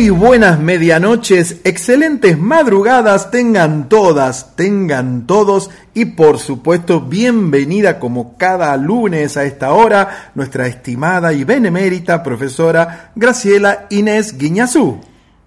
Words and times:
Muy 0.00 0.08
buenas 0.08 0.58
medianoches, 0.58 1.56
excelentes 1.62 2.38
madrugadas, 2.38 3.30
tengan 3.30 3.90
todas, 3.90 4.56
tengan 4.56 5.26
todos 5.26 5.68
y 5.92 6.06
por 6.06 6.38
supuesto 6.38 7.02
bienvenida 7.02 7.98
como 7.98 8.38
cada 8.38 8.74
lunes 8.78 9.36
a 9.36 9.44
esta 9.44 9.72
hora 9.74 10.30
nuestra 10.34 10.66
estimada 10.68 11.34
y 11.34 11.44
benemérita 11.44 12.22
profesora 12.22 13.10
Graciela 13.14 13.88
Inés 13.90 14.38
Guiñazú. 14.38 15.00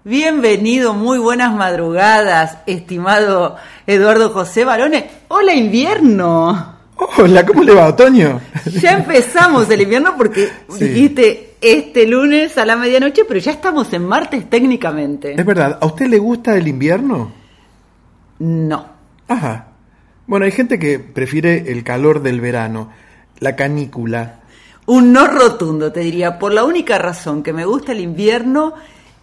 Bienvenido, 0.04 0.94
muy 0.94 1.18
buenas 1.18 1.52
madrugadas, 1.52 2.58
estimado 2.66 3.56
Eduardo 3.88 4.30
José 4.30 4.64
Barone. 4.64 5.10
Hola 5.26 5.52
invierno. 5.52 6.74
Hola, 7.18 7.44
¿cómo 7.44 7.64
le 7.64 7.74
va, 7.74 7.88
Otoño? 7.88 8.40
Ya 8.80 8.92
empezamos 8.92 9.68
el 9.68 9.80
invierno 9.80 10.14
porque 10.16 10.48
Sí. 10.68 10.84
dijiste 10.84 11.53
este 11.64 12.06
lunes 12.06 12.56
a 12.58 12.66
la 12.66 12.76
medianoche, 12.76 13.24
pero 13.26 13.40
ya 13.40 13.52
estamos 13.52 13.92
en 13.92 14.06
martes 14.06 14.48
técnicamente. 14.48 15.34
Es 15.38 15.46
verdad, 15.46 15.78
¿a 15.80 15.86
usted 15.86 16.06
le 16.06 16.18
gusta 16.18 16.56
el 16.56 16.68
invierno? 16.68 17.32
No. 18.38 18.86
Ajá. 19.28 19.68
Bueno, 20.26 20.44
hay 20.46 20.52
gente 20.52 20.78
que 20.78 20.98
prefiere 20.98 21.70
el 21.72 21.84
calor 21.84 22.22
del 22.22 22.40
verano, 22.40 22.90
la 23.40 23.56
canícula. 23.56 24.40
Un 24.86 25.12
no 25.12 25.26
rotundo, 25.26 25.92
te 25.92 26.00
diría, 26.00 26.38
por 26.38 26.52
la 26.52 26.64
única 26.64 26.98
razón 26.98 27.42
que 27.42 27.52
me 27.52 27.64
gusta 27.64 27.92
el 27.92 28.00
invierno 28.00 28.74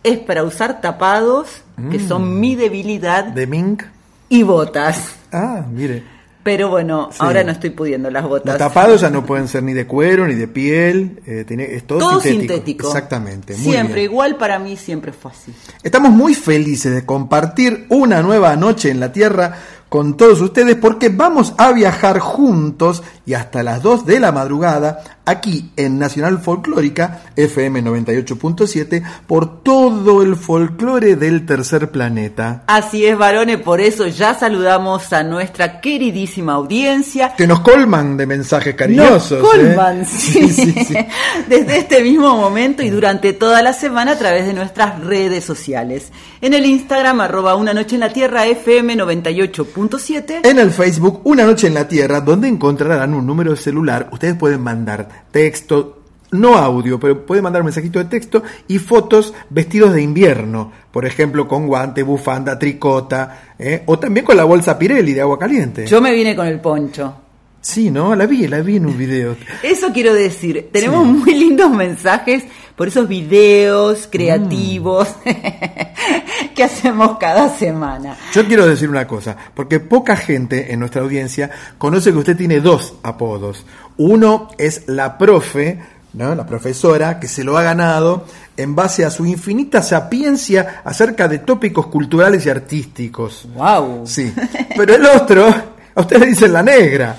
es 0.04 0.18
para 0.20 0.44
usar 0.44 0.82
tapados, 0.82 1.64
que 1.92 2.00
son 2.00 2.40
mi 2.40 2.56
debilidad, 2.56 3.26
¿De 3.26 3.46
mink? 3.48 3.84
y 4.30 4.44
botas. 4.44 5.16
Ah, 5.32 5.64
mire. 5.72 6.04
Pero 6.44 6.70
bueno, 6.70 7.10
Sí. 7.12 7.18
ahora 7.22 7.44
no 7.44 7.52
estoy 7.52 7.70
pudiendo 7.70 8.10
las 8.10 8.24
Los 8.24 8.30
botas. 8.32 8.58
tapados 8.58 9.02
ya 9.02 9.10
no 9.12 9.24
pueden 9.26 9.48
ser 9.48 9.62
ni 9.62 9.74
de 9.74 9.86
cuero 9.86 10.26
ni 10.28 10.34
de 10.34 10.48
piel, 10.48 11.22
eh, 11.28 11.46
tiene- 11.48 11.76
es 11.76 11.86
todo, 11.86 12.00
Todo 12.00 12.20
sintético. 12.20 12.54
sintético. 12.54 12.88
Exactamente. 12.88 13.54
muy 13.58 13.64
Siempre, 13.74 13.96
bien. 14.02 14.12
igual 14.12 14.36
para 14.38 14.58
mí 14.58 14.76
siempre 14.76 15.12
fue 15.14 15.32
así. 15.32 15.54
Estamos 15.84 16.12
muy 16.12 16.34
felices 16.34 16.94
de 16.96 17.06
compartir 17.06 17.86
una 17.90 18.22
nueva 18.24 18.56
noche 18.56 18.90
en 18.90 19.00
la 19.00 19.12
Tierra 19.12 19.56
con 19.88 20.16
todos 20.18 20.40
ustedes 20.42 20.76
porque 20.78 21.10
vamos 21.10 21.54
a 21.58 21.72
viajar 21.74 22.20
juntos 22.20 23.04
y 23.26 23.34
hasta 23.34 23.62
las 23.62 23.82
2 23.84 24.06
de 24.06 24.20
la 24.20 24.32
madrugada 24.32 25.04
aquí 25.32 25.72
en 25.76 25.98
Nacional 26.00 26.40
Folclórica 26.40 27.24
FM 27.36 27.84
98.7 27.84 29.04
por 29.28 29.64
todo 29.64 30.22
el 30.22 30.36
folclore 30.36 31.16
del 31.16 31.46
tercer 31.46 31.90
planeta. 31.90 32.64
Así 32.68 33.06
es, 33.06 33.18
varones, 33.18 33.58
por 33.58 33.82
eso 33.82 34.08
ya 34.08 34.34
saludamos 34.34 35.12
a 35.14 35.24
nuestra 35.24 35.82
queridísima 35.82 36.54
audiencia. 36.54 37.34
Que 37.36 37.48
nos 37.48 37.62
colman 37.62 38.18
de 38.18 38.26
mensajes 38.26 38.76
cariñosos. 38.76 39.42
Nos 39.42 39.54
¿eh? 39.54 39.58
colman, 39.58 40.06
sí. 40.06 40.50
Sí, 40.50 40.74
sí, 40.74 40.86
sí. 40.86 40.96
Desde 41.50 41.78
este 41.80 42.02
mismo 42.02 42.36
momento 42.38 42.84
y 42.84 42.90
durante 42.90 43.34
toda 43.34 43.62
la 43.62 43.74
semana 43.74 44.12
a 44.12 44.18
través 44.18 44.46
de 44.46 44.54
nuestras 44.54 45.00
redes 45.02 45.44
sociales. 45.44 46.12
En 46.42 46.54
el 46.54 46.66
Instagram, 46.66 47.22
arroba 47.22 47.56
una 47.56 47.74
noche 47.74 47.96
en 47.96 48.02
la 48.02 48.14
tierra, 48.14 48.46
FM 48.46 48.96
98.7. 48.98 50.42
En 50.44 50.60
el 50.60 50.72
Facebook, 50.72 51.22
Una 51.24 51.46
Noche 51.46 51.68
en 51.68 51.76
la 51.76 51.88
Tierra, 51.88 52.22
donde 52.22 52.48
encontrarán 52.48 53.14
un 53.14 53.26
número 53.26 53.52
de 53.52 53.58
celular. 53.58 54.10
Ustedes 54.12 54.36
pueden 54.36 54.62
mandar 54.62 55.21
texto, 55.32 55.98
no 56.32 56.56
audio, 56.56 57.00
pero 57.00 57.26
pueden 57.26 57.44
mandar 57.44 57.64
mensajito 57.64 58.00
de 58.00 58.06
texto 58.06 58.42
y 58.68 58.80
fotos 58.80 59.34
vestidos 59.50 59.94
de 59.94 60.02
invierno. 60.02 60.72
Por 60.92 61.06
ejemplo, 61.06 61.48
con 61.48 61.68
guante, 61.68 62.04
bufanda, 62.04 62.58
tricota, 62.58 63.54
¿eh? 63.60 63.84
o 63.86 64.00
también 64.00 64.26
con 64.26 64.38
la 64.38 64.44
bolsa 64.46 64.78
Pirelli 64.80 65.14
de 65.14 65.22
agua 65.22 65.38
caliente. 65.38 65.86
Yo 65.88 66.02
me 66.02 66.14
vine 66.14 66.36
con 66.36 66.48
el 66.48 66.60
poncho. 66.60 67.16
Sí, 67.64 67.92
¿no? 67.92 68.16
La 68.16 68.26
vi, 68.26 68.48
la 68.48 68.62
vi 68.62 68.78
en 68.78 68.88
un 68.88 68.98
video. 68.98 69.36
Eso 69.62 69.92
quiero 69.94 70.14
decir, 70.16 70.70
tenemos 70.72 71.04
Sí. 71.06 71.12
muy 71.12 71.34
lindos 71.36 71.70
mensajes 71.72 72.44
por 72.76 72.88
esos 72.88 73.08
videos 73.08 74.08
creativos 74.12 75.08
Mm. 75.26 75.30
que 76.56 76.64
hacemos 76.64 77.18
cada 77.18 77.50
semana. 77.50 78.16
Yo 78.34 78.46
quiero 78.48 78.66
decir 78.68 78.90
una 78.90 79.08
cosa, 79.08 79.36
porque 79.54 79.80
poca 79.80 80.16
gente 80.16 80.74
en 80.74 80.80
nuestra 80.80 81.02
audiencia 81.02 81.50
conoce 81.78 82.12
que 82.12 82.18
usted 82.18 82.38
tiene 82.38 82.60
dos 82.60 82.96
apodos. 83.04 83.66
Uno 83.98 84.50
es 84.58 84.84
la 84.88 85.18
profe, 85.18 85.80
¿no? 86.14 86.36
la 86.36 86.46
profesora, 86.46 87.20
que 87.20 87.28
se 87.28 87.44
lo 87.44 87.58
ha 87.58 87.64
ganado 87.64 88.26
en 88.58 88.76
base 88.76 89.06
a 89.06 89.10
su 89.12 89.26
infinita 89.26 89.82
sapiencia 89.82 90.82
acerca 90.84 91.28
de 91.28 91.40
tópicos 91.40 91.88
culturales 91.88 92.46
y 92.46 92.50
artísticos. 92.50 93.48
Wow. 93.56 94.04
Sí, 94.06 94.34
pero 94.76 94.96
el 94.96 95.06
otro, 95.06 95.48
a 95.96 96.02
usted 96.02 96.20
le 96.20 96.26
dicen 96.28 96.54
la 96.54 96.64
negra, 96.64 97.18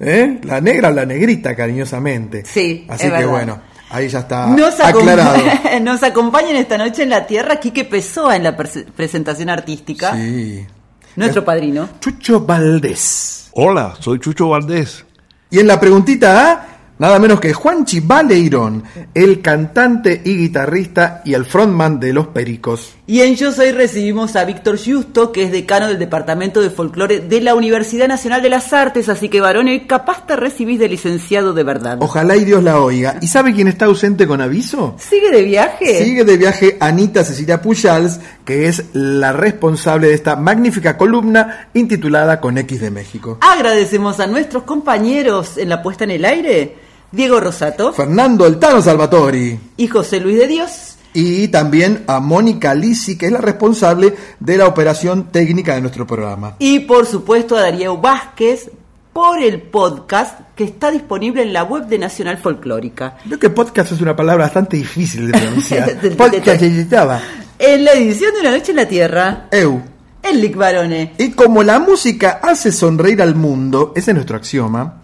¿eh? 0.00 0.38
la 0.44 0.60
negra 0.60 0.88
o 0.88 0.92
la 0.92 1.04
negrita 1.06 1.54
cariñosamente. 1.54 2.44
Sí, 2.44 2.86
Así 2.88 3.06
es 3.06 3.12
que 3.12 3.18
verdad. 3.18 3.30
bueno, 3.30 3.60
ahí 3.92 4.08
ya 4.08 4.20
está 4.20 4.46
Nos, 4.46 4.80
aclarado. 4.80 5.36
nos 5.82 6.02
acompañan 6.02 6.56
esta 6.56 6.76
noche 6.78 7.02
en 7.04 7.10
la 7.10 7.26
Tierra 7.26 7.56
Quique 7.60 7.84
Pessoa 7.84 8.34
en 8.36 8.42
la 8.44 8.56
pres- 8.56 8.84
presentación 8.96 9.48
artística. 9.50 10.14
Sí. 10.14 10.66
Nuestro 11.16 11.44
padrino. 11.44 11.88
Chucho 12.00 12.40
Valdés. 12.40 13.48
Hola, 13.52 13.94
soy 14.00 14.18
Chucho 14.18 14.48
Valdés. 14.48 15.04
Y 15.50 15.58
en 15.58 15.66
la 15.66 15.78
preguntita 15.78 16.50
A, 16.52 16.66
nada 17.02 17.18
menos 17.18 17.40
que 17.40 17.52
Juanchi 17.52 17.98
Baleirón, 17.98 18.84
el 19.12 19.42
cantante 19.42 20.22
y 20.24 20.36
guitarrista 20.36 21.20
y 21.24 21.34
el 21.34 21.44
frontman 21.44 21.98
de 21.98 22.12
Los 22.12 22.28
Pericos. 22.28 22.94
Y 23.08 23.22
en 23.22 23.34
Yo 23.34 23.50
Soy 23.50 23.72
recibimos 23.72 24.36
a 24.36 24.44
Víctor 24.44 24.78
Justo, 24.78 25.32
que 25.32 25.42
es 25.42 25.50
decano 25.50 25.88
del 25.88 25.98
Departamento 25.98 26.60
de 26.62 26.70
Folclore 26.70 27.18
de 27.18 27.40
la 27.40 27.56
Universidad 27.56 28.06
Nacional 28.06 28.40
de 28.40 28.50
las 28.50 28.72
Artes, 28.72 29.08
así 29.08 29.28
que 29.28 29.40
varones, 29.40 29.82
capaz 29.88 30.28
te 30.28 30.36
recibís 30.36 30.78
de 30.78 30.88
licenciado 30.88 31.52
de 31.52 31.64
verdad. 31.64 31.98
Ojalá 32.00 32.36
y 32.36 32.44
Dios 32.44 32.62
la 32.62 32.78
oiga. 32.78 33.16
¿Y 33.20 33.26
sabe 33.26 33.52
quién 33.52 33.66
está 33.66 33.86
ausente 33.86 34.28
con 34.28 34.40
aviso? 34.40 34.94
¿Sigue 35.00 35.32
de 35.32 35.42
viaje? 35.42 36.04
Sigue 36.04 36.24
de 36.24 36.36
viaje 36.36 36.76
Anita 36.78 37.24
Cecilia 37.24 37.60
Pujals, 37.60 38.20
que 38.44 38.68
es 38.68 38.84
la 38.92 39.32
responsable 39.32 40.06
de 40.06 40.14
esta 40.14 40.36
magnífica 40.36 40.96
columna 40.96 41.68
intitulada 41.74 42.40
Con 42.40 42.58
X 42.58 42.80
de 42.80 42.92
México. 42.92 43.38
Agradecemos 43.40 44.20
a 44.20 44.28
nuestros 44.28 44.62
compañeros 44.62 45.58
en 45.58 45.68
la 45.68 45.82
puesta 45.82 46.04
en 46.04 46.12
el 46.12 46.24
aire, 46.24 46.91
Diego 47.12 47.38
Rosato 47.40 47.92
Fernando 47.92 48.44
Altano 48.44 48.80
Salvatori. 48.82 49.58
y 49.76 49.86
José 49.86 50.18
Luis 50.20 50.38
de 50.38 50.48
Dios. 50.48 50.70
Y 51.14 51.48
también 51.48 52.04
a 52.06 52.20
Mónica 52.20 52.74
Lisi, 52.74 53.18
que 53.18 53.26
es 53.26 53.32
la 53.32 53.40
responsable 53.42 54.14
de 54.40 54.56
la 54.56 54.66
operación 54.66 55.24
técnica 55.30 55.74
de 55.74 55.82
nuestro 55.82 56.06
programa. 56.06 56.56
Y 56.58 56.80
por 56.80 57.04
supuesto 57.06 57.54
a 57.54 57.60
Darío 57.60 57.98
Vázquez 57.98 58.70
por 59.12 59.42
el 59.42 59.60
podcast 59.60 60.40
que 60.56 60.64
está 60.64 60.90
disponible 60.90 61.42
en 61.42 61.52
la 61.52 61.64
web 61.64 61.86
de 61.86 61.98
Nacional 61.98 62.38
Folclórica. 62.38 63.18
Creo 63.26 63.38
que 63.38 63.50
podcast 63.50 63.92
es 63.92 64.00
una 64.00 64.16
palabra 64.16 64.44
bastante 64.44 64.78
difícil 64.78 65.30
de 65.30 65.38
pronunciar. 65.38 66.00
Podcast. 66.16 66.62
En 67.58 67.84
la 67.84 67.92
edición 67.92 68.32
de 68.32 68.40
Una 68.40 68.50
Noche 68.52 68.70
en 68.70 68.76
la 68.76 68.88
Tierra, 68.88 69.48
Eu. 69.50 69.82
el 70.22 70.40
Lick 70.40 70.56
Barone. 70.56 71.12
Y 71.18 71.32
como 71.32 71.62
la 71.62 71.78
música 71.78 72.40
hace 72.42 72.72
sonreír 72.72 73.20
al 73.20 73.34
mundo, 73.34 73.92
ese 73.94 74.12
es 74.12 74.14
nuestro 74.14 74.36
axioma, 74.38 75.01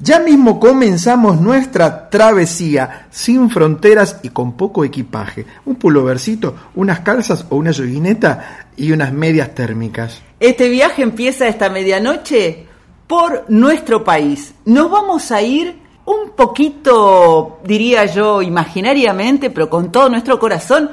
ya 0.00 0.18
mismo 0.18 0.58
comenzamos 0.58 1.40
nuestra 1.40 2.08
travesía 2.08 3.06
sin 3.10 3.50
fronteras 3.50 4.18
y 4.22 4.30
con 4.30 4.52
poco 4.56 4.84
equipaje. 4.84 5.44
Un 5.66 5.76
pulovercito, 5.76 6.54
unas 6.74 7.00
calzas 7.00 7.46
o 7.50 7.56
una 7.56 7.70
yoguineta 7.70 8.66
y 8.76 8.92
unas 8.92 9.12
medias 9.12 9.54
térmicas. 9.54 10.22
Este 10.40 10.68
viaje 10.68 11.02
empieza 11.02 11.48
esta 11.48 11.68
medianoche 11.68 12.66
por 13.06 13.44
nuestro 13.48 14.02
país. 14.02 14.54
Nos 14.64 14.90
vamos 14.90 15.30
a 15.32 15.42
ir 15.42 15.78
un 16.06 16.30
poquito, 16.30 17.60
diría 17.64 18.06
yo, 18.06 18.40
imaginariamente, 18.40 19.50
pero 19.50 19.68
con 19.68 19.92
todo 19.92 20.08
nuestro 20.08 20.38
corazón, 20.38 20.90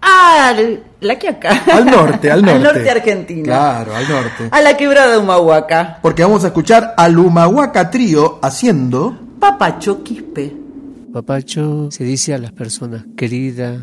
al 0.00 0.82
la 1.00 1.18
que 1.18 1.28
acá. 1.28 1.62
Al 1.72 1.86
norte, 1.86 2.30
al 2.30 2.42
norte. 2.42 2.56
al 2.56 2.62
norte 2.62 2.90
argentino. 2.90 3.44
Claro, 3.44 3.94
al 3.94 4.08
norte. 4.08 4.48
A 4.50 4.60
la 4.60 4.76
quebrada 4.76 5.12
de 5.12 5.18
Humahuaca. 5.18 5.98
Porque 6.02 6.22
vamos 6.22 6.44
a 6.44 6.48
escuchar 6.48 6.94
al 6.96 7.18
Humahuaca 7.18 7.90
Trío 7.90 8.38
haciendo... 8.42 9.18
Papacho 9.38 10.02
Quispe. 10.02 10.54
Papacho 11.12 11.90
se 11.90 12.04
dice 12.04 12.34
a 12.34 12.38
las 12.38 12.52
personas 12.52 13.04
queridas, 13.16 13.80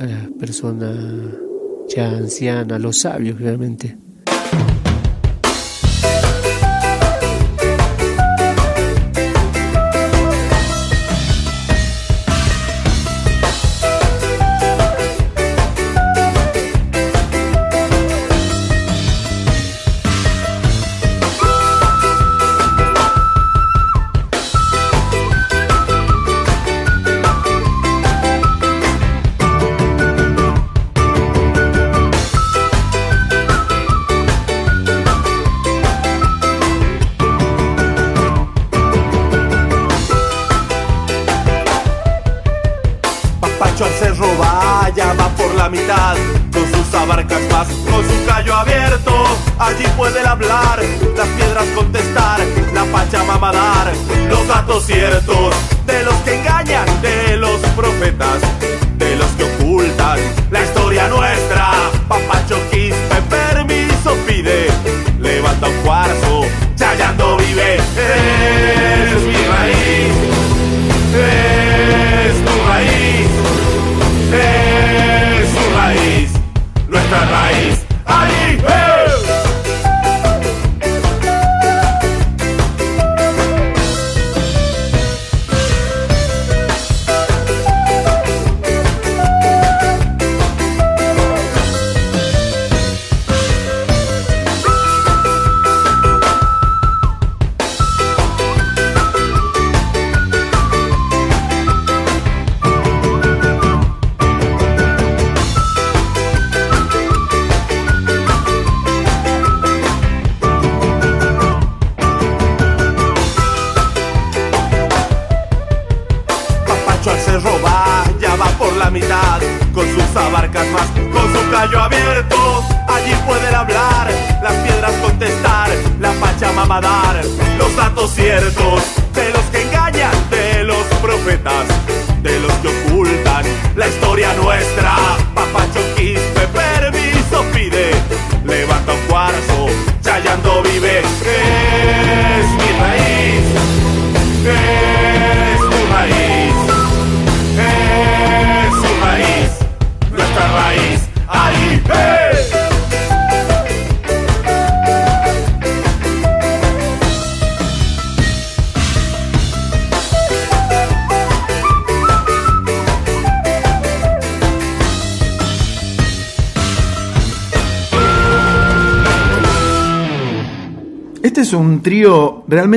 a 0.00 0.04
las 0.04 0.28
personas 0.38 0.96
ya 1.88 2.08
ancianas, 2.08 2.76
a 2.76 2.78
los 2.78 2.98
sabios 2.98 3.40
realmente. 3.40 3.96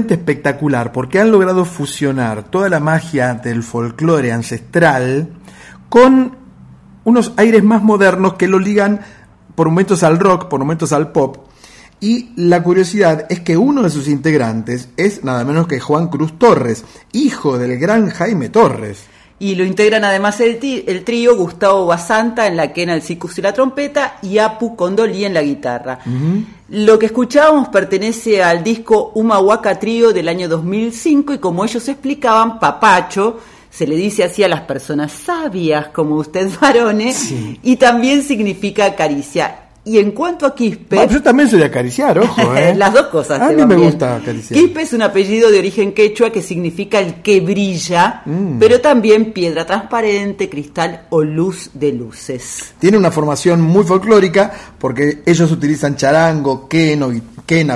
Espectacular 0.10 0.92
porque 0.92 1.20
han 1.20 1.32
logrado 1.32 1.66
fusionar 1.66 2.44
toda 2.44 2.70
la 2.70 2.80
magia 2.80 3.34
del 3.36 3.64
folclore 3.64 4.32
ancestral 4.32 5.30
con 5.90 6.38
unos 7.04 7.34
aires 7.38 7.64
más 7.64 7.84
modernos 7.84 8.36
que 8.36 8.48
lo 8.48 8.60
ligan 8.60 9.02
por 9.56 9.68
momentos 9.68 10.04
al 10.04 10.20
rock, 10.20 10.48
por 10.48 10.60
momentos 10.60 10.94
al 10.94 11.12
pop. 11.12 11.48
Y 12.00 12.32
la 12.36 12.64
curiosidad 12.64 13.28
es 13.30 13.42
que 13.42 13.58
uno 13.58 13.84
de 13.84 13.92
sus 13.92 14.08
integrantes 14.08 14.90
es 14.98 15.24
nada 15.24 15.44
menos 15.44 15.68
que 15.68 15.80
Juan 15.80 16.08
Cruz 16.08 16.38
Torres, 16.40 16.84
hijo 17.12 17.60
del 17.60 17.78
gran 17.78 18.10
Jaime 18.10 18.50
Torres. 18.50 19.06
Y 19.42 19.56
lo 19.56 19.66
integran 19.66 20.06
además 20.06 20.40
el, 20.40 20.60
el 20.86 21.04
trío 21.04 21.36
Gustavo 21.36 21.88
Basanta 21.88 22.46
en 22.46 22.56
la 22.56 22.72
quena, 22.72 22.94
el 22.94 23.02
cicus 23.02 23.40
y 23.40 23.42
la 23.42 23.52
trompeta 23.52 24.20
y 24.22 24.38
Apu 24.38 24.76
Condolí 24.76 25.26
en 25.26 25.34
la 25.34 25.42
guitarra. 25.42 25.98
Lo 26.70 27.00
que 27.00 27.08
escuchábamos 27.08 27.70
pertenece 27.70 28.44
al 28.44 28.64
disco 28.64 29.12
Humahuaca 29.16 29.80
Trío 29.80 30.14
del 30.14 30.28
año 30.28 30.48
2005 30.48 31.34
y 31.34 31.38
como 31.40 31.66
ellos 31.66 31.88
explicaban, 31.88 32.60
papacho 32.60 33.40
se 33.72 33.88
le 33.88 33.96
dice 33.96 34.24
así 34.24 34.44
a 34.44 34.48
las 34.48 34.62
personas 34.62 35.12
sabias 35.12 35.88
como 35.88 36.18
usted 36.18 36.48
varones 36.62 37.34
y 37.64 37.76
también 37.78 38.22
significa 38.22 38.94
caricia. 38.94 39.71
Y 39.84 39.98
en 39.98 40.12
cuanto 40.12 40.46
a 40.46 40.54
Quispe... 40.54 40.96
Bueno, 40.96 41.12
yo 41.12 41.24
también 41.24 41.50
soy 41.50 41.58
de 41.58 41.66
acariciar, 41.66 42.20
ojo, 42.20 42.56
¿eh? 42.56 42.76
Las 42.76 42.94
dos 42.94 43.08
cosas. 43.08 43.42
A 43.42 43.50
mí 43.50 43.56
me 43.66 43.76
bien. 43.76 43.90
gusta 43.90 44.18
acariciar. 44.18 44.60
Quispe 44.60 44.84
es 44.84 44.94
un 44.94 45.02
apellido 45.02 45.50
de 45.50 45.58
origen 45.58 45.94
quechua 45.94 46.30
que 46.32 46.44
significa 46.44 47.00
el 47.00 47.16
que 47.24 47.40
brilla, 47.42 48.22
Mm. 48.26 48.60
pero 48.60 48.80
también 48.80 49.34
piedra 49.34 49.66
transparente, 49.66 50.50
cristal 50.50 51.08
o 51.10 51.24
luz 51.24 51.72
de 51.74 51.92
luces. 51.94 52.74
Tiene 52.80 52.98
una 52.98 53.10
formación 53.10 53.60
muy 53.62 53.84
folclórica 53.84 54.52
porque 54.78 55.24
ellos 55.26 55.52
utilizan 55.52 55.96
charango, 55.96 56.68
queno, 56.70 57.12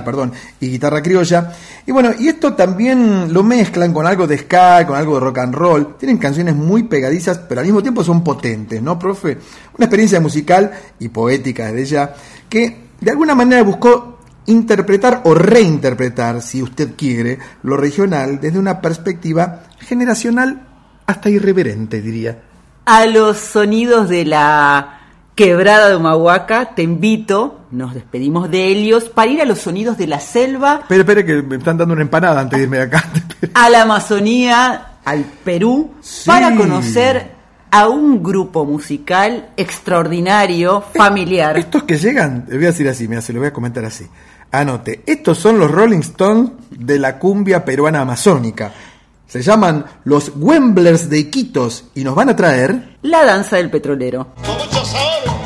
perdón, 0.04 0.32
y 0.60 0.70
guitarra 0.70 1.02
criolla. 1.02 1.52
Y 1.86 1.92
bueno, 1.92 2.12
y 2.18 2.28
esto 2.30 2.54
también 2.54 3.34
lo 3.34 3.44
mezclan 3.44 3.94
con 3.94 4.08
algo 4.08 4.26
de 4.26 4.38
ska, 4.38 4.86
con 4.88 4.96
algo 4.96 5.16
de 5.16 5.20
rock 5.20 5.40
and 5.40 5.54
roll. 5.54 5.96
Tienen 5.98 6.18
canciones 6.18 6.56
muy 6.56 6.84
pegadizas, 6.84 7.40
pero 7.40 7.60
al 7.60 7.66
mismo 7.66 7.82
tiempo 7.82 8.04
son 8.04 8.24
potentes, 8.24 8.82
¿no, 8.82 8.98
profe? 8.98 9.38
Una 9.78 9.86
experiencia 9.86 10.20
musical 10.20 10.72
y 11.00 11.10
poética 11.10 11.72
de 11.72 11.82
ella 11.82 12.14
que 12.50 12.86
de 13.02 13.12
alguna 13.12 13.36
manera 13.36 13.64
buscó 13.64 14.20
interpretar 14.46 15.22
o 15.26 15.34
reinterpretar, 15.34 16.42
si 16.42 16.62
usted 16.62 16.96
quiere, 16.96 17.40
lo 17.64 17.76
regional 17.76 18.40
desde 18.40 18.60
una 18.60 18.80
perspectiva 18.80 19.64
generacional 19.80 20.68
hasta 21.06 21.30
irreverente, 21.30 22.02
diría. 22.02 22.40
A 22.86 23.06
los 23.08 23.38
sonidos 23.38 24.10
de 24.10 24.26
la 24.26 25.05
quebrada 25.36 25.90
de 25.90 25.96
Humahuaca 25.98 26.74
te 26.76 26.82
invito, 26.84 27.66
nos 27.72 27.94
despedimos 27.94 28.50
de 28.50 28.72
Helios, 28.72 29.06
para 29.06 29.30
ir 29.32 29.42
a 29.42 29.46
los 29.46 29.60
sonidos 29.60 29.98
de 29.98 30.08
la 30.08 30.20
selva, 30.20 30.80
Espere, 30.82 31.02
espere, 31.02 31.26
que 31.26 31.42
me 31.44 31.58
están 31.58 31.78
dando 31.78 31.94
una 31.94 32.02
empanada 32.04 32.40
antes 32.42 32.58
de 32.58 32.64
irme 32.64 32.78
de 32.78 32.84
acá. 32.84 33.04
a 33.54 33.70
la 33.70 33.82
Amazonía, 33.82 34.94
al 35.04 35.26
Perú, 35.44 35.92
Sí. 36.02 36.28
para 36.28 36.56
conocer 36.56 37.36
a 37.70 37.90
un 37.90 38.24
grupo 38.24 38.64
musical 38.64 39.50
extraordinario, 39.58 40.82
familiar. 40.96 41.58
Estos 41.58 41.84
que 41.84 41.98
llegan, 41.98 42.46
le 42.48 42.56
voy 42.56 42.66
a 42.66 42.70
decir 42.70 42.88
así, 42.88 43.08
mira, 43.08 43.22
se 43.22 43.34
lo 43.34 43.40
voy 43.40 43.50
a 43.50 43.54
comentar 43.54 43.84
así. 43.84 44.08
Anote, 44.52 45.04
estos 45.06 45.38
son 45.38 45.60
los 45.60 45.70
Rolling 45.70 46.00
Stones 46.00 46.52
de 46.70 46.98
la 46.98 47.20
cumbia 47.20 47.66
peruana 47.66 48.00
amazónica. 48.02 48.72
Se 49.28 49.42
llaman 49.42 49.86
los 50.04 50.32
Wemblers 50.36 51.10
de 51.10 51.20
Iquitos 51.20 51.86
y 51.96 52.04
nos 52.04 52.16
van 52.16 52.30
a 52.30 52.36
traer 52.36 52.98
La 53.02 53.26
danza 53.26 53.58
del 53.58 53.70
petrolero. 53.70 54.28
Con 54.46 54.58
mucho 54.58 54.86
sabor, 54.86 55.45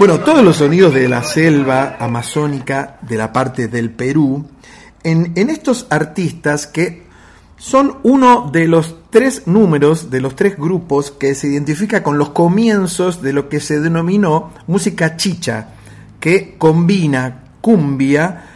Bueno, 0.00 0.20
todos 0.20 0.42
los 0.42 0.56
sonidos 0.56 0.94
de 0.94 1.10
la 1.10 1.22
selva 1.22 1.98
amazónica 2.00 2.96
de 3.02 3.18
la 3.18 3.34
parte 3.34 3.68
del 3.68 3.90
Perú, 3.90 4.46
en, 5.02 5.32
en 5.34 5.50
estos 5.50 5.86
artistas 5.90 6.66
que 6.66 7.02
son 7.58 7.98
uno 8.02 8.48
de 8.50 8.66
los 8.66 8.96
tres 9.10 9.46
números, 9.46 10.10
de 10.10 10.22
los 10.22 10.34
tres 10.34 10.56
grupos 10.56 11.10
que 11.10 11.34
se 11.34 11.48
identifica 11.48 12.02
con 12.02 12.16
los 12.16 12.30
comienzos 12.30 13.20
de 13.20 13.34
lo 13.34 13.50
que 13.50 13.60
se 13.60 13.78
denominó 13.78 14.54
música 14.68 15.18
chicha, 15.18 15.68
que 16.18 16.54
combina 16.56 17.42
cumbia, 17.60 18.46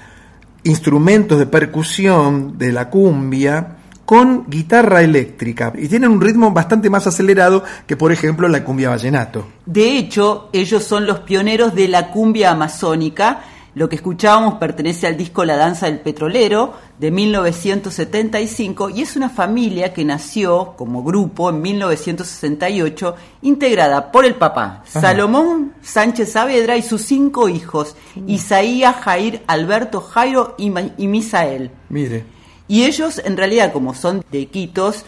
instrumentos 0.63 1.39
de 1.39 1.45
percusión 1.45 2.57
de 2.57 2.73
la 2.73 2.89
cumbia, 2.89 3.77
con 4.04 4.44
guitarra 4.49 5.02
eléctrica 5.02 5.73
y 5.76 5.88
tienen 5.88 6.11
un 6.11 6.20
ritmo 6.20 6.50
bastante 6.50 6.90
más 6.90 7.06
acelerado 7.06 7.64
que 7.87 7.96
por 7.96 8.12
ejemplo 8.12 8.49
la 8.49 8.62
cumbia 8.64 8.90
vallenato. 8.90 9.46
De 9.66 9.96
hecho, 9.96 10.49
ellos 10.52 10.84
son 10.84 11.06
los 11.06 11.20
pioneros 11.20 11.75
de 11.75 11.88
la 11.88 12.11
cumbia 12.11 12.50
amazónica. 12.50 13.44
Lo 13.76 13.88
que 13.88 13.96
escuchábamos 13.96 14.54
pertenece 14.54 15.08
al 15.08 15.16
disco 15.16 15.44
La 15.44 15.56
Danza 15.56 15.87
del 15.87 15.99
Petrolero 15.99 16.75
de 17.00 17.11
1975 17.11 18.90
y 18.90 19.02
es 19.02 19.16
una 19.16 19.28
familia 19.30 19.92
que 19.92 20.04
nació 20.04 20.75
como 20.76 21.02
grupo 21.02 21.50
en 21.50 21.61
1968 21.61 23.16
integrada 23.42 24.12
por 24.12 24.25
el 24.25 24.34
papá 24.37 24.82
Salomón 24.87 25.73
Sánchez 25.82 26.32
Saavedra 26.32 26.76
y 26.76 26.82
sus 26.82 27.02
cinco 27.02 27.49
hijos 27.49 27.96
Isaías, 28.28 28.94
Jair, 29.02 29.42
Alberto, 29.49 30.00
Jairo 30.00 30.54
y, 30.56 30.70
Ma- 30.70 30.90
y 30.96 31.08
Misael. 31.08 31.70
Mire, 31.88 32.25
Y 32.68 32.85
ellos, 32.85 33.21
en 33.25 33.37
realidad, 33.37 33.73
como 33.73 33.94
son 33.94 34.25
de 34.30 34.40
Iquitos, 34.40 35.04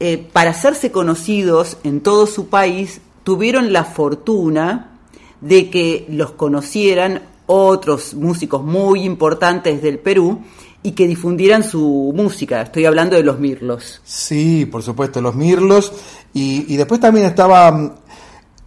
eh, 0.00 0.28
para 0.32 0.50
hacerse 0.50 0.90
conocidos 0.90 1.78
en 1.84 2.00
todo 2.00 2.26
su 2.26 2.48
país, 2.48 3.00
tuvieron 3.24 3.72
la 3.72 3.84
fortuna 3.84 4.98
de 5.40 5.70
que 5.70 6.06
los 6.08 6.32
conocieran 6.32 7.22
otros 7.46 8.14
músicos 8.14 8.62
muy 8.62 9.04
importantes 9.04 9.80
del 9.82 9.98
Perú 9.98 10.40
y 10.82 10.92
que 10.92 11.06
difundieran 11.06 11.62
su 11.64 12.12
música. 12.14 12.62
Estoy 12.62 12.84
hablando 12.84 13.16
de 13.16 13.22
los 13.22 13.38
Mirlos. 13.38 14.00
sí, 14.04 14.66
por 14.66 14.82
supuesto, 14.82 15.20
los 15.20 15.34
Mirlos 15.34 15.92
y, 16.32 16.72
y 16.72 16.76
después 16.76 17.00
también 17.00 17.26
estaba 17.26 17.72
mm, 17.72 17.92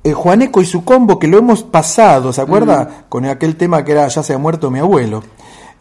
eh, 0.04 0.14
Juaneco 0.14 0.62
y 0.62 0.66
su 0.66 0.84
combo 0.84 1.20
que 1.20 1.28
lo 1.28 1.38
hemos 1.38 1.64
pasado, 1.64 2.32
¿se 2.32 2.42
acuerda? 2.42 3.06
Con 3.10 3.26
aquel 3.26 3.56
tema 3.58 3.84
que 3.84 3.92
era 3.92 4.08
Ya 4.08 4.24
se 4.24 4.34
ha 4.34 4.38
muerto 4.38 4.72
mi 4.72 4.80
abuelo. 4.80 5.24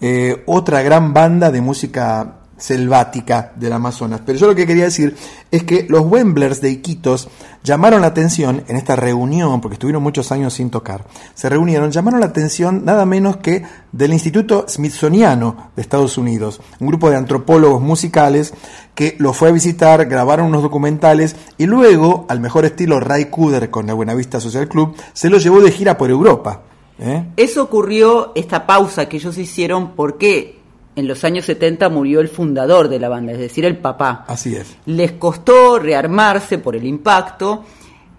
Eh, 0.00 0.42
otra 0.46 0.82
gran 0.82 1.12
banda 1.12 1.50
de 1.50 1.60
música 1.60 2.37
selvática 2.58 3.52
del 3.56 3.72
Amazonas. 3.72 4.20
Pero 4.24 4.38
yo 4.38 4.46
lo 4.48 4.54
que 4.54 4.66
quería 4.66 4.84
decir 4.84 5.16
es 5.50 5.64
que 5.64 5.86
los 5.88 6.02
Wemblers 6.02 6.60
de 6.60 6.70
Iquitos 6.70 7.28
llamaron 7.64 8.02
la 8.02 8.08
atención 8.08 8.64
en 8.68 8.76
esta 8.76 8.96
reunión, 8.96 9.60
porque 9.60 9.74
estuvieron 9.74 10.02
muchos 10.02 10.32
años 10.32 10.54
sin 10.54 10.70
tocar, 10.70 11.04
se 11.34 11.48
reunieron, 11.48 11.90
llamaron 11.90 12.20
la 12.20 12.26
atención 12.26 12.84
nada 12.84 13.06
menos 13.06 13.38
que 13.38 13.64
del 13.92 14.12
Instituto 14.12 14.66
Smithsoniano 14.68 15.70
de 15.76 15.82
Estados 15.82 16.18
Unidos, 16.18 16.60
un 16.80 16.88
grupo 16.88 17.10
de 17.10 17.16
antropólogos 17.16 17.80
musicales 17.80 18.52
que 18.94 19.16
los 19.18 19.36
fue 19.36 19.48
a 19.48 19.52
visitar, 19.52 20.06
grabaron 20.06 20.46
unos 20.46 20.62
documentales 20.62 21.36
y 21.56 21.66
luego, 21.66 22.26
al 22.28 22.40
mejor 22.40 22.64
estilo 22.64 23.00
Ray 23.00 23.26
Cooder 23.26 23.70
con 23.70 23.86
la 23.86 23.94
Buenavista 23.94 24.40
Social 24.40 24.68
Club, 24.68 24.94
se 25.12 25.30
los 25.30 25.42
llevó 25.42 25.60
de 25.60 25.70
gira 25.70 25.96
por 25.96 26.10
Europa. 26.10 26.62
¿eh? 26.98 27.24
Eso 27.36 27.62
ocurrió, 27.62 28.32
esta 28.34 28.66
pausa 28.66 29.08
que 29.08 29.16
ellos 29.16 29.38
hicieron, 29.38 29.92
porque 29.92 30.57
en 30.98 31.06
los 31.06 31.22
años 31.24 31.44
70 31.44 31.88
murió 31.90 32.20
el 32.20 32.28
fundador 32.28 32.88
de 32.88 32.98
la 32.98 33.08
banda, 33.08 33.32
es 33.32 33.38
decir, 33.38 33.64
el 33.64 33.76
papá. 33.78 34.24
Así 34.26 34.56
es. 34.56 34.76
Les 34.86 35.12
costó 35.12 35.78
rearmarse 35.78 36.58
por 36.58 36.74
el 36.74 36.84
impacto, 36.84 37.64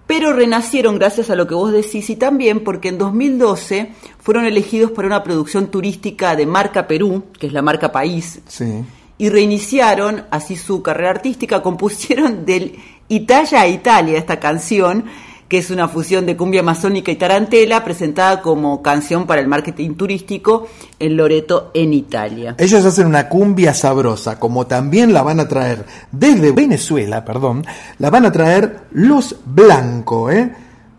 pero 0.08 0.32
renacieron 0.34 0.98
gracias 0.98 1.30
a 1.30 1.36
lo 1.36 1.46
que 1.46 1.56
vos 1.56 1.72
decís 1.74 2.10
y 2.10 2.16
también 2.16 2.64
porque 2.64 2.88
en 2.88 2.98
2012 2.98 3.92
fueron 4.20 4.46
elegidos 4.46 4.92
para 4.92 5.08
una 5.08 5.24
producción 5.24 5.68
turística 5.68 6.36
de 6.36 6.46
marca 6.46 6.88
Perú, 6.88 7.26
que 7.38 7.48
es 7.48 7.54
la 7.54 7.62
marca 7.62 7.92
País, 7.92 8.40
Sí. 8.48 8.84
y 9.18 9.30
reiniciaron 9.30 10.24
así 10.32 10.56
su 10.56 10.82
carrera 10.82 11.10
artística, 11.12 11.62
compusieron 11.64 12.46
del 12.46 12.76
Italia 13.10 13.62
a 13.62 13.68
Italia 13.68 14.18
esta 14.18 14.40
canción, 14.40 15.04
que 15.50 15.58
es 15.58 15.72
una 15.72 15.88
fusión 15.88 16.28
de 16.28 16.38
cumbia 16.38 16.62
amazónica 16.62 17.12
y 17.12 17.16
tarantela, 17.16 17.84
presentada 17.84 18.42
como 18.42 18.82
canción 18.84 19.26
para 19.26 19.42
el 19.42 19.48
marketing 19.48 19.96
turístico 19.96 20.68
en 21.00 21.18
Loreto, 21.18 21.72
en 21.74 21.92
Italia. 21.94 22.56
Ellos 22.60 22.86
hacen 22.86 23.08
una 23.08 23.28
cumbia 23.28 23.74
sabrosa, 23.74 24.40
como 24.40 24.68
también 24.68 25.12
la 25.12 25.24
van 25.24 25.40
a 25.40 25.48
traer 25.48 25.86
desde 26.12 26.52
Venezuela, 26.52 27.26
perdón, 27.26 27.66
la 27.98 28.12
van 28.12 28.28
a 28.28 28.32
traer 28.32 28.82
los 28.92 29.36
blancos, 29.44 30.34
¿eh? 30.34 30.54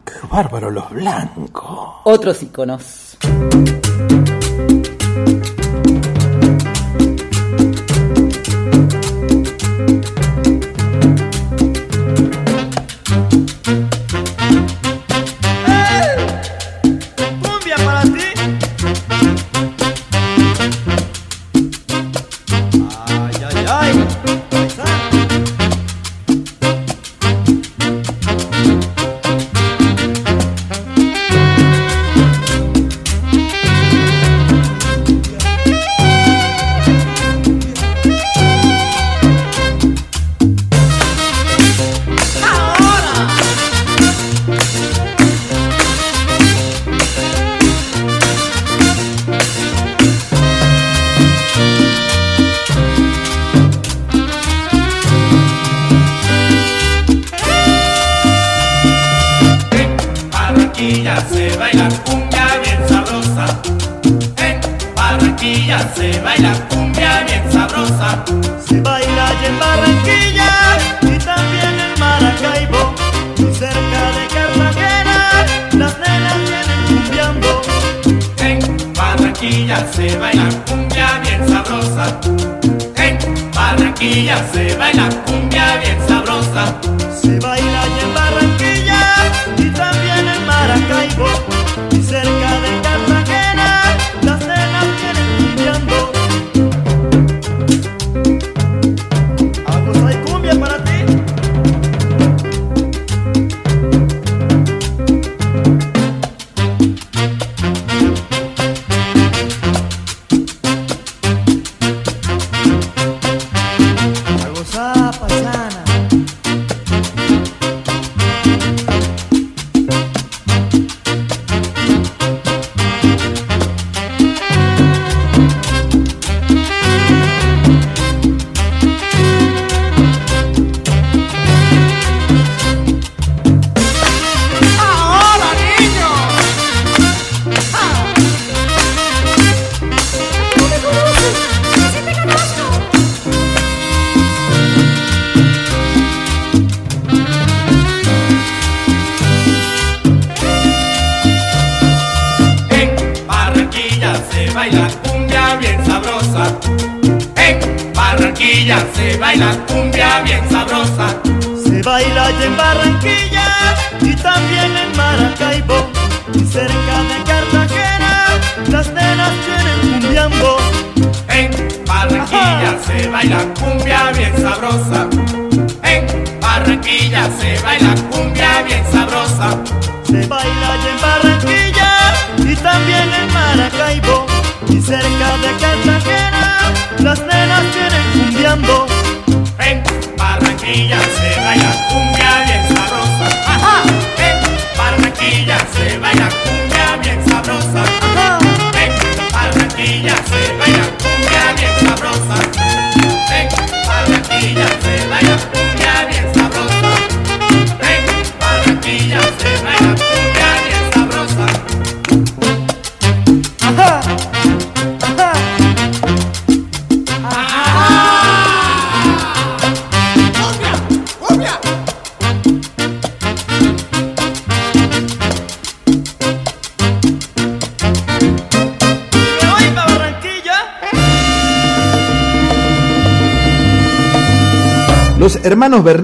Qué 0.05 0.27
bárbaro 0.29 0.71
los 0.71 0.91
blancos. 0.91 2.01
Otros 2.05 2.43
iconos. 2.43 3.17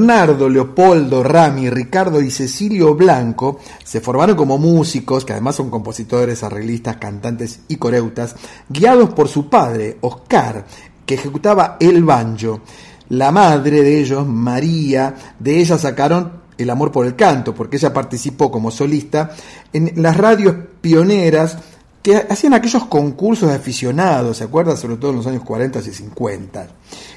Bernardo, 0.06 0.48
Leopoldo, 0.48 1.24
Rami, 1.24 1.68
Ricardo 1.68 2.22
y 2.22 2.30
Cecilio 2.30 2.94
Blanco 2.94 3.58
se 3.82 4.00
formaron 4.00 4.36
como 4.36 4.56
músicos, 4.56 5.24
que 5.24 5.32
además 5.32 5.56
son 5.56 5.68
compositores, 5.68 6.44
arreglistas, 6.44 6.98
cantantes 6.98 7.58
y 7.66 7.74
coreutas, 7.74 8.36
guiados 8.68 9.10
por 9.10 9.26
su 9.26 9.50
padre, 9.50 9.98
Oscar, 10.02 10.64
que 11.04 11.14
ejecutaba 11.14 11.76
el 11.80 12.04
banjo. 12.04 12.60
La 13.08 13.32
madre 13.32 13.82
de 13.82 13.98
ellos, 13.98 14.24
María, 14.24 15.12
de 15.40 15.58
ella 15.58 15.76
sacaron 15.76 16.30
el 16.56 16.70
amor 16.70 16.92
por 16.92 17.04
el 17.04 17.16
canto, 17.16 17.52
porque 17.52 17.76
ella 17.76 17.92
participó 17.92 18.48
como 18.48 18.70
solista 18.70 19.32
en 19.72 19.90
las 19.96 20.16
radios 20.16 20.54
pioneras 20.80 21.58
que 22.00 22.14
hacían 22.14 22.54
aquellos 22.54 22.84
concursos 22.84 23.48
de 23.48 23.56
aficionados, 23.56 24.36
¿se 24.36 24.44
acuerdan? 24.44 24.76
Sobre 24.76 24.98
todo 24.98 25.10
en 25.10 25.16
los 25.16 25.26
años 25.26 25.42
40 25.42 25.80
y 25.80 25.82
50. 25.82 26.68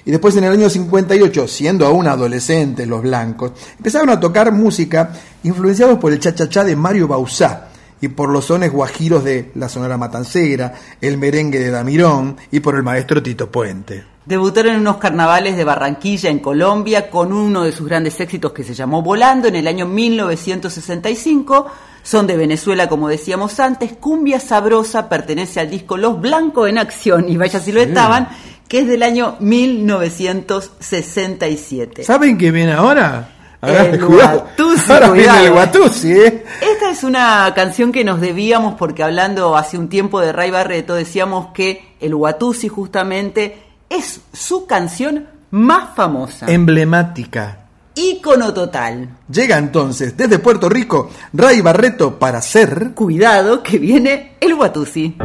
Y 0.06 0.12
después 0.12 0.36
en 0.36 0.44
el 0.46 0.54
año 0.54 0.70
58, 0.70 1.48
siendo 1.48 1.86
aún 1.86 2.08
adolescentes 2.08 2.88
los 2.88 3.02
blancos, 3.02 3.52
empezaron 3.78 4.10
a 4.10 4.20
tocar 4.20 4.52
música 4.52 5.12
influenciados 5.44 6.00
por 6.00 6.12
el 6.12 6.20
cha-cha-cha 6.20 6.64
de 6.64 6.76
Mario 6.76 7.08
Bauzá 7.08 7.70
y 8.02 8.08
por 8.08 8.30
los 8.30 8.46
sones 8.46 8.72
guajiros 8.72 9.24
de 9.24 9.52
la 9.56 9.70
Sonora 9.70 9.98
Matancera, 9.98 10.74
el 11.02 11.18
merengue 11.18 11.60
de 11.60 11.70
Damirón 11.70 12.38
y 12.52 12.60
por 12.60 12.76
el 12.76 12.84
maestro 12.84 13.22
Tito 13.22 13.52
Puente. 13.52 14.04
Debutaron 14.26 14.76
en 14.76 14.82
unos 14.82 14.98
carnavales 14.98 15.58
de 15.58 15.64
Barranquilla, 15.64 16.30
en 16.30 16.40
Colombia, 16.40 17.10
con 17.10 17.34
uno 17.34 17.64
de 17.64 17.72
sus 17.72 17.88
grandes 17.88 18.20
éxitos 18.20 18.54
que 18.54 18.64
se 18.64 18.76
llamó 18.76 19.02
Volando 19.02 19.48
en 19.48 19.56
el 19.56 19.68
año 19.68 19.88
1965. 19.88 21.66
Son 22.04 22.28
de 22.28 22.38
Venezuela, 22.38 22.88
como 22.88 23.10
decíamos 23.10 23.60
antes. 23.60 23.94
Cumbia 23.94 24.40
Sabrosa 24.40 25.10
pertenece 25.10 25.60
al 25.60 25.70
disco 25.70 25.98
Los 25.98 26.22
Blancos 26.22 26.70
en 26.70 26.78
Acción, 26.78 27.28
y 27.28 27.38
vaya 27.38 27.60
si 27.60 27.72
lo 27.72 27.82
estaban, 27.82 28.30
que 28.70 28.80
es 28.80 28.88
del 28.88 29.04
año 29.04 29.36
1967. 29.42 32.06
¿Saben 32.06 32.38
qué 32.38 32.52
viene 32.52 32.72
ahora? 32.72 33.36
El 33.62 34.00
cuidado. 34.00 34.48
Guatusi, 34.58 34.90
Ahora 34.92 35.12
viene 35.12 35.46
el 35.46 35.52
Guatusi, 35.52 36.14
¿eh? 36.14 36.46
Esta 36.62 36.92
es 36.92 37.04
una 37.04 37.52
canción 37.54 37.92
que 37.92 38.06
nos 38.06 38.22
debíamos 38.22 38.76
porque 38.76 39.04
hablando 39.04 39.58
hace 39.58 39.78
un 39.78 39.90
tiempo 39.90 40.22
de 40.22 40.32
Ray 40.32 40.52
Barreto 40.52 40.96
decíamos 40.96 41.48
que 41.54 41.96
el 42.00 42.16
Watusi 42.16 42.70
justamente 42.70 43.62
es 43.90 44.22
su 44.32 44.66
canción 44.66 45.28
más 45.52 45.94
famosa. 45.96 46.50
Emblemática. 46.50 47.58
Ícono 47.96 48.54
total. 48.54 49.10
Llega 49.30 49.58
entonces 49.58 50.16
desde 50.16 50.40
Puerto 50.40 50.70
Rico 50.70 51.10
Ray 51.34 51.60
Barreto 51.60 52.18
para 52.18 52.42
ser... 52.42 52.92
Cuidado 52.94 53.62
que 53.62 53.78
viene 53.78 54.38
el 54.40 54.54
Watusi. 54.54 55.18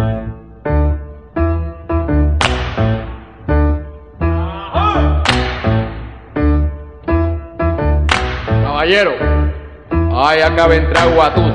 Caballero, 8.84 9.12
ay, 10.14 10.42
acaba 10.42 10.74
de 10.74 10.76
entrar 10.76 11.08
Guatusi. 11.08 11.54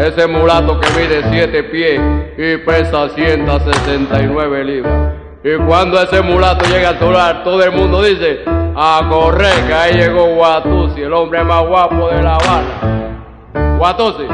Ese 0.00 0.26
mulato 0.26 0.80
que 0.80 0.88
mide 0.98 1.22
7 1.30 1.62
pies 1.62 2.00
y 2.36 2.56
pesa 2.56 3.08
169 3.10 4.64
libras. 4.64 5.14
Y 5.44 5.54
cuando 5.64 6.02
ese 6.02 6.22
mulato 6.22 6.64
llega 6.68 6.88
al 6.88 6.98
solar, 6.98 7.44
todo 7.44 7.62
el 7.62 7.70
mundo 7.70 8.02
dice, 8.02 8.40
a 8.74 9.06
correr, 9.08 9.64
que 9.68 9.74
ahí 9.74 9.94
llegó 9.94 10.34
Guatusi, 10.34 11.02
el 11.02 11.12
hombre 11.12 11.44
más 11.44 11.64
guapo 11.64 12.08
de 12.08 12.20
La 12.20 12.34
Habana. 12.34 13.76
Guatusi, 13.78 14.26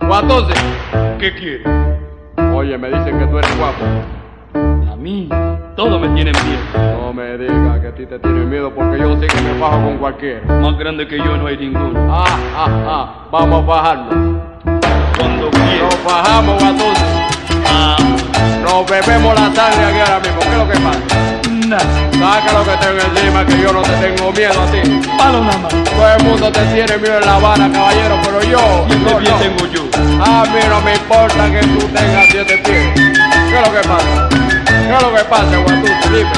Guatusi, 0.00 0.54
¿qué 1.18 1.34
quiere? 1.34 1.64
Oye, 2.54 2.78
me 2.78 2.88
dicen 2.88 3.18
que 3.18 3.26
tú 3.26 3.38
eres 3.38 3.58
guapo. 3.58 3.84
A 4.90 4.96
mí, 4.96 5.28
todos 5.76 6.00
me 6.00 6.08
tienen 6.08 6.34
miedo. 6.46 7.00
No 7.00 7.12
me 7.12 7.36
digas 7.36 7.80
que 7.80 7.88
a 7.88 7.94
ti 7.94 8.06
te 8.06 8.18
tienen 8.18 8.48
miedo 8.48 8.72
porque 8.74 8.98
yo 8.98 9.18
sé 9.18 9.26
que 9.26 9.40
me 9.40 9.58
bajo 9.58 9.82
con 9.82 9.98
cualquiera. 9.98 10.40
Más 10.60 10.78
grande 10.78 11.06
que 11.06 11.18
yo 11.18 11.36
no 11.36 11.46
hay 11.46 11.56
ninguno. 11.56 12.12
Ah, 12.12 12.24
ah, 12.56 12.68
ah, 12.86 13.26
vamos 13.30 13.62
a 13.62 13.66
bajarnos. 13.66 14.42
Cuando 15.18 15.50
quiera. 15.50 15.84
Nos 15.84 16.04
bajamos, 16.04 16.62
Guatusi. 16.62 17.04
Ah, 17.66 17.96
Nos 18.62 18.90
bebemos 18.90 19.34
la 19.34 19.54
sangre 19.54 19.84
aquí 19.84 19.98
ahora 20.00 20.20
mismo. 20.20 20.40
¿Qué 20.40 20.48
es 20.48 20.58
lo 20.58 20.68
que 20.68 20.80
pasa? 20.80 21.24
nada. 21.68 21.82
Saca 22.12 22.52
lo 22.52 22.64
que 22.64 22.76
tengo 22.76 23.00
encima, 23.00 23.44
que 23.46 23.58
yo 23.58 23.72
no 23.72 23.82
te 23.82 23.92
tengo 23.92 24.32
miedo 24.32 24.60
a 24.60 24.66
ti. 24.66 25.00
Palo 25.16 25.40
nada 25.40 25.58
más. 25.58 25.72
Todo 25.84 26.14
el 26.16 26.24
mundo 26.24 26.52
te 26.52 26.60
tiene 26.66 26.98
miedo 26.98 27.18
en 27.18 27.26
La 27.26 27.36
Habana, 27.36 27.72
caballero, 27.72 28.16
pero 28.22 28.42
yo. 28.42 28.86
Siete 28.88 29.30
no, 29.30 29.38
tengo 29.38 29.66
yo. 29.72 29.82
A 30.22 30.44
mí 30.44 30.60
no 30.68 30.80
me 30.82 30.94
importa 30.94 31.50
que 31.50 31.60
tú 31.60 31.78
tengas 31.86 32.26
siete 32.30 32.58
pies. 32.64 32.92
¿Qué 32.94 33.58
es 33.58 33.66
lo 33.66 33.72
que 33.72 33.88
pasa? 33.88 34.33
¿Qué 34.86 34.94
es 34.94 35.02
lo 35.02 35.14
que 35.14 35.24
pasa, 35.24 35.56
Guatusi? 35.56 35.92
Dime. 36.10 36.30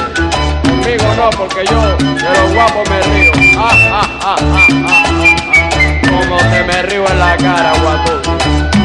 Conmigo 0.63 1.05
no, 1.17 1.29
porque 1.31 1.65
yo 1.69 1.81
de 1.81 2.41
los 2.41 2.53
guapos 2.53 2.89
me 2.89 3.01
río. 3.01 3.31
Ah, 3.57 3.71
ah, 3.91 4.09
ah, 4.21 4.21
ah, 4.21 4.35
ah, 4.41 4.87
ah, 4.87 5.03
ah. 5.05 5.99
Como 6.09 6.37
te 6.37 6.63
me 6.63 6.81
río 6.83 7.05
en 7.09 7.19
la 7.19 7.35
cara, 7.35 7.73
Guatusi. 7.81 8.31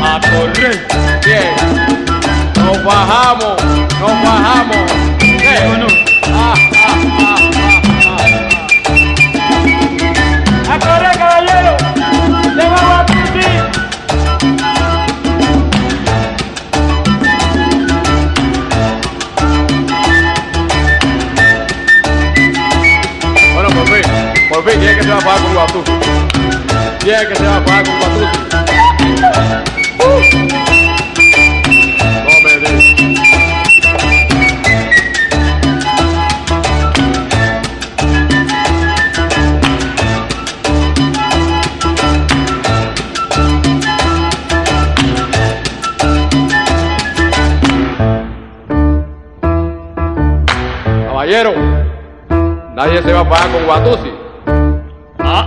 A 0.02 0.20
correr. 0.20 0.86
Bien. 1.24 1.54
Nos 2.56 2.84
bajamos, 2.84 3.64
nos 4.00 4.22
bajamos. 4.24 4.92
¿Qué? 5.18 6.11
Por 24.62 24.70
fin, 24.70 24.80
¿quién 24.80 24.90
es 24.90 24.96
que 24.96 25.02
se 25.02 25.10
va 25.10 25.16
a 25.16 25.20
pagar 25.20 25.42
con 25.42 25.54
Guatusi? 25.54 25.92
¿Quién 27.00 27.16
es 27.16 27.26
que 27.26 27.36
se 27.36 27.44
va 27.44 27.56
a 27.56 27.64
pagar 27.64 27.84
con 27.84 27.98
Guatusi? 27.98 28.26
No 32.24 32.32
me 32.42 32.50
digas. 32.58 32.84
Caballero, 51.06 51.52
nadie 52.74 53.02
se 53.02 53.12
va 53.12 53.20
a 53.20 53.28
pagar 53.28 53.50
con 53.50 53.64
Guatusi. 53.64 54.21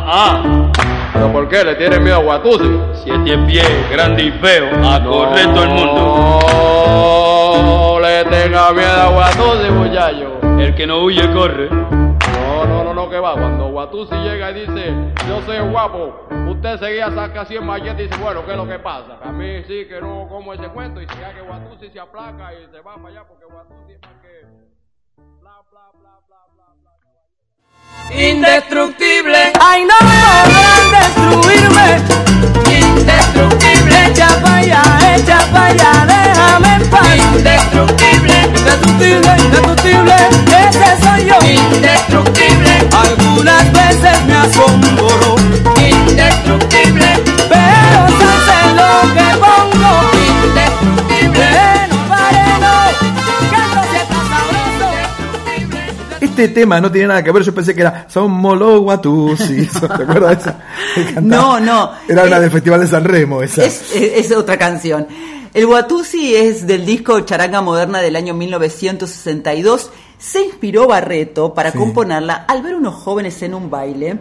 Ah, 0.08 0.44
ah. 0.46 1.10
¿Pero 1.14 1.32
por 1.32 1.50
qué? 1.50 1.64
¿Le 1.64 1.76
tienen 1.76 2.04
miedo 2.04 2.18
a 2.18 2.20
Guatusi? 2.20 2.80
Siete 3.04 3.38
pies, 3.48 3.90
grande 3.90 4.24
y 4.24 4.32
feo. 4.34 4.68
A 4.86 5.04
correr 5.04 5.52
todo 5.52 5.64
el 5.64 5.70
mundo. 5.70 6.40
No 7.64 8.00
le 8.00 8.24
tenga 8.26 8.72
miedo 8.72 9.02
a 9.02 9.10
Guatusi, 9.10 9.72
muchacho. 9.72 10.40
El 10.60 10.76
que 10.76 10.86
no 10.86 11.00
huye 11.00 11.34
corre. 11.34 11.70
No, 11.72 12.66
no, 12.66 12.84
no, 12.84 12.94
no, 12.94 13.10
que 13.10 13.20
va. 13.20 13.34
Cuando 13.34 13.70
Guatusi 13.70 14.14
llega 14.16 14.52
y 14.52 14.66
dice, 14.66 14.94
yo 15.28 15.42
soy 15.42 15.58
guapo, 15.72 16.28
usted 16.50 16.78
seguía 16.78 17.10
saca 17.12 17.42
así 17.42 17.56
en 17.56 17.66
mallete 17.66 18.04
y 18.04 18.08
dice, 18.08 18.22
bueno, 18.22 18.46
¿qué 18.46 18.52
es 18.52 18.58
lo 18.58 18.68
que 18.68 18.78
pasa? 18.78 19.18
A 19.24 19.32
mí 19.32 19.64
sí 19.64 19.88
que 19.88 20.00
no 20.00 20.28
como 20.30 20.54
ese 20.54 20.68
cuento 20.68 21.02
y 21.02 21.08
si 21.08 21.20
ya 21.20 21.34
que 21.34 21.42
Guatusi 21.42 21.90
se 21.90 22.00
aplaca 22.00 22.54
y 22.54 22.68
se 22.72 22.80
va 22.82 22.96
para 22.96 23.08
allá 23.08 23.24
porque 23.28 23.46
Guatusi 23.46 23.94
es 23.94 24.02
más 24.02 24.22
que... 24.22 24.46
Bla, 25.42 25.62
bla, 25.72 25.92
bla. 26.00 26.25
Indestructible, 28.12 29.52
Ay, 29.60 29.84
no 29.86 29.96
me 30.08 30.16
logran 30.22 30.92
destruirme. 30.92 31.88
indestructible, 32.70 34.06
Echa 34.12 34.28
para 34.42 34.58
allá, 34.58 35.16
echa 35.16 35.40
para 35.52 35.66
allá, 35.66 36.06
déjame 36.08 36.76
en 36.76 36.90
paz. 36.90 37.08
indestructible, 37.36 38.34
Indestructible, 38.46 39.32
indestructible, 39.38 40.16
ese 40.70 40.90
soy 41.04 41.26
yo. 41.26 41.38
indestructible, 41.74 42.74
Algunas 42.96 43.72
veces 43.74 44.24
me 44.26 44.36
asombro, 44.36 45.36
indestructible, 45.78 47.08
pero 47.50 47.65
Este 56.38 56.50
tema 56.50 56.82
no 56.82 56.92
tiene 56.92 57.08
nada 57.08 57.24
que 57.24 57.32
ver, 57.32 57.44
yo 57.44 57.54
pensé 57.54 57.74
que 57.74 57.82
era 57.82 58.06
Somos 58.10 58.58
los 58.58 58.80
Guatusi. 58.82 59.68
¿Te 59.68 59.86
acuerdas 59.86 60.44
de 60.44 60.52
esa? 60.52 61.22
No, 61.22 61.60
no. 61.60 61.92
Era 62.08 62.26
Eh, 62.26 62.40
del 62.42 62.52
Festival 62.52 62.82
de 62.82 62.88
San 62.88 63.04
Remo, 63.06 63.42
esa. 63.42 63.64
Es, 63.64 63.96
es- 63.96 64.26
es 64.32 64.32
otra 64.38 64.58
canción. 64.58 65.08
El 65.54 65.68
Watusi 65.68 66.36
es 66.36 66.68
del 66.68 66.86
disco 66.86 67.22
Charanga 67.22 67.62
Moderna 67.62 68.00
del 68.02 68.18
año 68.18 68.34
1962. 68.34 69.90
Se 70.18 70.44
inspiró 70.44 70.88
Barreto 70.88 71.54
para 71.54 71.72
Sí. 71.72 71.78
componerla 71.78 72.46
al 72.48 72.62
ver 72.62 72.76
unos 72.76 72.96
jóvenes 72.96 73.42
en 73.42 73.54
un 73.54 73.70
baile, 73.70 74.20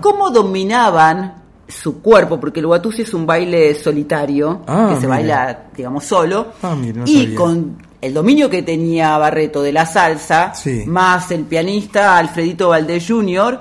cómo 0.00 0.30
dominaban 0.30 1.34
su 1.68 2.02
cuerpo, 2.02 2.38
porque 2.40 2.58
el 2.60 2.66
Watusi 2.66 3.02
es 3.02 3.14
un 3.14 3.26
baile 3.26 3.74
solitario, 3.76 4.62
Ah, 4.66 4.88
que 4.90 4.94
se 4.96 5.00
mira. 5.02 5.08
baila, 5.16 5.58
digamos, 5.76 6.04
solo, 6.04 6.48
Ah, 6.62 6.74
mira, 6.78 6.98
no 7.00 7.04
y 7.06 7.22
sabía. 7.22 7.36
con 7.36 7.76
el 8.02 8.12
dominio 8.12 8.50
que 8.50 8.62
tenía 8.62 9.16
Barreto 9.16 9.62
de 9.62 9.72
la 9.72 9.86
salsa, 9.86 10.52
Sí. 10.54 10.82
más 10.86 11.30
el 11.30 11.44
pianista 11.44 12.18
Alfredito 12.18 12.68
Valdés 12.68 13.06
Jr., 13.08 13.60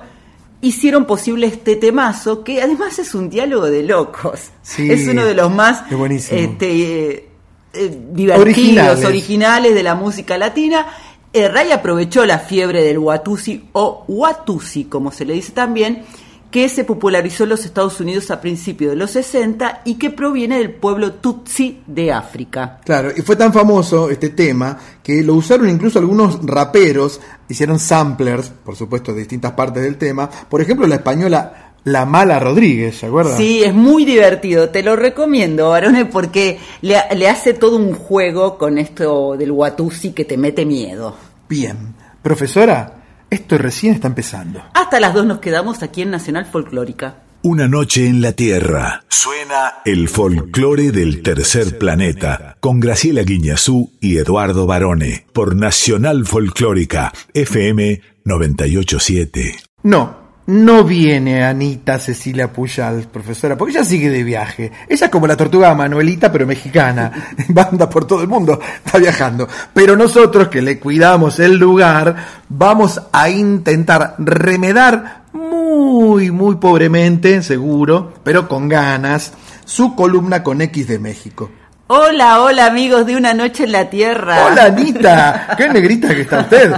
hicieron 0.62 1.06
posible 1.06 1.48
este 1.48 1.76
temazo, 1.78 2.44
que 2.44 2.62
además 2.62 3.00
es 3.00 3.16
un 3.16 3.30
diálogo 3.30 3.70
de 3.70 3.84
locos. 3.84 4.50
Sí, 4.62 4.92
es 4.92 5.08
uno 5.08 5.24
de 5.26 5.34
los 5.34 5.50
más 5.52 5.84
este, 6.30 6.68
eh, 7.14 7.30
eh, 7.74 7.98
divertidos, 8.12 8.42
Originales. 8.42 9.06
originales. 9.06 9.74
de 9.76 9.84
la 9.84 9.96
música 9.96 10.38
latina. 10.38 10.86
Eh, 11.34 11.48
Ray 11.48 11.72
aprovechó 11.72 12.26
la 12.26 12.40
fiebre 12.40 12.84
del 12.84 13.00
Watusi 13.00 13.70
o 13.72 14.04
Watusi, 14.08 14.84
como 14.86 15.12
se 15.12 15.24
le 15.26 15.34
dice 15.34 15.52
también, 15.54 16.04
que 16.52 16.68
se 16.68 16.84
popularizó 16.84 17.44
en 17.44 17.50
los 17.50 17.66
Estados 17.66 18.00
Unidos 18.02 18.30
a 18.30 18.42
principios 18.42 18.92
de 18.92 18.98
los 18.98 19.12
60 19.12 19.82
y 19.86 19.96
que 19.96 20.10
proviene 20.10 20.58
del 20.58 20.72
pueblo 20.72 21.14
Tutsi 21.14 21.82
de 21.88 22.12
África. 22.12 22.82
Claro, 22.84 23.12
y 23.16 23.22
fue 23.22 23.38
tan 23.38 23.54
famoso 23.54 24.10
este 24.10 24.30
tema 24.30 24.78
que 25.02 25.24
lo 25.24 25.36
usaron 25.36 25.70
incluso 25.70 25.98
algunos 25.98 26.46
raperos, 26.46 27.22
hicieron 27.48 27.80
samplers, 27.80 28.50
por 28.50 28.76
supuesto, 28.76 29.14
de 29.14 29.20
distintas 29.20 29.54
partes 29.54 29.82
del 29.82 29.98
tema. 29.98 30.30
Por 30.30 30.62
ejemplo, 30.62 30.86
la 30.88 30.96
española 30.96 31.74
La 31.86 32.06
Mala 32.06 32.38
Rodríguez, 32.38 32.98
¿se 32.98 33.06
acuerdan? 33.06 33.38
Sí, 33.38 33.64
es 33.64 33.74
muy 33.74 34.04
divertido, 34.04 34.70
te 34.70 34.84
lo 34.84 34.98
recomiendo, 34.98 35.70
varones, 35.70 36.06
porque 36.12 36.60
le, 36.82 36.98
le 37.16 37.30
hace 37.30 37.54
todo 37.54 37.78
un 37.78 37.94
juego 37.94 38.58
con 38.58 38.78
esto 38.78 39.38
del 39.38 39.52
Watusi 39.52 40.12
que 40.12 40.26
te 40.26 40.38
mete 40.38 40.66
miedo. 40.66 41.16
Bien. 41.48 41.96
Profesora, 42.22 43.01
esto 43.32 43.58
recién 43.58 43.94
está 43.94 44.08
empezando. 44.08 44.62
Hasta 44.76 45.00
las 45.00 45.16
dos 45.16 45.26
nos 45.26 45.40
quedamos 45.40 45.82
aquí 45.82 46.04
en 46.04 46.12
Nacional 46.12 46.46
Folclórica. 46.46 47.24
Una 47.44 47.68
noche 47.68 48.06
en 48.06 48.22
la 48.22 48.34
Tierra. 48.34 49.04
Suena 49.08 49.82
el 49.84 50.10
folclore 50.10 50.92
del 50.92 51.24
tercer 51.24 51.80
planeta 51.80 52.58
con 52.60 52.80
Graciela 52.80 53.24
Guiñazú 53.24 53.94
y 54.00 54.18
Eduardo 54.18 54.68
Barone 54.68 55.26
por 55.34 55.56
Nacional 55.56 56.28
Folclórica 56.28 57.12
FM 57.34 58.02
987. 58.26 59.56
No, 59.84 60.21
no 60.52 60.84
viene 60.84 61.46
Anita 61.46 61.98
Cecilia 61.98 62.52
Puyal, 62.52 63.04
profesora, 63.04 63.58
porque 63.58 63.72
ella 63.72 63.86
sigue 63.86 64.10
de 64.10 64.22
viaje. 64.22 64.70
Ella 64.90 65.06
es 65.06 65.12
como 65.12 65.26
la 65.26 65.38
tortuga 65.38 65.74
Manuelita, 65.74 66.30
pero 66.30 66.46
mexicana. 66.46 67.34
Banda 67.48 67.90
por 67.90 68.06
todo 68.06 68.22
el 68.22 68.28
mundo, 68.28 68.60
está 68.84 68.98
viajando. 68.98 69.48
Pero 69.74 69.96
nosotros 69.96 70.50
que 70.50 70.62
le 70.62 70.78
cuidamos 70.78 71.40
el 71.40 71.58
lugar, 71.58 72.16
vamos 72.50 73.02
a 73.14 73.30
intentar 73.30 74.16
remedar 74.20 75.24
muy, 75.32 76.32
muy 76.32 76.56
pobremente, 76.56 77.42
seguro, 77.44 78.14
pero 78.22 78.50
con 78.50 78.68
ganas, 78.68 79.32
su 79.64 79.96
columna 79.96 80.44
con 80.44 80.62
X 80.62 80.86
de 80.90 81.00
México. 81.00 81.50
Hola, 81.88 82.42
hola 82.42 82.66
amigos 82.66 83.06
de 83.06 83.16
Una 83.16 83.34
Noche 83.34 83.64
en 83.64 83.72
la 83.72 83.90
Tierra. 83.90 84.46
Hola 84.46 84.66
Anita, 84.66 85.56
qué 85.58 85.70
negrita 85.70 86.10
que 86.14 86.22
está 86.22 86.42
usted. 86.42 86.74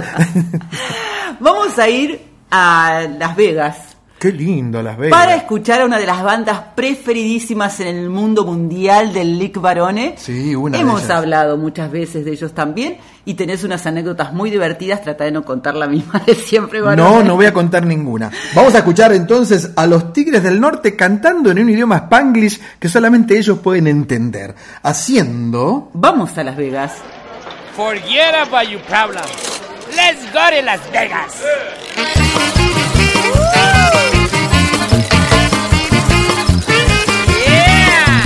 Vamos 1.40 1.76
a 1.78 1.88
ir 1.88 2.33
a 2.56 3.08
Las 3.18 3.34
Vegas 3.34 3.76
Qué 4.16 4.30
lindo 4.32 4.80
Las 4.80 4.96
Vegas. 4.96 5.18
para 5.18 5.34
escuchar 5.34 5.82
a 5.82 5.84
una 5.84 5.98
de 5.98 6.06
las 6.06 6.22
bandas 6.22 6.58
preferidísimas 6.76 7.80
en 7.80 7.88
el 7.88 8.08
mundo 8.08 8.44
mundial 8.46 9.12
del 9.12 9.38
Lick 9.38 9.60
Barone. 9.60 10.14
Sí, 10.16 10.54
una 10.54 10.78
de 10.78 10.82
Hemos 10.82 11.02
ellas. 11.02 11.10
hablado 11.18 11.56
muchas 11.58 11.90
veces 11.90 12.24
de 12.24 12.30
ellos 12.30 12.54
también 12.54 12.96
y 13.26 13.34
tenés 13.34 13.64
unas 13.64 13.84
anécdotas 13.86 14.32
muy 14.32 14.50
divertidas. 14.50 15.02
Trata 15.02 15.24
de 15.24 15.32
no 15.32 15.44
contar 15.44 15.74
la 15.74 15.88
misma 15.88 16.22
de 16.26 16.36
siempre, 16.36 16.80
Barone. 16.80 17.02
No, 17.02 17.22
no 17.24 17.34
voy 17.34 17.46
a 17.46 17.52
contar 17.52 17.84
ninguna. 17.84 18.30
Vamos 18.54 18.74
a 18.76 18.78
escuchar 18.78 19.12
entonces 19.12 19.72
a 19.76 19.86
los 19.86 20.12
Tigres 20.12 20.42
del 20.44 20.58
Norte 20.60 20.94
cantando 20.96 21.50
en 21.50 21.58
un 21.58 21.68
idioma 21.68 21.96
spanglish 21.98 22.60
que 22.78 22.88
solamente 22.88 23.36
ellos 23.36 23.58
pueden 23.58 23.88
entender. 23.88 24.54
Haciendo... 24.82 25.90
Vamos 25.92 26.38
a 26.38 26.44
Las 26.44 26.56
Vegas. 26.56 26.92
Forget 27.76 28.34
about 28.48 28.68
your 28.70 28.80
problems. 28.82 29.28
Let's 29.94 30.32
go 30.32 30.40
to 30.56 30.62
Las 30.64 30.80
Vegas. 30.92 31.42
Yeah. 31.96 32.13
Yeah. 37.46 38.20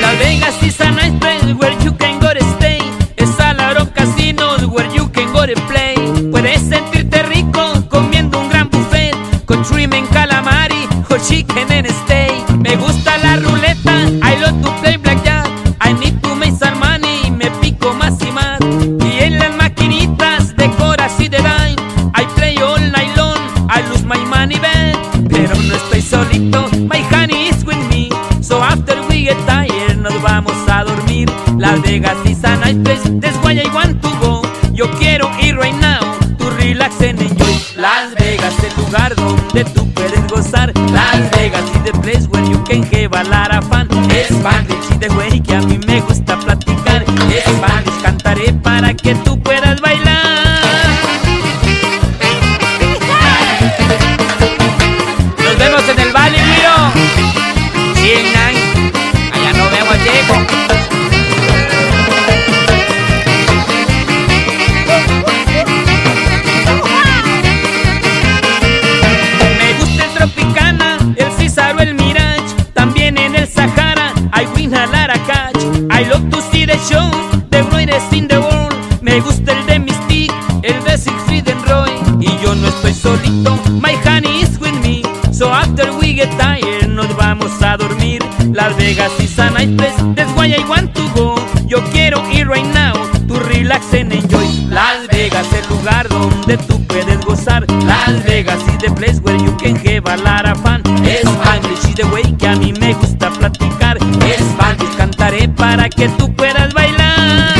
Las 0.00 0.18
Vegas 0.18 0.62
is 0.62 0.80
a 0.80 0.90
nice 0.92 1.18
place 1.18 1.54
where 1.54 1.72
you 1.84 1.92
can 1.96 2.18
go 2.20 2.32
to 2.32 2.44
stay. 2.56 2.78
Es 3.16 3.38
a 3.40 3.52
la 3.54 3.70
hora 3.70 3.86
casinos 3.92 4.66
where 4.66 4.88
you 4.94 5.10
can 5.12 5.32
go 5.32 5.46
to 5.46 5.54
play. 5.68 5.94
Puedes 6.30 6.62
sentirte 6.62 7.22
rico 7.24 7.62
comiendo 7.88 8.40
un 8.40 8.48
gran 8.48 8.68
buffet 8.70 9.14
con 9.46 9.62
shrimp 9.64 9.94
en 9.94 10.06
calamari 10.06 10.75
o 11.10 11.18
chicken 11.18 11.70
and 11.70 11.88
steak. 11.88 12.48
Me 12.58 12.76
gusta 12.76 13.16
la 13.18 13.36
ruleta, 13.36 13.92
I 14.22 14.36
love 14.40 14.62
to 14.62 14.70
play 14.80 14.96
blackjack. 14.96 15.46
I 15.80 15.92
need 15.92 16.22
to 16.22 16.34
make 16.34 16.54
some 16.54 16.78
money, 16.78 17.30
me 17.30 17.50
pico 17.60 17.92
más 17.94 18.20
y 18.22 18.30
más. 18.32 18.58
Y 18.60 19.22
en 19.22 19.38
las 19.38 19.54
maquinitas 19.56 20.56
de 20.56 20.68
coras 20.70 21.12
y 21.18 21.28
de 21.28 21.38
dime, 21.38 21.76
I 22.14 22.24
play 22.34 22.56
all 22.58 22.80
night 22.80 23.16
long, 23.16 23.38
I 23.68 23.82
lose 23.88 24.04
my 24.04 24.18
money 24.26 24.58
back. 24.58 24.96
Pero 25.28 25.54
no 25.54 25.74
estoy 25.74 26.02
solito, 26.02 26.68
my 26.88 27.02
honey 27.12 27.48
is 27.48 27.64
with 27.64 27.82
me. 27.90 28.08
So 28.40 28.62
after 28.62 28.96
we 29.08 29.24
get 29.24 29.36
tired, 29.46 29.98
nos 29.98 30.20
vamos 30.22 30.56
a 30.68 30.84
dormir. 30.84 31.30
Las 31.58 31.80
Vegas 31.82 32.16
is 32.26 32.42
a 32.44 32.56
nice 32.56 32.78
place, 32.82 33.02
that's 33.20 33.36
why 33.44 33.52
I 33.52 33.68
want 33.74 34.02
to 34.02 34.08
go. 34.20 34.42
Yo 34.72 34.90
quiero 34.98 35.30
ir 35.40 35.56
right 35.56 35.78
now, 35.80 36.00
to 36.38 36.50
relax 36.62 37.00
and 37.00 37.20
enjoy. 37.20 37.54
Las 37.76 38.14
Vegas, 38.14 38.54
el 38.62 38.82
lugar 38.82 39.14
donde 39.14 39.64
tú 39.64 39.85
the 98.86 98.94
place 98.94 99.20
where 99.20 99.36
you 99.36 99.52
can 99.56 99.74
have 99.76 100.06
a 100.06 100.16
lot 100.22 100.46
of 100.48 100.60
fun. 100.62 100.82
Spanglish 100.82 101.88
is 101.88 101.94
the 101.94 102.06
way 102.12 102.22
que 102.38 102.46
a 102.46 102.56
mí 102.56 102.72
me 102.80 102.94
gusta 102.94 103.30
platicar. 103.30 103.98
Spanglish 103.98 104.96
cantaré 104.96 105.48
para 105.48 105.88
que 105.88 106.08
tú 106.10 106.32
puedas 106.34 106.72
bailar. 106.72 107.54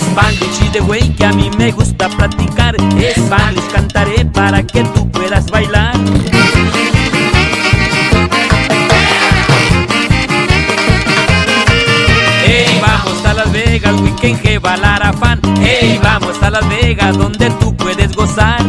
Spanglish 0.00 0.62
is 0.62 0.72
the 0.72 0.82
way 0.82 1.08
que 1.16 1.24
a 1.24 1.32
mí 1.32 1.50
me 1.58 1.70
gusta 1.72 2.08
platicar. 2.08 2.74
Spanglish 2.76 3.68
cantaré 3.72 4.24
para 4.24 4.62
que 4.62 4.82
tú 4.84 4.97
Las 16.50 16.68
Vegas, 16.68 17.18
donde 17.18 17.50
tú 17.60 17.76
puedes 17.76 18.14
gozar. 18.16 18.62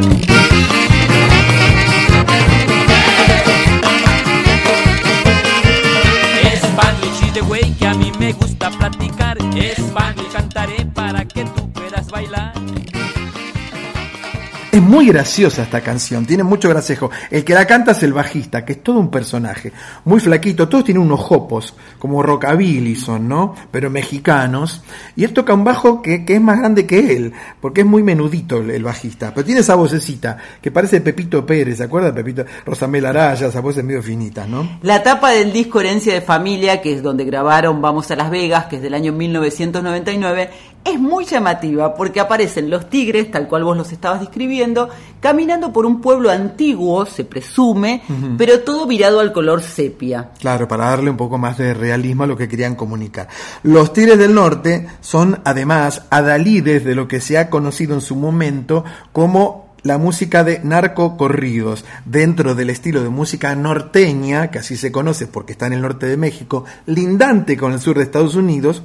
Muy 14.90 15.06
graciosa 15.06 15.62
esta 15.62 15.82
canción, 15.82 16.26
tiene 16.26 16.44
mucho 16.44 16.68
gracejo. 16.68 17.12
El 17.30 17.46
que 17.46 17.54
la 17.54 17.68
canta 17.68 17.92
es 17.92 18.02
el 18.02 18.12
bajista, 18.12 18.66
que 18.66 18.74
es 18.74 18.84
todo 18.84 19.00
un 19.00 19.12
personaje. 19.12 19.72
Muy 20.04 20.20
flaquito, 20.20 20.68
todos 20.68 20.84
tienen 20.84 21.04
unos 21.04 21.20
jopos, 21.20 21.76
como 22.00 22.24
rockabilly 22.24 22.96
son, 22.96 23.28
¿no? 23.28 23.54
Pero 23.70 23.92
mexicanos. 23.92 24.82
Y 25.16 25.26
él 25.26 25.32
toca 25.32 25.54
un 25.54 25.64
bajo 25.64 26.02
que, 26.02 26.26
que 26.26 26.36
es 26.36 26.42
más 26.42 26.58
grande 26.58 26.88
que 26.88 27.16
él, 27.16 27.34
porque 27.62 27.82
es 27.82 27.88
muy 27.88 28.02
menudito 28.02 28.58
el, 28.58 28.84
bajista. 28.84 29.32
Pero 29.32 29.46
tiene 29.46 29.62
esa 29.62 29.76
vocecita, 29.76 30.38
que 30.60 30.72
parece 30.72 31.02
Pepito 31.02 31.46
Pérez, 31.46 31.78
¿se 31.78 31.84
acuerdan? 31.84 32.16
Pepito, 32.16 32.44
Rosamel 32.66 33.06
Araya, 33.06 33.48
esa 33.48 33.62
voz 33.62 33.78
es 33.78 33.84
medio 33.84 34.02
finita, 34.02 34.48
¿no? 34.48 34.80
La 34.82 35.04
tapa 35.04 35.30
del 35.30 35.54
disco 35.54 35.82
Herencia 35.82 36.16
de 36.16 36.22
Familia, 36.22 36.82
que 36.82 36.94
es 36.94 37.04
donde 37.04 37.26
grabaron 37.26 37.80
Vamos 37.80 38.10
a 38.10 38.16
Las 38.16 38.32
Vegas, 38.32 38.66
que 38.66 38.78
es 38.78 38.82
del 38.82 38.96
año 38.96 39.14
1999, 39.14 40.50
es 40.92 41.00
muy 41.00 41.26
llamativa 41.26 41.94
porque 41.96 42.20
aparecen 42.20 42.70
los 42.70 42.90
tigres, 42.90 43.32
tal 43.32 43.48
cual 43.48 43.64
vos 43.64 43.78
los 43.78 43.92
estabas 43.92 44.20
describiendo, 44.20 44.90
caminando 45.20 45.72
por 45.72 45.86
un 45.86 46.02
pueblo 46.02 46.30
antiguo, 46.30 47.06
se 47.06 47.26
presume, 47.26 48.02
pero 48.38 48.62
todo 48.62 48.88
virado 48.88 49.20
al 49.20 49.32
color 49.32 49.62
sepia. 49.62 50.32
Claro, 50.40 50.68
para 50.68 50.90
darle 50.90 51.10
un 51.10 51.18
poco 51.18 51.38
más 51.38 51.58
de 51.58 51.74
realismo 51.74 52.24
a 52.24 52.28
lo 52.28 52.38
que 52.38 52.48
querían 52.48 52.76
comunicar. 52.76 53.28
Los 53.64 53.94
Tigres 53.94 54.18
del 54.18 54.34
Norte 54.34 54.88
son 55.02 55.42
además 55.46 56.04
adalides 56.10 56.84
de 56.84 56.96
lo 56.96 57.08
que 57.08 57.22
se 57.22 57.38
ha 57.38 57.50
conocido 57.50 57.94
en 57.94 58.02
su 58.02 58.16
momento 58.16 58.84
como 59.12 59.70
la 59.84 59.98
música 59.98 60.44
de 60.44 60.60
narcocorridos, 60.64 61.86
dentro 62.06 62.56
del 62.56 62.70
estilo 62.70 63.02
de 63.02 63.10
música 63.10 63.56
norteña, 63.56 64.52
que 64.52 64.60
así 64.60 64.78
se 64.78 64.92
conoce 64.92 65.28
porque 65.28 65.54
está 65.54 65.68
en 65.68 65.74
el 65.74 65.82
norte 65.82 66.06
de 66.06 66.18
México, 66.18 66.66
lindante 66.86 67.58
con 67.58 67.74
el 67.74 67.80
sur 67.80 67.98
de 67.98 68.04
Estados 68.04 68.36
Unidos, 68.36 68.84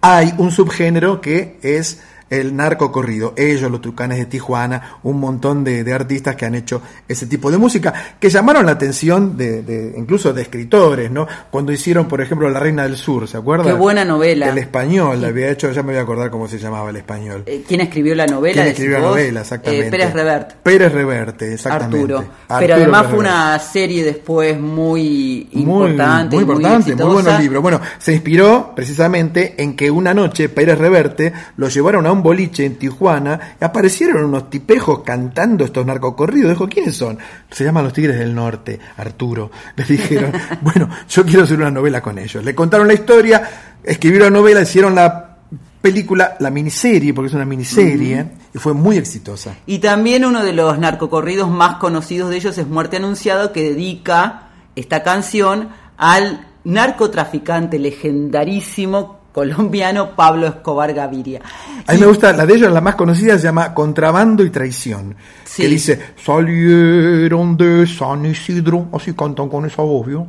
hay 0.00 0.32
un 0.38 0.50
subgénero 0.50 1.20
que 1.20 1.56
es 1.62 2.00
el 2.30 2.54
narcocorrido. 2.56 3.34
Ellos, 3.36 3.70
los 3.70 3.80
tucanes 3.80 4.18
de 4.18 4.26
Tijuana, 4.26 4.98
un 5.02 5.20
montón 5.20 5.64
de, 5.64 5.84
de 5.84 5.92
artistas 5.92 6.36
que 6.36 6.46
han 6.46 6.54
hecho 6.54 6.80
ese 7.08 7.26
tipo 7.26 7.50
de 7.50 7.58
música, 7.58 7.92
que 8.18 8.30
llamaron 8.30 8.64
la 8.66 8.72
atención 8.72 9.36
de, 9.36 9.62
de- 9.62 9.94
incluso 9.98 10.32
de 10.32 10.42
escritores, 10.42 11.10
¿no? 11.10 11.26
Cuando 11.50 11.72
hicieron, 11.72 12.06
por 12.08 12.20
ejemplo, 12.20 12.48
La 12.48 12.60
Reina 12.60 12.84
del 12.84 12.96
Sur, 12.96 13.26
¿se 13.28 13.36
acuerdan? 13.36 13.66
Qué 13.66 13.72
buena 13.72 14.04
novela. 14.04 14.48
El 14.48 14.58
español, 14.58 15.20
la 15.20 15.28
había 15.28 15.50
hecho, 15.50 15.70
ya 15.72 15.82
me 15.82 15.92
voy 15.92 15.98
a 15.98 16.02
acordar 16.02 16.30
cómo 16.30 16.46
se 16.48 16.58
llamaba 16.58 16.90
el 16.90 16.96
español. 16.96 17.42
Eh, 17.46 17.64
¿Quién 17.66 17.80
escribió 17.80 18.14
la 18.14 18.26
novela? 18.26 18.62
¿Quién 18.62 18.66
escribió 18.68 18.98
la 19.00 19.04
novela? 19.08 19.40
Exactamente. 19.40 19.86
Eh, 19.88 19.90
Pérez 19.90 20.12
Revert. 20.14 20.52
Pérez 20.62 20.92
Reverte, 20.92 21.52
exactamente. 21.54 21.98
Arturo. 22.14 22.18
Arturo 22.48 22.58
Pero 22.60 22.74
además 22.74 23.06
fue 23.06 23.18
Reverte. 23.24 23.30
una 23.30 23.58
serie 23.58 24.04
después 24.04 24.58
muy 24.60 25.48
Muy- 25.52 25.62
importante. 25.62 26.36
muy 26.36 26.42
importante, 26.42 26.68
muy, 26.70 26.92
exitosa. 26.92 27.12
buenos 27.12 27.40
libros. 27.40 27.62
Bueno, 27.62 27.80
se 27.98 28.12
inspiró 28.12 28.72
precisamente 28.74 29.54
en 29.62 29.74
que 29.74 29.90
una 29.90 30.14
noche 30.14 30.48
Pérez 30.48 30.78
Reverte 30.78 31.32
lo 31.56 31.68
llevaron 31.68 32.06
a 32.06 32.12
un 32.12 32.19
boliche 32.22 32.64
en 32.64 32.76
Tijuana 32.76 33.56
aparecieron 33.60 34.24
unos 34.24 34.50
tipejos 34.50 35.00
cantando 35.00 35.64
estos 35.64 35.84
narcocorridos. 35.86 36.50
Dijo, 36.50 36.68
¿quiénes 36.68 36.96
son? 36.96 37.18
Se 37.50 37.64
llaman 37.64 37.84
los 37.84 37.92
Tigres 37.92 38.18
del 38.18 38.34
Norte, 38.34 38.78
Arturo. 38.96 39.50
Les 39.76 39.88
dijeron, 39.88 40.32
bueno, 40.60 40.88
yo 41.08 41.24
quiero 41.24 41.44
hacer 41.44 41.58
una 41.58 41.70
novela 41.70 42.00
con 42.00 42.18
ellos. 42.18 42.44
Le 42.44 42.54
contaron 42.54 42.86
la 42.86 42.94
historia, 42.94 43.48
escribieron 43.82 44.32
la 44.32 44.38
novela, 44.38 44.62
hicieron 44.62 44.94
la 44.94 45.36
película, 45.80 46.36
la 46.40 46.50
miniserie, 46.50 47.14
porque 47.14 47.28
es 47.28 47.34
una 47.34 47.44
miniserie, 47.44 48.26
y 48.54 48.58
fue 48.58 48.74
muy 48.74 48.98
exitosa. 48.98 49.56
Y 49.66 49.78
también 49.78 50.24
uno 50.24 50.44
de 50.44 50.52
los 50.52 50.78
narcocorridos 50.78 51.50
más 51.50 51.76
conocidos 51.76 52.30
de 52.30 52.36
ellos 52.36 52.58
es 52.58 52.66
Muerte 52.66 52.98
Anunciado, 52.98 53.52
que 53.52 53.70
dedica 53.70 54.48
esta 54.76 55.02
canción 55.02 55.70
al 55.96 56.46
narcotraficante 56.64 57.78
legendarísimo 57.78 59.19
colombiano 59.32 60.14
Pablo 60.16 60.46
Escobar 60.46 60.92
Gaviria. 60.92 61.40
A 61.86 61.92
mí 61.92 61.98
me 62.00 62.06
gusta, 62.06 62.32
la 62.32 62.44
de 62.46 62.54
ellos, 62.54 62.72
la 62.72 62.80
más 62.80 62.94
conocida, 62.96 63.36
se 63.38 63.44
llama 63.44 63.72
Contrabando 63.74 64.42
y 64.44 64.50
Traición. 64.50 65.14
Sí. 65.44 65.62
Que 65.62 65.68
dice, 65.68 66.00
salieron 66.24 67.56
de 67.56 67.86
San 67.86 68.26
Isidro, 68.26 68.88
así 68.92 69.12
cantan 69.14 69.48
con 69.48 69.64
esa 69.66 69.82
voz, 69.82 70.06
¿vio? 70.06 70.26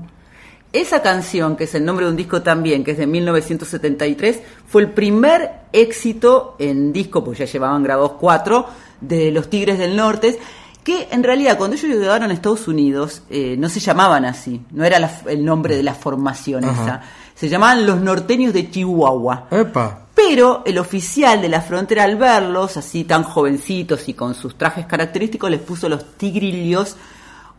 Esa 0.74 1.02
canción, 1.02 1.58
que 1.58 1.66
es 1.66 1.76
el 1.76 1.84
nombre 1.84 2.06
de 2.06 2.12
un 2.12 2.18
disco 2.18 2.42
también, 2.42 2.84
que 2.84 2.92
es 2.92 2.98
de 2.98 3.06
1973, 3.08 4.40
fue 4.68 4.84
el 4.84 4.90
primer 4.92 5.52
éxito 5.74 6.56
en 6.60 6.94
disco, 6.94 7.24
pues 7.24 7.40
ya 7.40 7.46
llevaban 7.46 7.84
grabados 7.84 8.14
cuatro, 8.20 8.68
de 9.02 9.32
los 9.32 9.50
Tigres 9.50 9.78
del 9.80 9.96
Norte, 9.98 10.40
que 10.84 11.10
en 11.12 11.24
realidad 11.24 11.58
cuando 11.58 11.76
ellos 11.76 11.90
llegaron 11.92 12.32
a 12.32 12.34
Estados 12.34 12.68
Unidos 12.68 13.24
eh, 13.30 13.56
no 13.60 13.68
se 13.68 13.80
llamaban 13.80 14.26
así, 14.26 14.62
no 14.72 14.84
era 14.86 14.98
la- 15.00 15.12
el 15.28 15.44
nombre 15.44 15.76
de 15.76 15.84
la 15.84 15.94
formación 15.94 16.64
Ajá. 16.66 16.82
esa, 16.84 17.02
se 17.42 17.50
llamaban 17.50 17.88
los 17.88 18.00
norteños 18.00 18.54
de 18.54 18.70
Chihuahua. 18.70 19.48
Epa. 19.50 20.02
Pero 20.14 20.62
el 20.64 20.78
oficial 20.78 21.42
de 21.42 21.50
la 21.50 21.60
frontera 21.62 22.04
al 22.04 22.16
verlos, 22.16 22.78
así 22.78 23.04
tan 23.04 23.24
jovencitos 23.24 24.08
y 24.10 24.14
con 24.14 24.36
sus 24.36 24.60
trajes 24.60 24.86
característicos, 24.86 25.50
les 25.50 25.60
puso 25.60 25.90
los 25.90 26.06
tigrillos 26.18 26.96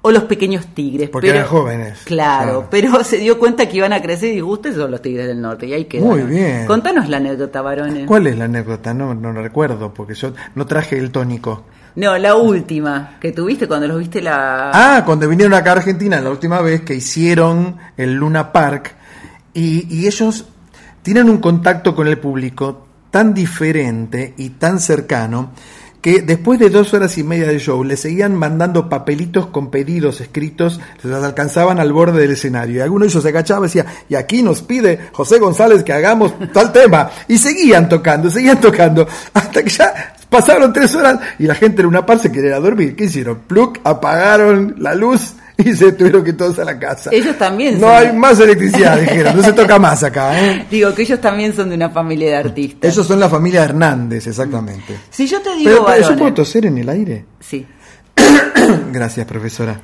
o 0.00 0.12
los 0.12 0.22
pequeños 0.22 0.66
tigres. 0.72 1.10
Porque 1.10 1.26
pero, 1.26 1.40
eran 1.40 1.50
jóvenes. 1.50 1.98
Claro, 2.04 2.44
Claro. 2.44 2.68
pero 2.70 3.02
se 3.02 3.16
dio 3.16 3.40
cuenta 3.40 3.68
que 3.68 3.78
iban 3.78 3.92
a 3.92 4.00
crecer 4.00 4.32
y 4.32 4.40
ustedes 4.40 4.76
son 4.76 4.92
los 4.92 5.02
tigres 5.02 5.26
del 5.26 5.40
norte. 5.42 5.66
Y 5.66 5.72
ahí 5.72 5.86
quedaron. 5.86 6.10
Muy 6.20 6.30
bien. 6.30 6.64
Contanos 6.64 7.08
la 7.08 7.16
anécdota, 7.16 7.60
varones. 7.60 8.06
¿Cuál 8.06 8.28
es 8.28 8.38
la 8.38 8.44
anécdota? 8.44 8.94
No, 8.94 9.14
no 9.16 9.32
la 9.32 9.42
recuerdo, 9.42 9.92
porque 9.92 10.14
yo 10.14 10.32
no 10.54 10.64
traje 10.64 10.96
el 10.96 11.10
tónico. 11.10 11.64
No, 11.96 12.16
la 12.18 12.36
última 12.36 13.16
que 13.20 13.32
tuviste 13.32 13.66
cuando 13.66 13.88
los 13.88 13.98
viste 13.98 14.22
la... 14.22 14.70
Ah, 14.72 15.02
cuando 15.04 15.28
vinieron 15.28 15.54
acá 15.54 15.70
a 15.70 15.76
Argentina 15.78 16.20
la 16.20 16.30
última 16.30 16.60
vez 16.60 16.82
que 16.82 16.94
hicieron 16.94 17.78
el 17.96 18.14
Luna 18.14 18.52
Park 18.52 19.01
y, 19.54 20.06
ellos 20.06 20.46
tienen 21.02 21.28
un 21.28 21.38
contacto 21.38 21.94
con 21.94 22.06
el 22.08 22.18
público 22.18 22.86
tan 23.10 23.34
diferente 23.34 24.34
y 24.36 24.50
tan 24.50 24.80
cercano 24.80 25.50
que 26.00 26.22
después 26.22 26.58
de 26.58 26.68
dos 26.68 26.92
horas 26.94 27.16
y 27.18 27.22
media 27.22 27.46
de 27.46 27.60
show 27.60 27.84
le 27.84 27.96
seguían 27.96 28.34
mandando 28.34 28.88
papelitos 28.88 29.46
con 29.46 29.70
pedidos 29.70 30.20
escritos, 30.20 30.80
se 31.00 31.06
los 31.06 31.22
alcanzaban 31.22 31.78
al 31.78 31.92
borde 31.92 32.20
del 32.20 32.32
escenario. 32.32 32.78
Y 32.78 32.80
alguno 32.80 33.04
de 33.04 33.10
ellos 33.10 33.22
se 33.22 33.28
agachaba 33.28 33.60
y 33.60 33.68
decía, 33.68 33.86
y 34.08 34.16
aquí 34.16 34.42
nos 34.42 34.62
pide 34.62 34.98
José 35.12 35.38
González 35.38 35.84
que 35.84 35.92
hagamos 35.92 36.34
tal 36.52 36.72
tema. 36.72 37.08
Y 37.28 37.38
seguían 37.38 37.88
tocando, 37.88 38.30
seguían 38.30 38.60
tocando, 38.60 39.06
hasta 39.32 39.62
que 39.62 39.70
ya 39.70 40.16
pasaron 40.28 40.72
tres 40.72 40.92
horas 40.96 41.20
y 41.38 41.44
la 41.44 41.54
gente 41.54 41.82
en 41.82 41.88
una 41.88 42.04
par 42.04 42.18
se 42.18 42.32
quería 42.32 42.58
dormir. 42.58 42.96
¿Qué 42.96 43.04
hicieron? 43.04 43.38
Pluk, 43.46 43.78
apagaron 43.84 44.74
la 44.78 44.96
luz 44.96 45.34
y 45.66 45.74
se 45.76 45.92
tuvieron 45.92 46.22
que 46.24 46.32
todos 46.32 46.58
a 46.58 46.64
la 46.64 46.78
casa. 46.78 47.10
Ellos 47.12 47.36
también 47.38 47.80
No 47.80 47.86
son- 47.88 47.96
hay 47.96 48.12
más 48.12 48.38
electricidad, 48.40 48.98
dijeron, 48.98 49.36
no 49.36 49.42
se 49.42 49.52
toca 49.52 49.78
más 49.78 50.02
acá, 50.02 50.38
¿eh? 50.40 50.66
Digo 50.70 50.94
que 50.94 51.02
ellos 51.02 51.20
también 51.20 51.54
son 51.54 51.68
de 51.70 51.76
una 51.76 51.90
familia 51.90 52.28
de 52.30 52.36
artistas. 52.36 52.92
Ellos 52.92 53.06
son 53.06 53.20
la 53.20 53.28
familia 53.28 53.64
Hernández, 53.64 54.26
exactamente. 54.26 54.96
Si 55.10 55.26
yo 55.26 55.40
te 55.40 55.50
digo, 55.56 55.70
Pero, 55.70 55.86
pero, 55.86 56.08
¿yo 56.10 56.16
puedo 56.16 56.34
toser 56.34 56.66
en 56.66 56.78
el 56.78 56.88
aire? 56.88 57.24
Sí. 57.40 57.66
Gracias, 58.92 59.26
profesora. 59.26 59.80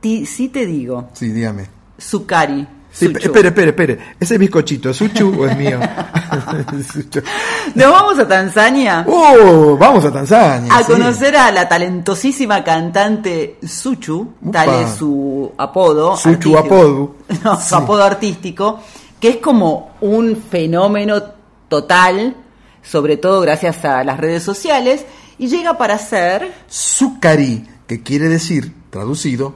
ti- 0.00 0.26
si 0.26 0.48
te 0.48 0.66
digo, 0.66 1.10
Sí, 1.12 1.28
dígame. 1.30 1.66
Zucari. 2.00 2.66
Sí, 2.92 3.06
espere, 3.06 3.48
espere, 3.48 3.68
espere. 3.70 3.98
¿Ese 4.20 4.36
bizcochito 4.36 4.90
es 4.90 4.96
Suchu 4.98 5.34
o 5.40 5.46
es 5.46 5.56
mío? 5.56 5.80
Nos 7.74 7.90
vamos 7.90 8.18
a 8.18 8.28
Tanzania. 8.28 9.04
¡Oh! 9.08 9.76
Vamos 9.78 10.04
a 10.04 10.12
Tanzania. 10.12 10.74
a 10.74 10.82
sí. 10.82 10.92
conocer 10.92 11.34
a 11.36 11.50
la 11.50 11.68
talentosísima 11.68 12.62
cantante 12.62 13.58
Suchu, 13.66 14.34
tal 14.52 14.82
es 14.84 14.90
su 14.96 15.52
apodo. 15.56 16.16
Suchu 16.16 16.56
apodo. 16.58 17.16
No, 17.42 17.56
su 17.58 17.68
Sí. 17.68 17.74
apodo 17.74 18.04
artístico, 18.04 18.80
que 19.18 19.30
es 19.30 19.36
como 19.38 19.92
un 20.02 20.36
fenómeno 20.50 21.22
total, 21.68 22.36
sobre 22.82 23.16
todo 23.16 23.40
gracias 23.40 23.84
a 23.86 24.04
las 24.04 24.18
redes 24.20 24.42
sociales, 24.42 25.06
y 25.38 25.48
llega 25.48 25.78
para 25.78 25.96
ser... 25.98 26.52
Zucari, 26.70 27.66
que 27.86 28.02
quiere 28.02 28.28
decir, 28.28 28.74
traducido, 28.90 29.54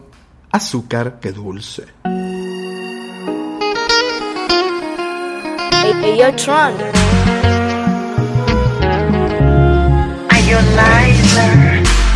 azúcar 0.51 1.21
que 1.21 1.33
dulce. 1.33 1.85
Hey, 6.07 6.13
hey, 6.13 6.19
yo, 6.21 6.31
Tron. 6.37 6.73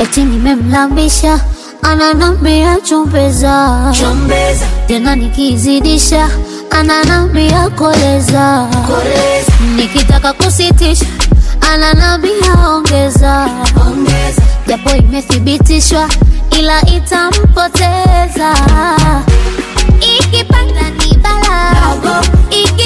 Eti 0.01 0.25
nimemlambisha 0.25 1.41
ananambia 1.83 2.77
chumbeza, 2.81 3.93
Chumbeza. 4.01 4.67
tena 4.87 5.17
nikizidisha 5.17 6.29
ananambia 6.71 7.71
koleza, 7.71 8.69
koleza. 8.87 9.53
nikitaka 9.77 10.33
kusitisha 10.33 11.07
ananambia 11.73 12.69
ongeza, 12.69 13.49
japo 14.67 14.91
imethibitishwa 14.97 16.09
ila 16.59 16.81
itampoteza. 16.87 18.55
Ikipanda 20.19 20.91
ni 20.91 21.17
bala 21.17 21.97
ikishuka 22.51 22.80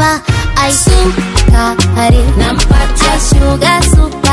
super, 0.00 0.22
I 0.56 0.70
think, 0.72 1.14
Carina, 1.94 2.56
I 2.56 3.18
sugar 3.20 3.80
super. 3.82 4.29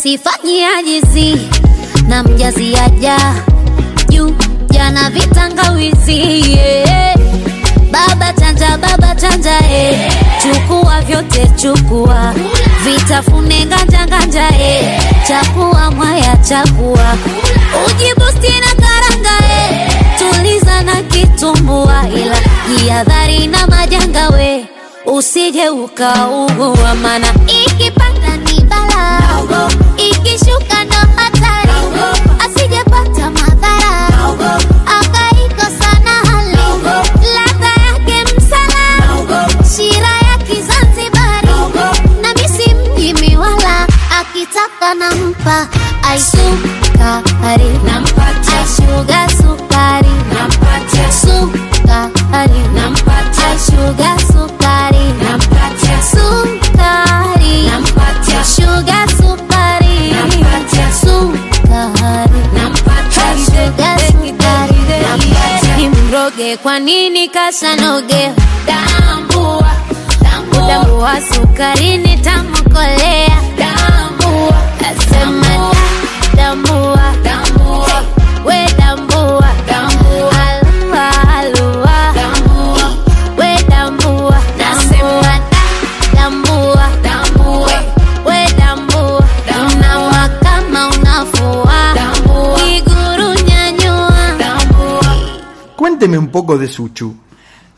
Mjasifanyi 0.00 0.64
ajizi 0.64 1.38
na 2.08 2.22
mjazi 2.22 2.76
aja 2.76 3.16
juu 4.08 4.34
jana 4.70 5.10
vitangawizi 5.10 6.50
yeah. 6.50 7.16
baba 7.90 8.32
chanja 8.32 8.78
baba 8.78 9.14
chanja 9.14 9.58
eh. 9.72 10.12
chukua 10.42 11.00
vyote 11.00 11.50
chukua 11.56 12.34
vitafune 12.84 13.66
nganja 13.66 14.06
nganja 14.06 14.48
eh. 14.60 15.00
chakua 15.28 15.90
mwaya 15.90 16.36
chakua 16.36 17.16
ujibusti 17.86 18.52
na 18.60 18.74
karanga 18.86 19.46
eh. 19.52 19.90
tuliza 20.18 20.82
na 20.82 21.02
kitumbua 21.02 22.04
ila 22.08 22.36
jihadhari 22.78 23.46
na 23.46 23.66
majanga 23.66 24.28
we 24.28 24.64
usije 25.06 25.68
ukaugua 25.68 26.94
mana 27.02 27.26
ikipanda 27.66 28.19
nampa 45.44 45.68
aisukari 46.08 47.70
nampatia 47.84 48.64
shuga 48.76 49.28
sukari. 49.28 50.08
Nampatia 50.34 51.12
sukari 51.12 52.60
nampatia 52.74 53.58
shuga 53.66 54.16
sukari. 54.32 55.04
Nampatia 55.22 56.02
sukari 56.02 57.62
nampatia 57.70 58.44
shuga 58.44 59.06
sukari. 59.16 60.10
Nampatia 60.12 60.92
sukari 60.92 62.40
nampatia 62.54 63.36
shuga 63.44 63.98
sukari. 63.98 64.80
Nampatia 65.02 65.78
imroge 65.78 66.56
kwa 66.56 66.78
nini 66.78 67.28
kasanoge 67.28 68.30
tambua 68.66 69.70
tambua. 70.22 71.20
Sukari 71.34 71.98
ni 71.98 72.16
Cuénteme 96.00 96.16
un 96.16 96.28
poco 96.30 96.56
de 96.56 96.66
Suchu. 96.66 97.14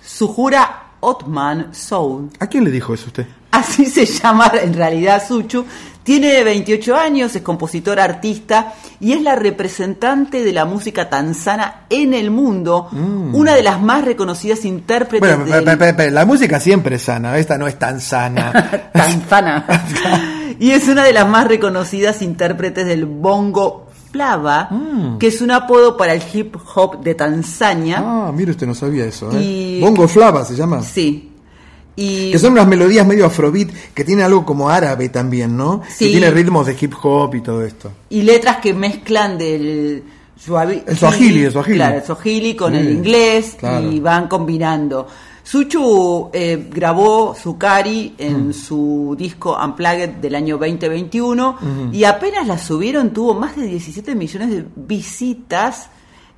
Sujura 0.01 0.91
Otman 1.01 1.75
Soul. 1.75 2.31
¿A 2.39 2.47
quién 2.47 2.63
le 2.63 2.71
dijo 2.71 2.95
eso 2.95 3.07
usted? 3.09 3.27
Así 3.51 3.87
se 3.87 4.07
llama 4.07 4.53
en 4.63 4.75
realidad 4.75 5.21
Suchu. 5.27 5.65
Tiene 6.05 6.45
28 6.45 6.95
años, 6.97 7.35
es 7.35 7.43
compositora, 7.43 8.05
artista 8.05 8.75
y 9.01 9.11
es 9.13 9.23
la 9.23 9.35
representante 9.35 10.45
de 10.45 10.53
la 10.53 10.65
música 10.65 11.11
tanzana 11.11 11.81
en 11.91 12.15
el 12.15 12.31
mundo, 12.31 12.89
una 12.93 13.55
de 13.57 13.63
las 13.65 13.81
más 13.83 14.05
reconocidas 14.05 14.65
intérpretes 14.65 15.29
Mm. 15.37 15.41
Bueno, 15.41 15.57
del- 15.57 15.65
pe- 15.65 15.77
pe- 15.77 15.95
pe- 15.95 16.11
la 16.13 16.25
música 16.25 16.61
siempre 16.61 16.97
es 16.97 17.03
sana, 17.03 17.37
esta 17.39 17.59
no 17.59 17.67
es 17.67 17.77
tan 17.77 18.01
sana. 18.01 18.53
tanzana. 18.93 19.65
y 20.61 20.71
es 20.71 20.87
una 20.87 21.03
de 21.03 21.13
las 21.13 21.27
más 21.29 21.49
reconocidas 21.49 22.23
intérpretes 22.23 22.87
del 22.87 23.05
bongo 23.07 23.89
flava, 24.13 24.69
que 25.19 25.27
es 25.29 25.41
un 25.41 25.51
apodo 25.51 25.97
para 25.97 26.13
el 26.13 26.23
hip 26.33 26.55
hop 26.75 27.01
de 27.03 27.15
Tanzania. 27.15 28.01
Mm. 28.01 28.05
Ah, 28.05 28.33
mire 28.35 28.51
usted 28.53 28.67
no 28.67 28.75
sabía 28.75 29.05
eso. 29.07 29.31
¿eh? 29.33 29.43
Y- 29.43 29.81
Bongo 29.81 30.07
Flava 30.07 30.45
se 30.45 30.55
llama. 30.55 30.83
Sí. 30.83 31.31
Y 31.97 32.31
Que 32.33 32.39
son 32.39 32.53
unas 32.53 32.67
melodías 32.67 33.07
medio 33.07 33.27
afrobeat 33.27 33.69
que 33.95 34.05
tiene 34.05 34.23
algo 34.23 34.47
como 34.47 34.69
árabe 34.71 35.09
también, 35.11 35.57
¿no? 35.57 35.83
Sí. 35.89 36.07
Que 36.07 36.11
tiene 36.13 36.31
ritmos 36.31 36.67
de 36.67 36.77
hip 36.81 36.95
hop 37.03 37.35
y 37.35 37.41
todo 37.41 37.65
esto. 37.65 37.91
y 38.11 38.23
letras 38.23 38.59
que 38.59 38.73
mezclan 38.75 39.37
del 39.39 40.03
suavi- 40.43 40.83
El 40.87 40.97
swahili, 40.97 41.45
el 41.45 41.53
swahili. 41.53 41.77
Claro, 41.77 41.97
el 41.97 42.03
swahili 42.03 42.55
con 42.57 42.75
el 42.75 42.91
inglés 42.91 43.57
claro. 43.59 43.91
y 43.91 44.01
van 44.01 44.27
combinando. 44.29 45.07
Suchu 45.43 46.31
eh, 46.33 46.69
grabó 46.71 47.35
Sukari 47.35 48.15
en 48.19 48.49
Mm. 48.49 48.53
su 48.53 49.15
disco 49.19 49.59
Unplugged 49.63 50.11
del 50.21 50.35
año 50.35 50.57
2021 50.59 51.57
Ujú. 51.61 51.89
y 51.93 52.05
apenas 52.05 52.47
la 52.47 52.59
subieron 52.59 53.11
tuvo 53.13 53.35
más 53.35 53.57
de 53.57 53.67
17 53.67 54.15
millones 54.15 54.51
de 54.51 54.65
visitas 54.77 55.89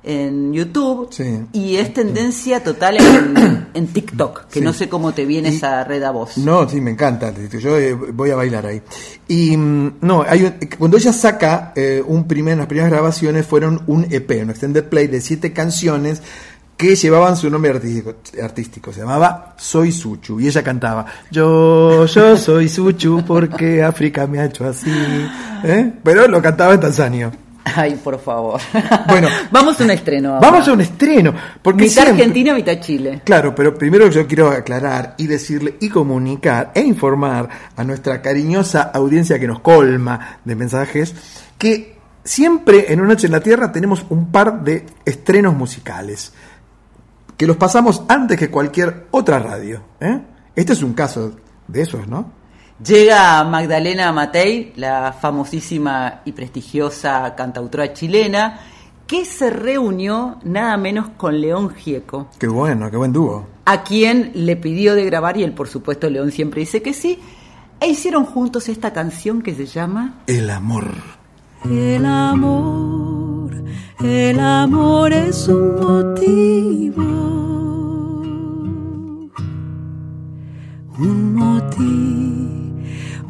en 0.07 0.53
YouTube 0.53 1.07
Sí. 1.11 1.23
y 1.53 1.77
es 1.77 1.91
tendencia 1.93 2.63
total 2.63 2.97
en, 2.97 3.67
en 3.73 3.87
TikTok, 3.87 4.45
que 4.47 4.59
Sí. 4.59 4.61
no 4.65 4.71
sé 4.71 4.87
cómo 4.87 5.13
te 5.13 5.25
viene 5.25 5.49
esa 5.49 5.83
red 5.83 6.03
a 6.03 6.11
vos. 6.11 6.37
No, 6.37 6.69
sí, 6.69 6.79
me 6.79 6.91
encanta. 6.91 7.33
Yo 7.59 7.75
eh, 7.79 7.93
voy 7.93 8.29
a 8.29 8.35
bailar 8.35 8.67
ahí. 8.67 8.83
Y 9.27 9.57
mm, 9.57 9.93
no, 10.01 10.23
hay 10.27 10.43
un- 10.43 10.53
cuando 10.77 10.97
ella 10.97 11.11
saca 11.11 11.73
eh, 11.75 12.03
un 12.05 12.27
primer, 12.27 12.55
las 12.57 12.67
primeras 12.67 12.91
grabaciones 12.91 13.47
fueron 13.47 13.81
un 13.87 14.05
EP, 14.11 14.43
un 14.43 14.51
extended 14.51 14.83
play 14.89 15.07
de 15.07 15.21
siete 15.21 15.53
canciones 15.53 16.21
que 16.77 16.95
llevaban 16.95 17.37
su 17.37 17.49
nombre 17.49 17.71
artístico, 17.71 18.15
artístico. 18.43 18.91
Se 18.93 18.99
llamaba 19.01 19.53
Soy 19.57 19.91
Suchu. 19.91 20.39
Y 20.39 20.47
ella 20.47 20.61
cantaba, 20.63 21.05
yo, 21.31 22.05
yo 22.05 22.35
soy 22.37 22.67
Suchu 22.69 23.23
porque 23.25 23.81
África 23.83 24.27
me 24.27 24.39
ha 24.39 24.45
hecho 24.45 24.67
así. 24.67 24.91
¿Eh? 25.63 25.93
Pero 26.03 26.27
lo 26.27 26.41
cantaba 26.41 26.73
en 26.73 26.79
Tanzania. 26.81 27.31
Ay, 27.77 27.99
por 28.03 28.19
favor. 28.19 28.61
Bueno, 29.07 29.27
Vamos 29.51 29.79
a 29.81 29.83
un 29.85 29.89
estreno. 29.91 30.35
ahora. 30.35 30.51
vamos 30.51 30.67
a 30.67 30.73
un 30.73 30.81
estreno. 30.81 31.33
Porque 31.63 31.83
mitad 31.83 32.03
siempre- 32.03 32.11
Argentina, 32.23 32.53
mitad 32.53 32.79
Chile. 32.79 33.21
Claro, 33.25 33.55
pero 33.55 33.75
primero 33.75 34.07
yo 34.09 34.27
quiero 34.27 34.49
aclarar 34.51 35.15
y 35.17 35.25
decirle 35.25 35.75
y 35.79 35.89
comunicar 35.89 36.71
e 36.75 36.81
informar 36.81 37.49
a 37.75 37.83
nuestra 37.83 38.21
cariñosa 38.21 38.83
audiencia 38.93 39.39
que 39.39 39.47
nos 39.47 39.61
colma 39.61 40.37
de 40.45 40.55
mensajes 40.55 41.15
que 41.57 41.95
siempre 42.23 42.91
en 42.93 42.99
Una 42.99 43.09
Noche 43.13 43.25
en 43.27 43.33
la 43.33 43.39
Tierra 43.39 43.71
tenemos 43.71 44.05
un 44.09 44.31
par 44.31 44.63
de 44.63 44.85
estrenos 45.03 45.55
musicales 45.55 46.33
que 47.37 47.47
los 47.47 47.57
pasamos 47.57 48.03
antes 48.07 48.37
que 48.37 48.49
cualquier 48.49 49.07
otra 49.11 49.39
radio. 49.39 49.81
¿eh? 49.99 50.21
Este 50.55 50.73
es 50.73 50.83
un 50.83 50.93
caso 50.93 51.33
de 51.67 51.81
esos, 51.81 52.07
¿no? 52.07 52.31
Llega 52.85 53.43
Magdalena 53.45 54.11
Matei, 54.11 54.73
la 54.75 55.13
famosísima 55.13 56.21
y 56.25 56.33
prestigiosa 56.33 57.33
cantautora 57.35 57.93
chilena, 57.93 58.59
que 59.07 59.23
se 59.23 59.49
reunió 59.49 60.39
nada 60.43 60.75
menos 60.77 61.09
con 61.15 61.39
León 61.39 61.69
Gieco, 61.69 62.27
Qué 62.39 62.47
bueno, 62.47 62.89
qué 62.91 62.97
buen 62.97 63.13
dúo. 63.13 63.45
a 63.65 63.83
quien 63.83 64.31
le 64.33 64.55
pidió 64.57 64.93
de 64.95 65.05
grabar 65.05 65.37
y 65.37 65.43
él 65.43 65.53
por 65.53 65.67
supuesto 65.67 66.09
León 66.09 66.31
siempre 66.31 66.61
dice 66.61 66.81
que 66.81 66.93
sí, 66.93 67.19
e 67.79 67.87
hicieron 67.87 68.25
juntos 68.25 68.67
esta 68.67 68.91
canción 68.93 69.41
que 69.41 69.53
se 69.53 69.67
llama 69.67 70.15
El 70.27 70.49
amor. 70.49 70.85
El 71.69 72.05
amor, 72.05 73.51
el 74.03 74.39
amor 74.39 75.11
es 75.11 75.47
un 75.47 75.75
motivo, 75.81 77.01
un 80.99 81.33
motivo, 81.33 82.77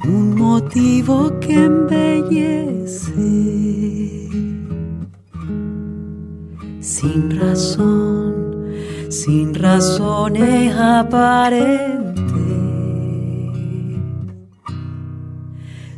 un 0.03 0.36
motivo 0.36 1.31
que 1.39 1.53
embellece. 1.53 3.13
Sin 6.81 7.39
razón, 7.39 8.65
sin 9.09 9.55
razones 9.55 10.75
aparentes. 10.75 12.24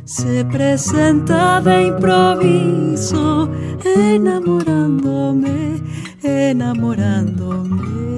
Se 0.08 0.42
presenta 0.46 1.60
de 1.60 1.88
improviso, 1.88 3.46
enamorándome, 3.84 5.82
enamorándome. 6.22 8.17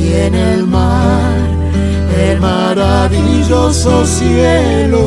Y 0.00 0.12
en 0.12 0.34
el 0.34 0.66
mar, 0.66 1.32
el 2.18 2.40
maravilloso 2.40 4.06
cielo. 4.06 5.04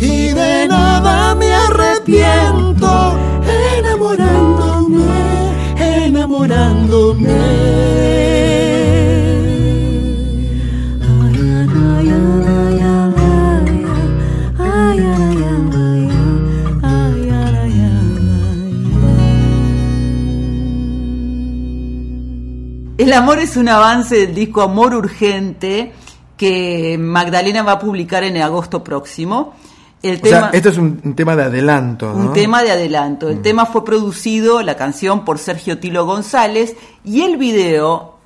Y 0.00 0.28
de 0.28 0.68
nada 0.68 1.34
me 1.34 1.52
arrepiento 1.52 3.27
enamorándome, 4.14 6.06
enamorándome. 6.06 7.98
El 22.98 23.12
amor 23.14 23.38
es 23.38 23.56
un 23.56 23.68
avance 23.68 24.16
del 24.16 24.34
disco 24.34 24.60
Amor 24.60 24.94
Urgente 24.94 25.92
que 26.36 26.98
Magdalena 26.98 27.62
va 27.62 27.72
a 27.72 27.78
publicar 27.78 28.22
en 28.24 28.36
agosto 28.36 28.84
próximo. 28.84 29.54
El 30.02 30.16
O 30.16 30.20
tema, 30.20 30.38
sea, 30.38 30.50
esto 30.52 30.68
es 30.68 30.78
un, 30.78 31.00
un 31.04 31.14
tema 31.14 31.34
de 31.34 31.42
adelanto, 31.44 32.12
¿no? 32.12 32.26
un 32.28 32.32
tema 32.32 32.62
de 32.62 32.70
adelanto. 32.70 33.28
El 33.28 33.42
tema 33.42 33.66
fue 33.66 33.84
producido, 33.84 34.62
la 34.62 34.76
canción, 34.76 35.24
por 35.24 35.38
Sergio 35.38 35.78
Tilo 35.78 36.06
González 36.06 36.76
y 37.04 37.22
el 37.22 37.36
video, 37.36 38.16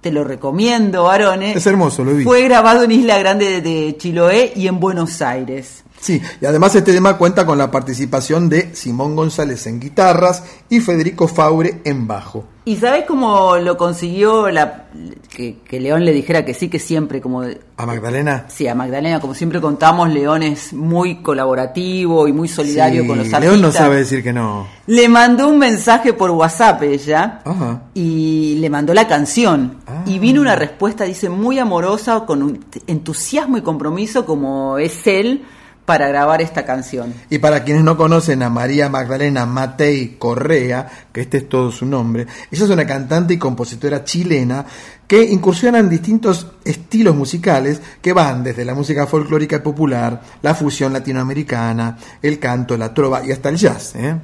te 0.00 0.10
lo 0.10 0.24
recomiendo, 0.24 1.04
varones, 1.04 1.56
Es 1.56 1.66
hermoso, 1.66 2.02
lo 2.04 2.14
vi. 2.14 2.24
fue 2.24 2.42
grabado 2.42 2.82
en 2.82 2.90
Isla 2.90 3.16
Grande 3.18 3.60
de 3.60 3.96
Chiloé 3.96 4.52
y 4.56 4.66
en 4.66 4.80
Buenos 4.80 5.22
Aires. 5.22 5.84
Sí, 6.02 6.20
y 6.40 6.46
además 6.46 6.74
este 6.74 6.92
tema 6.92 7.16
cuenta 7.16 7.46
con 7.46 7.56
la 7.56 7.70
participación 7.70 8.48
de 8.48 8.74
Simón 8.74 9.14
González 9.14 9.68
en 9.68 9.78
guitarras 9.78 10.42
y 10.68 10.80
Federico 10.80 11.28
Faure 11.28 11.80
en 11.84 12.08
bajo. 12.08 12.44
¿Y 12.64 12.76
sabes 12.76 13.04
cómo 13.06 13.56
lo 13.58 13.76
consiguió 13.76 14.50
la, 14.50 14.86
que, 15.28 15.58
que 15.64 15.78
León 15.78 16.04
le 16.04 16.12
dijera 16.12 16.44
que 16.44 16.54
sí, 16.54 16.68
que 16.68 16.80
siempre, 16.80 17.20
como 17.20 17.42
¿A 17.76 17.86
Magdalena? 17.86 18.46
Sí, 18.48 18.66
a 18.66 18.74
Magdalena, 18.74 19.20
como 19.20 19.32
siempre 19.34 19.60
contamos, 19.60 20.12
León 20.12 20.42
es 20.42 20.72
muy 20.72 21.22
colaborativo 21.22 22.26
y 22.26 22.32
muy 22.32 22.48
solidario 22.48 23.02
Sí, 23.02 23.06
con 23.08 23.18
los 23.18 23.26
artistas. 23.26 23.40
León 23.40 23.62
no 23.62 23.70
sabe 23.70 23.96
decir 23.98 24.24
que 24.24 24.32
no. 24.32 24.66
Le 24.88 25.08
mandó 25.08 25.46
un 25.46 25.60
mensaje 25.60 26.14
por 26.14 26.32
WhatsApp 26.32 26.82
ella 26.82 27.42
Ajá. 27.44 27.82
y 27.94 28.56
le 28.58 28.68
mandó 28.70 28.92
la 28.92 29.06
canción. 29.06 29.76
Y 30.06 30.18
vino 30.18 30.40
una 30.40 30.56
respuesta, 30.56 31.04
dice, 31.04 31.28
muy 31.28 31.60
amorosa, 31.60 32.24
con 32.26 32.42
un 32.42 32.64
entusiasmo 32.88 33.56
y 33.56 33.62
compromiso 33.62 34.26
como 34.26 34.78
es 34.78 35.06
él 35.06 35.44
para 35.84 36.08
grabar 36.08 36.40
esta 36.40 36.64
canción. 36.64 37.12
Y 37.28 37.38
para 37.38 37.64
quienes 37.64 37.82
no 37.82 37.96
conocen 37.96 38.42
a 38.42 38.50
María 38.50 38.88
Magdalena 38.88 39.46
Matei 39.46 40.16
Correa, 40.18 40.88
que 41.12 41.22
este 41.22 41.38
es 41.38 41.48
todo 41.48 41.72
su 41.72 41.86
nombre, 41.86 42.26
ella 42.50 42.64
es 42.64 42.70
una 42.70 42.86
cantante 42.86 43.34
y 43.34 43.38
compositora 43.38 44.04
chilena 44.04 44.64
que 45.06 45.22
incursiona 45.24 45.78
en 45.78 45.88
distintos 45.88 46.46
estilos 46.64 47.14
musicales 47.14 47.80
que 48.00 48.12
van 48.12 48.44
desde 48.44 48.64
la 48.64 48.74
música 48.74 49.06
folclórica 49.06 49.56
y 49.56 49.60
popular, 49.60 50.22
la 50.40 50.54
fusión 50.54 50.92
latinoamericana, 50.92 51.98
el 52.22 52.38
canto, 52.38 52.76
la 52.76 52.94
trova 52.94 53.24
y 53.24 53.32
hasta 53.32 53.48
el 53.48 53.56
jazz. 53.56 53.94
¿eh? 53.96 54.16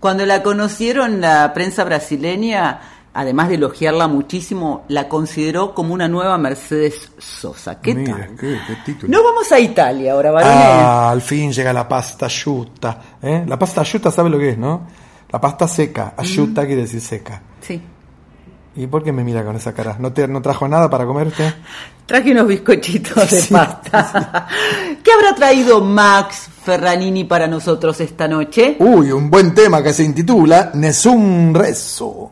Cuando 0.00 0.26
la 0.26 0.42
conocieron 0.42 1.20
la 1.20 1.54
prensa 1.54 1.84
brasileña, 1.84 2.80
además 3.14 3.48
de 3.48 3.54
elogiarla 3.54 4.08
muchísimo, 4.08 4.84
la 4.88 5.08
consideró 5.08 5.72
como 5.72 5.94
una 5.94 6.08
nueva 6.08 6.36
Mercedes 6.36 7.12
Sosa. 7.16 7.80
¿Qué 7.80 7.94
Mira, 7.94 8.16
tal? 8.16 8.36
qué, 8.36 8.58
qué 8.66 8.76
título. 8.84 9.12
Nos 9.12 9.24
vamos 9.24 9.50
a 9.52 9.60
Italia 9.60 10.12
ahora, 10.12 10.32
varones. 10.32 10.56
Ah, 10.58 11.10
al 11.10 11.22
fin 11.22 11.52
llega 11.52 11.72
la 11.72 11.88
pasta 11.88 12.26
asciutta. 12.26 13.00
¿eh? 13.22 13.44
La 13.46 13.58
pasta 13.58 13.80
asciutta, 13.80 14.10
¿sabe 14.10 14.28
lo 14.28 14.38
que 14.38 14.50
es, 14.50 14.58
no? 14.58 14.86
La 15.30 15.40
pasta 15.40 15.66
seca. 15.66 16.14
Asciutta 16.16 16.66
quiere 16.66 16.82
decir 16.82 17.00
seca. 17.00 17.40
Sí. 17.60 17.80
¿Y 18.76 18.86
por 18.88 19.04
qué 19.04 19.12
me 19.12 19.22
mira 19.22 19.44
con 19.44 19.54
esa 19.54 19.72
cara? 19.72 19.96
¿No, 20.00 20.12
te, 20.12 20.26
no 20.26 20.42
trajo 20.42 20.66
nada 20.66 20.90
para 20.90 21.06
comer 21.06 21.28
usted? 21.28 21.54
Traje 22.06 22.32
unos 22.32 22.48
bizcochitos 22.48 23.30
de 23.30 23.42
pasta. 23.44 24.48
¿Qué 25.02 25.12
habrá 25.12 25.34
traído 25.34 25.80
Max 25.80 26.50
Ferranini 26.64 27.24
para 27.24 27.46
nosotros 27.46 27.98
esta 28.00 28.26
noche? 28.28 28.76
Uy, 28.80 29.12
un 29.12 29.30
buen 29.30 29.54
tema 29.54 29.82
que 29.82 29.92
se 29.92 30.02
intitula 30.02 30.72
Nessun 30.74 31.54
Rezo. 31.54 32.30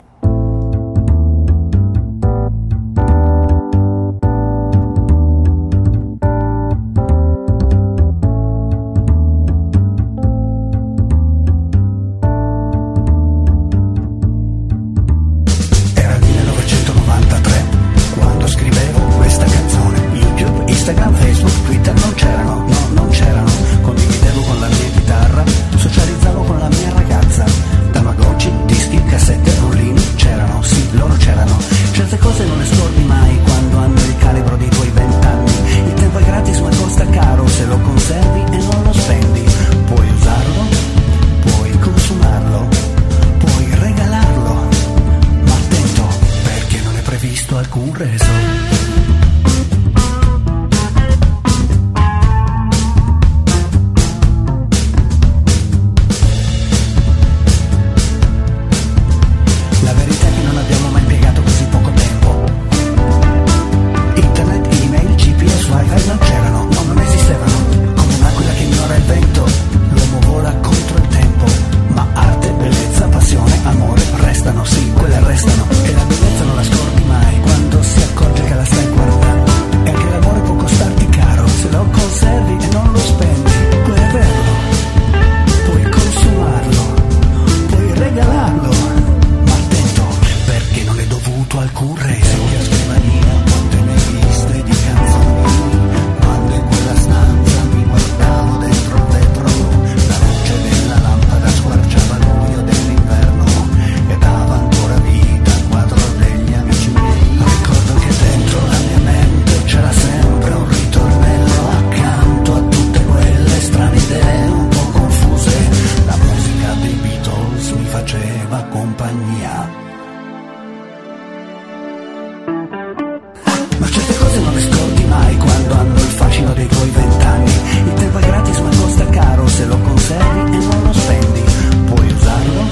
Ma 123.83 123.89
certe 123.89 124.17
cose 124.17 124.39
non 124.39 124.55
le 124.55 124.61
scordi 124.61 125.05
mai 125.07 125.37
quando 125.39 125.75
hanno 125.75 125.95
il 125.97 126.13
fascino 126.21 126.53
dei 126.53 126.69
tuoi 126.69 126.89
vent'anni. 126.91 127.53
Il 127.85 127.95
tempo 127.95 128.19
è 128.19 128.21
gratis 128.21 128.59
ma 128.59 128.71
costa 128.77 129.07
caro 129.07 129.47
se 129.49 129.65
lo 129.65 129.77
conservi 129.77 130.41
e 130.55 130.59
non 130.59 130.83
lo 130.85 130.93
spendi. 130.93 131.43
Puoi 131.87 132.13
usarlo, 132.13 132.63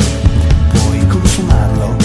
puoi 0.68 1.06
consumarlo, 1.08 1.96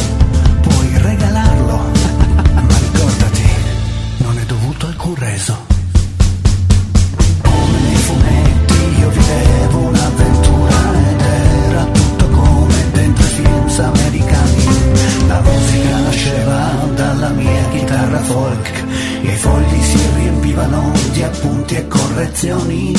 riempivano 20.55 20.93
di 21.11 21.21
appunti 21.21 21.75
e 21.75 21.87
correzioni. 21.87 22.93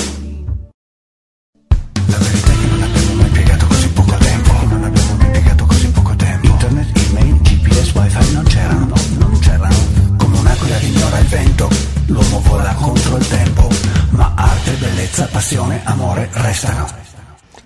La 2.06 2.18
verità 2.18 2.52
è 2.52 2.56
che 2.60 2.66
non 2.68 2.82
abbiamo 2.82 3.14
mai 3.14 3.26
impiegato 3.26 3.66
così 3.66 3.88
poco 3.88 4.16
tempo. 4.18 4.52
Non 4.68 4.84
abbiamo 4.84 5.14
mai 5.16 5.26
impiegato 5.26 5.66
così 5.66 5.88
poco 5.88 6.16
tempo. 6.16 6.46
Internet, 6.46 7.10
email, 7.10 7.40
GPS, 7.40 7.94
wifi 7.94 8.34
non 8.34 8.44
c'erano, 8.44 8.86
no, 8.86 8.94
non 9.18 9.38
c'erano. 9.40 9.76
Come 10.18 10.38
un'aquila 10.38 10.76
che 10.76 10.86
ignora 10.86 11.18
il 11.18 11.26
vento, 11.26 11.68
l'uomo 12.06 12.40
vola 12.40 12.74
contro 12.74 13.16
il 13.16 13.28
tempo. 13.28 13.68
Ma 14.10 14.32
arte, 14.36 14.72
bellezza, 14.72 15.26
passione, 15.30 15.80
amore 15.84 16.28
restano. 16.32 17.04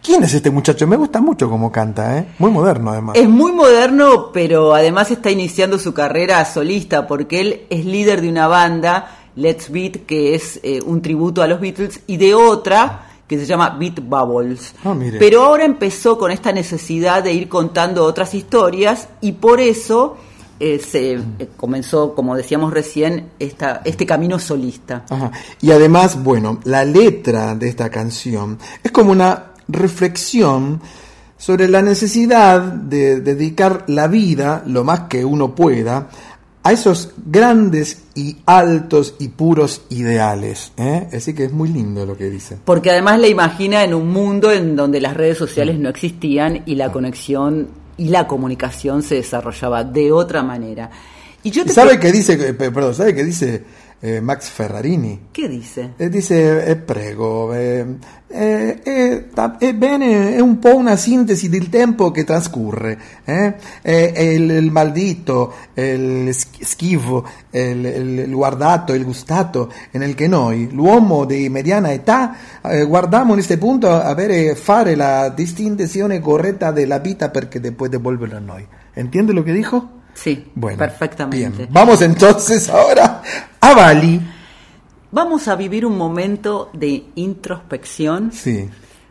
¿Quién 0.03 0.23
es 0.25 0.33
este 0.33 0.51
muchacho? 0.51 0.87
Me 0.87 0.97
gusta 0.97 1.21
mucho 1.21 1.51
cómo 1.51 1.71
canta, 1.71 2.17
¿eh? 2.17 2.27
Muy 2.39 2.51
moderno 2.51 2.91
además. 2.91 3.17
Es 3.17 3.29
muy 3.29 3.53
moderno, 3.53 4.33
pero 4.33 4.75
además 4.75 5.11
está 5.11 5.31
iniciando 5.31 5.79
su 5.79 5.93
carrera 5.93 6.43
solista 6.47 7.07
porque 7.07 7.41
él 7.41 7.61
es 7.69 7.85
líder 7.85 8.23
de 8.23 8.31
una 8.31 8.49
banda, 8.49 9.20
Let's 9.37 9.71
Beat, 9.71 10.07
que 10.07 10.35
es 10.35 10.61
eh, 10.63 10.81
un 10.85 11.03
tributo 11.03 11.43
a 11.43 11.47
los 11.47 11.61
Beatles, 11.61 12.01
y 12.07 12.17
de 12.17 12.35
otra 12.35 13.07
que 13.27 13.39
se 13.39 13.47
llama 13.47 13.77
Beat 13.79 14.01
Bubbles. 14.01 14.75
Ah. 14.85 14.97
Pero 15.19 15.45
ahora 15.45 15.65
empezó 15.65 16.19
con 16.19 16.33
esta 16.33 16.51
necesidad 16.53 17.23
de 17.23 17.33
ir 17.33 17.49
contando 17.49 18.05
otras 18.05 18.35
historias 18.35 19.09
y 19.21 19.33
por 19.33 19.61
eso 19.61 20.17
eh, 20.59 20.81
se 20.81 21.13
eh, 21.13 21.23
comenzó, 21.57 22.13
como 22.15 22.35
decíamos 22.35 22.73
recién, 22.73 23.31
esta, 23.39 23.83
este 23.85 24.05
camino 24.05 24.41
solista. 24.41 25.05
Ajá. 25.09 25.31
Y 25.61 25.71
además, 25.71 26.21
bueno, 26.23 26.59
la 26.65 26.85
letra 26.85 27.55
de 27.55 27.69
esta 27.69 27.89
canción 27.89 28.59
es 28.83 28.91
como 28.91 29.13
una 29.13 29.53
reflexión 29.69 30.81
sobre 31.39 31.69
la 31.69 31.81
necesidad 31.81 32.61
de 32.61 33.21
dedicar 33.23 33.85
la 33.87 34.09
vida, 34.09 34.63
lo 34.67 34.85
más 34.85 35.03
que 35.09 35.25
uno 35.25 35.55
pueda, 35.55 36.11
a 36.63 36.73
esos 36.73 37.13
grandes 37.27 38.03
y 38.15 38.37
altos 38.45 39.15
y 39.19 39.29
puros 39.29 39.83
ideales. 39.89 40.73
¿eh? 40.77 41.09
Así 41.13 41.33
que 41.35 41.45
es 41.45 41.53
muy 41.53 41.69
lindo 41.71 42.05
lo 42.05 42.17
que 42.17 42.29
dice. 42.29 42.59
Porque 42.65 42.91
además 42.91 43.19
la 43.19 43.29
imagina 43.29 43.83
en 43.85 43.95
un 43.95 44.09
mundo 44.13 44.53
en 44.53 44.77
donde 44.77 45.01
las 45.01 45.17
redes 45.17 45.39
sociales 45.39 45.79
no 45.79 45.89
existían 45.89 46.63
y 46.67 46.75
la 46.75 46.93
conexión 46.93 47.69
y 47.97 48.09
la 48.09 48.27
comunicación 48.27 49.03
se 49.03 49.17
desarrollaba 49.17 49.85
de 49.85 50.13
otra 50.13 50.43
manera. 50.43 50.91
Y 51.43 51.51
yo 51.51 51.63
¿Y 51.63 51.67
te 51.67 51.73
¿Sabe 51.73 51.99
qué 51.99 52.13
dice, 52.13 52.35
eh, 52.35 52.53
pe- 52.53 52.71
perdón, 52.71 52.95
sabe 52.95 53.15
qué 53.15 53.25
dice 53.25 53.65
eh, 54.01 54.21
Max 54.21 54.49
Ferrarini? 54.49 55.27
¿Qué 55.33 55.49
dice? 55.49 55.91
Eh, 55.99 56.09
dice, 56.09 56.65
eh, 56.71 56.77
prego, 56.77 57.53
eh, 57.53 57.85
eh, 58.29 58.81
eh, 58.83 59.27
ebbene, 59.59 60.35
è 60.37 60.41
un 60.41 60.59
po' 60.59 60.75
una 60.77 60.97
sintesi 60.97 61.49
del 61.49 61.69
tempo 61.69 62.11
che 62.11 62.25
trascorre. 62.25 62.99
eh? 63.25 63.55
È- 63.83 64.13
è 64.13 64.21
il, 64.21 64.51
il 64.51 64.71
maldito, 64.71 65.53
il 65.75 66.33
sch- 66.33 66.63
schifo, 66.65 67.27
il, 67.51 67.85
il- 67.85 68.19
il 68.29 68.35
guardato, 68.35 68.95
il 68.95 69.05
gustato, 69.05 69.71
nel 69.93 70.15
che 70.15 70.29
noi, 70.29 70.69
l'uomo 70.73 71.25
di 71.25 71.49
mediana 71.49 71.93
età, 71.93 72.35
eh, 72.63 72.85
guardiamo 72.85 73.29
in 73.31 73.35
questo 73.35 73.59
punto 73.59 73.91
avere, 73.91 74.55
fare 74.55 74.95
la 74.95 75.29
distinzione 75.29 76.21
corretta 76.21 76.71
della 76.71 76.99
vita 76.99 77.29
perché 77.31 77.61
después 77.61 77.91
devolverla 77.91 78.37
a 78.37 78.41
noi. 78.41 78.67
¿Entiende 78.95 79.33
lo 79.33 79.43
que 79.43 79.53
dijo? 79.53 79.99
Sí, 80.13 80.51
Bueno, 80.55 80.77
perfectamente. 80.77 81.57
Bien, 81.57 81.69
vamos 81.71 82.03
entonces 82.03 82.69
ahora 82.69 83.10
a 83.61 83.75
Bali. 83.75 84.21
Vamos 85.13 85.49
a 85.49 85.57
vivir 85.57 85.85
un 85.87 85.97
momento 85.99 86.71
de 86.73 87.05
introspección, 87.17 88.31
Sí. 88.33 88.69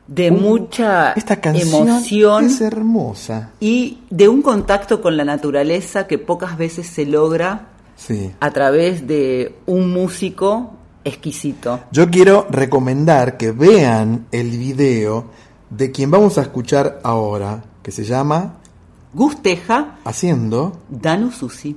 de 0.08 0.32
Uh, 0.32 0.34
mucha 0.34 1.12
Esta 1.14 1.40
canción 1.42 1.88
emoción 1.90 2.46
es 2.46 2.62
hermosa. 2.62 3.52
y 3.60 4.00
de 4.10 4.28
un 4.30 4.42
contacto 4.42 5.02
con 5.02 5.18
la 5.18 5.26
naturaleza 5.26 6.08
que 6.08 6.18
pocas 6.18 6.58
veces 6.58 6.88
se 6.88 7.06
logra 7.06 7.68
Sí. 7.96 8.32
a 8.40 8.52
través 8.52 9.06
de 9.08 9.56
un 9.66 9.92
músico 9.92 10.72
exquisito. 11.04 11.82
Yo 11.92 12.10
quiero 12.10 12.48
recomendar 12.50 13.36
que 13.38 13.52
vean 13.52 14.26
el 14.32 14.52
video 14.52 15.26
de 15.70 15.92
quien 15.92 16.10
vamos 16.12 16.38
a 16.38 16.42
escuchar 16.44 17.00
ahora, 17.04 17.64
que 17.84 17.92
se 17.92 18.04
llama 18.06 18.56
Gusteja 19.14 19.98
Haciendo. 20.06 20.80
Danu 20.90 21.32
Susi. 21.32 21.76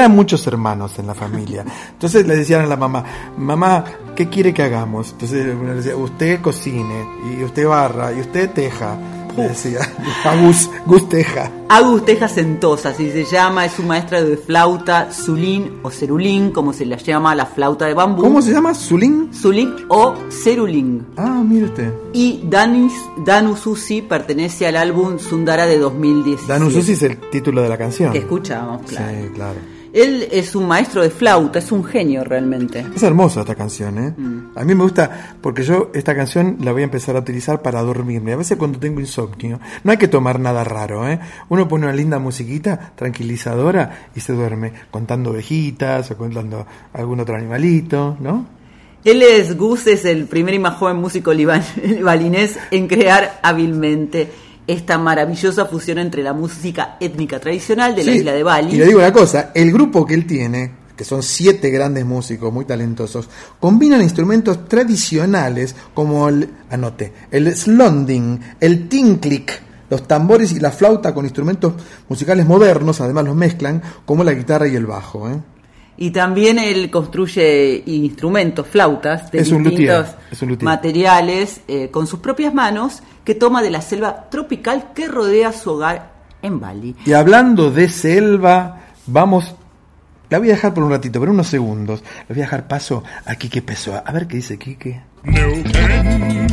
Eran 0.00 0.16
muchos 0.16 0.46
hermanos 0.46 0.98
en 0.98 1.06
la 1.06 1.14
familia. 1.14 1.62
Entonces 1.92 2.26
le 2.26 2.34
decían 2.34 2.62
a 2.62 2.66
la 2.66 2.76
mamá, 2.78 3.04
mamá, 3.36 3.84
¿qué 4.16 4.30
quiere 4.30 4.54
que 4.54 4.62
hagamos? 4.62 5.10
Entonces 5.12 5.54
uno 5.54 5.68
le 5.68 5.74
decía, 5.74 5.94
usted 5.94 6.40
cocine, 6.40 7.06
y 7.38 7.44
usted 7.44 7.66
barra, 7.66 8.10
y 8.10 8.20
usted 8.20 8.48
teja. 8.48 8.96
Le 9.36 9.48
decía, 9.48 9.80
Agus, 10.24 10.70
Gus 10.86 11.06
teja. 11.10 11.50
Agus 11.68 12.04
Teja 12.06 12.28
Sentosa, 12.28 12.88
así 12.88 13.10
se 13.10 13.24
llama, 13.24 13.66
es 13.66 13.78
un 13.78 13.88
maestra 13.88 14.22
de 14.22 14.38
flauta, 14.38 15.10
zulín 15.12 15.80
o 15.82 15.90
cerulín, 15.90 16.50
como 16.50 16.72
se 16.72 16.86
la 16.86 16.96
llama 16.96 17.34
la 17.34 17.44
flauta 17.44 17.84
de 17.84 17.92
bambú. 17.92 18.22
¿Cómo 18.22 18.40
se 18.40 18.52
llama? 18.52 18.72
¿Zulín? 18.72 19.28
Zulín 19.34 19.84
o 19.88 20.14
cerulín. 20.30 21.08
Ah, 21.18 21.42
mire 21.46 21.66
usted. 21.66 21.92
Y 22.14 22.40
Danis, 22.44 22.94
Danu 23.18 23.54
Susi 23.54 24.00
pertenece 24.00 24.66
al 24.66 24.76
álbum 24.76 25.18
Sundara 25.18 25.66
de 25.66 25.78
2017. 25.78 26.50
Danu 26.50 26.70
Susi 26.70 26.92
es 26.92 27.02
el 27.02 27.18
título 27.30 27.60
de 27.60 27.68
la 27.68 27.76
canción. 27.76 28.12
Que 28.12 28.20
escuchamos, 28.20 28.80
claro. 28.86 29.10
Sí, 29.10 29.28
claro. 29.34 29.79
Él 29.92 30.28
es 30.30 30.54
un 30.54 30.68
maestro 30.68 31.02
de 31.02 31.10
flauta, 31.10 31.58
es 31.58 31.72
un 31.72 31.84
genio 31.84 32.22
realmente. 32.22 32.86
Es 32.94 33.02
hermosa 33.02 33.40
esta 33.40 33.54
canción, 33.54 33.98
¿eh? 33.98 34.14
A 34.54 34.64
mí 34.64 34.74
me 34.74 34.82
gusta 34.84 35.34
porque 35.40 35.62
yo 35.62 35.90
esta 35.94 36.14
canción 36.14 36.58
la 36.60 36.72
voy 36.72 36.82
a 36.82 36.84
empezar 36.84 37.16
a 37.16 37.20
utilizar 37.20 37.60
para 37.60 37.82
dormirme. 37.82 38.32
A 38.32 38.36
veces 38.36 38.56
cuando 38.56 38.78
tengo 38.78 39.00
insomnio, 39.00 39.58
no 39.82 39.90
hay 39.92 39.98
que 39.98 40.06
tomar 40.08 40.38
nada 40.38 40.62
raro, 40.64 41.08
¿eh? 41.08 41.18
Uno 41.48 41.66
pone 41.66 41.86
una 41.86 41.94
linda 41.94 42.18
musiquita 42.18 42.92
tranquilizadora 42.94 44.08
y 44.14 44.20
se 44.20 44.32
duerme 44.32 44.72
contando 44.90 45.30
ovejitas 45.30 46.10
o 46.10 46.16
contando 46.16 46.66
algún 46.92 47.20
otro 47.20 47.34
animalito, 47.36 48.16
¿no? 48.20 48.46
Él 49.04 49.22
es 49.22 49.56
Gus, 49.56 49.86
es 49.86 50.04
el 50.04 50.26
primer 50.26 50.54
y 50.54 50.58
más 50.58 50.74
joven 50.74 50.96
músico 50.98 51.32
liban- 51.32 51.64
balinés 52.02 52.58
en 52.70 52.86
crear 52.86 53.40
hábilmente 53.42 54.30
esta 54.66 54.98
maravillosa 54.98 55.66
fusión 55.66 55.98
entre 55.98 56.22
la 56.22 56.32
música 56.32 56.96
étnica 57.00 57.40
tradicional 57.40 57.94
de 57.94 58.04
la 58.04 58.12
Sí, 58.12 58.18
isla 58.18 58.32
de 58.32 58.42
Bali. 58.42 58.74
Y 58.74 58.78
le 58.78 58.86
digo 58.86 58.98
una 59.00 59.12
cosa, 59.12 59.50
el 59.54 59.72
grupo 59.72 60.06
que 60.06 60.14
él 60.14 60.26
tiene, 60.26 60.72
que 60.96 61.04
son 61.04 61.22
siete 61.22 61.70
grandes 61.70 62.04
músicos 62.04 62.52
muy 62.52 62.64
talentosos, 62.66 63.28
combinan 63.58 64.02
instrumentos 64.02 64.68
tradicionales 64.68 65.74
como 65.94 66.28
el, 66.28 66.48
anote, 66.70 67.12
el 67.30 67.54
slonding, 67.56 68.38
el 68.60 68.88
tinklik, 68.88 69.62
los 69.88 70.06
tambores 70.06 70.52
y 70.52 70.60
la 70.60 70.70
flauta 70.70 71.12
con 71.14 71.24
instrumentos 71.24 71.72
musicales 72.08 72.46
modernos, 72.46 73.00
además 73.00 73.24
los 73.24 73.34
mezclan, 73.34 73.82
como 74.04 74.22
la 74.22 74.32
guitarra 74.34 74.68
y 74.68 74.76
el 74.76 74.86
bajo. 74.86 75.28
¿eh? 75.28 75.36
Y 75.96 76.10
también 76.12 76.58
él 76.58 76.90
construye 76.90 77.82
instrumentos, 77.86 78.66
flautas 78.68 79.30
de 79.32 79.40
Es 79.40 79.50
un 79.50 79.64
distintos 79.64 80.06
luthier, 80.06 80.18
es 80.30 80.42
un 80.42 80.48
luthier. 80.50 80.64
materiales 80.64 81.60
eh, 81.66 81.88
con 81.90 82.06
sus 82.06 82.20
propias 82.20 82.54
manos 82.54 83.02
que 83.30 83.36
toma 83.36 83.62
de 83.62 83.70
la 83.70 83.80
selva 83.80 84.28
tropical 84.28 84.92
que 84.92 85.06
rodea 85.06 85.52
su 85.52 85.70
hogar 85.70 86.10
en 86.42 86.58
Bali. 86.58 86.96
Y 87.06 87.12
hablando 87.12 87.70
de 87.70 87.88
selva, 87.88 88.80
vamos, 89.06 89.54
la 90.28 90.40
voy 90.40 90.48
a 90.48 90.54
dejar 90.54 90.74
por 90.74 90.82
un 90.82 90.90
ratito, 90.90 91.20
por 91.20 91.28
unos 91.28 91.46
segundos, 91.46 92.02
le 92.28 92.34
voy 92.34 92.42
a 92.42 92.46
dejar 92.46 92.66
paso 92.66 93.04
a 93.24 93.36
Quique 93.36 93.62
Pessoa. 93.62 94.02
A 94.04 94.10
ver 94.10 94.26
qué 94.26 94.38
dice 94.38 94.58
Quique. 94.58 95.00
Neuquén, 95.22 96.48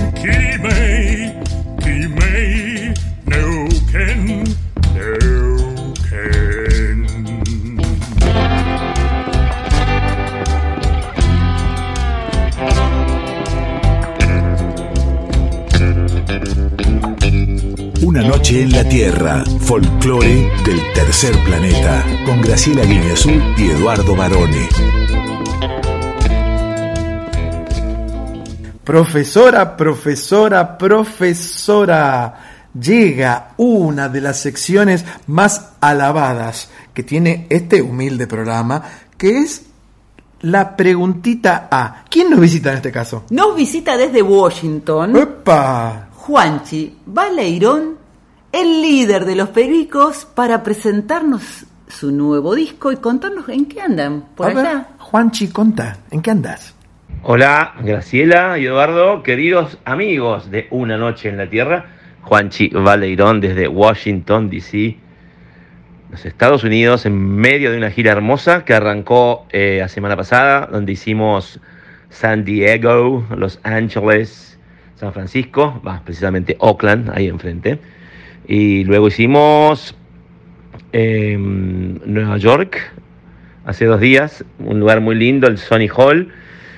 Una 18.07 18.21
noche 18.21 18.61
en 18.61 18.71
la 18.71 18.87
Tierra, 18.87 19.43
folclore 19.59 20.49
del 20.63 20.93
tercer 20.93 21.35
planeta, 21.43 22.05
con 22.25 22.39
Graciela 22.41 22.85
Guineazú 22.85 23.31
y 23.57 23.69
Eduardo 23.69 24.15
Barone. 24.15 24.69
Profesora, 28.81 29.75
profesora, 29.75 30.77
profesora. 30.77 32.69
Llega 32.79 33.49
una 33.57 34.07
de 34.07 34.21
las 34.21 34.39
secciones 34.39 35.03
más 35.27 35.71
alabadas 35.81 36.69
que 36.93 37.03
tiene 37.03 37.45
este 37.49 37.81
humilde 37.81 38.25
programa, 38.25 38.83
que 39.17 39.39
es 39.39 39.63
la 40.43 40.77
preguntita 40.77 41.67
A. 41.69 42.05
¿Quién 42.09 42.29
nos 42.29 42.39
visita 42.39 42.69
en 42.69 42.77
este 42.77 42.91
caso? 42.93 43.25
Nos 43.31 43.53
visita 43.53 43.97
desde 43.97 44.21
Washington 44.21 45.17
¡Epa! 45.17 46.06
Juanchi 46.27 46.93
Baleirón, 47.05 47.97
el 48.51 48.81
líder 48.81 49.23
de 49.23 49.37
los 49.37 49.47
pericos, 49.47 50.25
para 50.25 50.61
presentarnos 50.61 51.65
su 51.87 52.11
nuevo 52.11 52.53
disco 52.53 52.91
y 52.91 52.97
contarnos 52.97 53.47
en 53.47 53.65
qué 53.65 53.79
andan 53.79 54.25
por 54.35 54.51
A 54.51 54.53
ver. 54.53 54.77
Juanchi, 54.97 55.47
conta, 55.47 55.99
¿en 56.11 56.21
qué 56.21 56.31
andas? 56.31 56.75
Hola, 57.23 57.75
Graciela 57.79 58.59
y 58.59 58.65
Eduardo, 58.65 59.23
queridos 59.23 59.77
amigos 59.85 60.51
de 60.51 60.67
Una 60.69 60.97
Noche 60.97 61.29
en 61.29 61.37
la 61.37 61.49
Tierra. 61.49 61.85
Juanchi 62.23 62.71
Baleirón 62.73 63.39
desde 63.39 63.69
Washington, 63.69 64.49
D.C., 64.49 64.97
los 66.11 66.25
Estados 66.25 66.65
Unidos, 66.65 67.05
en 67.05 67.17
medio 67.17 67.71
de 67.71 67.77
una 67.77 67.89
gira 67.89 68.11
hermosa 68.11 68.65
que 68.65 68.73
arrancó 68.73 69.45
eh, 69.49 69.77
la 69.79 69.87
semana 69.87 70.17
pasada, 70.17 70.67
donde 70.69 70.91
hicimos 70.91 71.61
San 72.09 72.43
Diego, 72.43 73.25
Los 73.33 73.61
Ángeles, 73.63 74.56
San 74.97 75.13
Francisco, 75.13 75.79
va, 75.85 76.01
precisamente 76.03 76.57
Oakland, 76.59 77.11
ahí 77.13 77.27
enfrente. 77.27 77.79
Y 78.47 78.83
luego 78.83 79.07
hicimos 79.07 79.95
eh, 80.91 81.37
Nueva 81.37 82.37
York, 82.37 82.77
hace 83.65 83.85
dos 83.85 84.01
días, 84.01 84.43
un 84.59 84.79
lugar 84.79 85.01
muy 85.01 85.15
lindo, 85.15 85.47
el 85.47 85.59
Sony 85.59 85.87
Hall. 85.95 86.33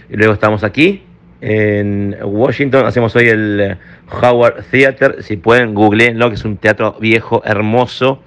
Y 0.09 0.17
luego 0.17 0.33
estamos 0.33 0.63
aquí, 0.63 1.03
en 1.39 2.17
Washington, 2.21 2.85
hacemos 2.85 3.15
hoy 3.15 3.29
el 3.29 3.59
eh, 3.61 3.77
Howard 4.21 4.65
Theater, 4.69 5.23
si 5.23 5.37
pueden, 5.37 5.73
googleenlo, 5.73 6.27
que 6.29 6.35
es 6.35 6.43
un 6.43 6.57
teatro 6.57 6.97
viejo, 6.99 7.41
hermoso. 7.45 8.21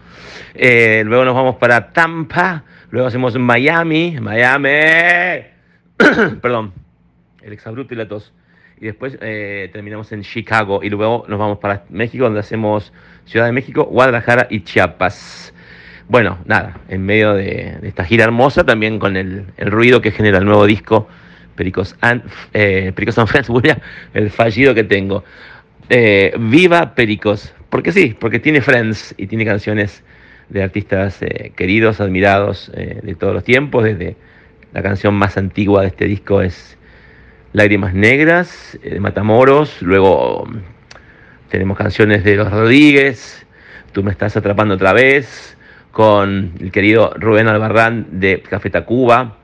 Eh, 0.54 1.02
luego 1.04 1.24
nos 1.26 1.34
vamos 1.34 1.56
para 1.56 1.92
Tampa, 1.92 2.64
luego 2.90 3.08
hacemos 3.08 3.36
Miami, 3.36 4.16
Miami, 4.20 4.68
perdón, 6.40 6.72
el 7.42 7.52
exabrupto 7.52 7.92
y 7.92 7.98
la 7.98 8.08
tos. 8.08 8.32
Y 8.82 8.86
después 8.86 9.16
eh, 9.20 9.70
terminamos 9.72 10.10
en 10.10 10.22
Chicago 10.22 10.80
y 10.82 10.90
luego 10.90 11.24
nos 11.28 11.38
vamos 11.38 11.58
para 11.58 11.84
México, 11.88 12.24
donde 12.24 12.40
hacemos 12.40 12.92
Ciudad 13.26 13.46
de 13.46 13.52
México, 13.52 13.84
Guadalajara 13.84 14.48
y 14.50 14.64
Chiapas. 14.64 15.54
Bueno, 16.08 16.38
nada, 16.46 16.80
en 16.88 17.06
medio 17.06 17.34
de, 17.34 17.78
esta 17.84 18.04
gira 18.04 18.24
hermosa, 18.24 18.64
también 18.64 18.98
con 18.98 19.16
el, 19.16 19.46
ruido 19.56 20.00
que 20.00 20.10
genera 20.10 20.38
el 20.38 20.46
nuevo 20.46 20.66
disco, 20.66 21.06
Pericos 21.54 21.94
and, 22.00 22.24
eh, 22.54 22.90
Pericos 22.92 23.18
and 23.18 23.28
Friends, 23.28 23.50
el 24.14 24.30
fallido 24.30 24.74
que 24.74 24.82
tengo. 24.82 25.22
Eh, 25.88 26.34
viva 26.36 26.96
Pericos, 26.96 27.54
porque 27.70 27.92
sí, 27.92 28.16
porque 28.18 28.40
tiene 28.40 28.62
Friends 28.62 29.14
y 29.16 29.28
tiene 29.28 29.44
canciones 29.44 30.02
de 30.48 30.60
artistas 30.60 31.20
queridos, 31.54 32.00
admirados 32.00 32.72
de 32.74 33.14
todos 33.14 33.32
los 33.32 33.44
tiempos, 33.44 33.84
desde 33.84 34.16
la 34.72 34.82
canción 34.82 35.14
más 35.14 35.36
antigua 35.38 35.82
de 35.82 35.86
este 35.86 36.06
disco 36.06 36.42
es 36.42 36.76
Lágrimas 37.52 37.94
Negras, 37.94 38.78
eh, 38.82 38.94
de 38.94 39.00
Matamoros, 39.00 39.82
luego 39.82 40.46
mm, 40.46 40.56
tenemos 41.50 41.76
canciones 41.76 42.24
de 42.24 42.36
Los 42.36 42.50
Rodríguez, 42.50 43.42
Tú 43.92 44.02
me 44.02 44.10
estás 44.10 44.38
atrapando 44.38 44.74
otra 44.74 44.94
vez, 44.94 45.54
con 45.90 46.52
el 46.58 46.72
querido 46.72 47.12
Rubén 47.14 47.46
Albarrán 47.46 48.06
de 48.12 48.40
Café 48.40 48.70
Tacuba, 48.70 49.36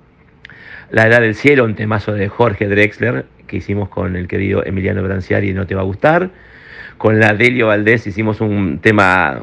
La 0.91 1.07
Edad 1.07 1.21
del 1.21 1.35
Cielo, 1.35 1.65
un 1.65 1.75
temazo 1.75 2.15
de 2.15 2.29
Jorge 2.29 2.67
Drexler, 2.67 3.27
que 3.47 3.59
hicimos 3.59 3.91
con 3.91 4.17
el 4.17 4.27
querido 4.27 4.65
Emiliano 4.65 5.03
Branciari, 5.03 5.53
No 5.53 5.67
Te 5.67 5.75
Va 5.75 5.83
a 5.83 5.85
Gustar, 5.85 6.31
con 6.97 7.21
la 7.21 7.35
Delio 7.35 7.67
Valdés 7.67 8.07
hicimos 8.07 8.41
un 8.41 8.79
tema 8.79 9.43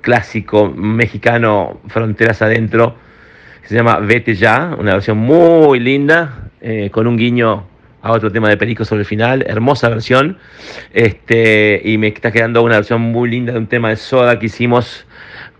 clásico 0.00 0.70
mexicano, 0.70 1.80
Fronteras 1.88 2.40
Adentro, 2.40 2.96
que 3.60 3.68
se 3.68 3.74
llama 3.74 3.98
Vete 3.98 4.34
Ya, 4.34 4.74
una 4.78 4.94
versión 4.94 5.18
muy 5.18 5.78
linda, 5.78 6.49
eh, 6.60 6.90
con 6.90 7.06
un 7.06 7.16
guiño 7.16 7.64
a 8.02 8.12
otro 8.12 8.30
tema 8.30 8.48
de 8.48 8.56
Perico 8.56 8.84
sobre 8.84 9.00
el 9.00 9.06
final, 9.06 9.44
hermosa 9.46 9.88
versión, 9.88 10.38
este, 10.92 11.80
y 11.84 11.98
me 11.98 12.08
está 12.08 12.32
quedando 12.32 12.62
una 12.62 12.76
versión 12.76 13.00
muy 13.00 13.30
linda 13.30 13.52
de 13.52 13.58
un 13.58 13.66
tema 13.66 13.90
de 13.90 13.96
Soda 13.96 14.38
que 14.38 14.46
hicimos, 14.46 15.06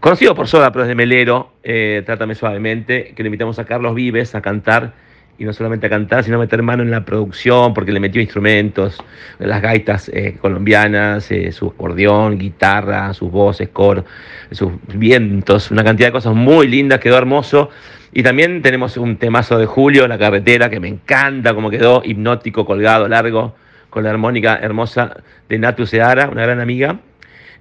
conocido 0.00 0.34
por 0.34 0.48
Soda, 0.48 0.72
pero 0.72 0.84
es 0.84 0.88
de 0.88 0.94
Melero, 0.94 1.52
eh, 1.62 2.02
Trátame 2.06 2.34
Suavemente, 2.34 3.12
que 3.14 3.22
le 3.22 3.28
invitamos 3.28 3.58
a 3.58 3.64
Carlos 3.64 3.94
Vives 3.94 4.34
a 4.34 4.40
cantar, 4.40 4.94
y 5.38 5.44
no 5.44 5.54
solamente 5.54 5.86
a 5.86 5.90
cantar, 5.90 6.22
sino 6.22 6.36
a 6.36 6.40
meter 6.40 6.62
mano 6.62 6.82
en 6.82 6.90
la 6.90 7.02
producción, 7.02 7.72
porque 7.72 7.92
le 7.92 8.00
metió 8.00 8.20
instrumentos, 8.20 8.98
las 9.38 9.62
gaitas 9.62 10.10
eh, 10.12 10.36
colombianas, 10.38 11.30
su 11.52 11.68
acordeón, 11.68 12.38
guitarra, 12.38 13.14
sus 13.14 13.30
voces, 13.30 13.70
coro, 13.70 14.04
sus 14.50 14.72
vientos, 14.94 15.70
una 15.70 15.82
cantidad 15.82 16.08
de 16.08 16.12
cosas 16.12 16.34
muy 16.34 16.68
lindas, 16.68 17.00
quedó 17.00 17.16
hermoso. 17.16 17.70
Y 18.12 18.22
también 18.22 18.60
tenemos 18.62 18.96
un 18.96 19.16
temazo 19.16 19.58
de 19.58 19.66
Julio, 19.66 20.08
La 20.08 20.18
Carretera, 20.18 20.68
que 20.68 20.80
me 20.80 20.88
encanta 20.88 21.54
cómo 21.54 21.70
quedó, 21.70 22.02
hipnótico, 22.04 22.66
colgado, 22.66 23.06
largo, 23.06 23.54
con 23.88 24.02
la 24.02 24.10
armónica 24.10 24.58
hermosa 24.60 25.16
de 25.48 25.58
Natu 25.58 25.86
Seara, 25.86 26.28
una 26.28 26.42
gran 26.42 26.60
amiga. 26.60 26.98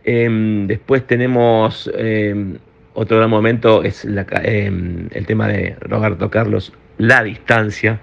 Em, 0.04 0.66
después 0.66 1.06
tenemos 1.06 1.91
em, 1.95 2.58
otro 2.93 3.18
gran 3.18 3.30
momento 3.30 3.84
es 3.84 4.06
la 4.06 4.26
eh, 4.43 4.72
el 5.12 5.26
tema 5.26 5.47
de 5.47 5.76
Roberto 5.82 6.30
Carlos, 6.30 6.74
La 6.97 7.24
Distancia. 7.24 8.00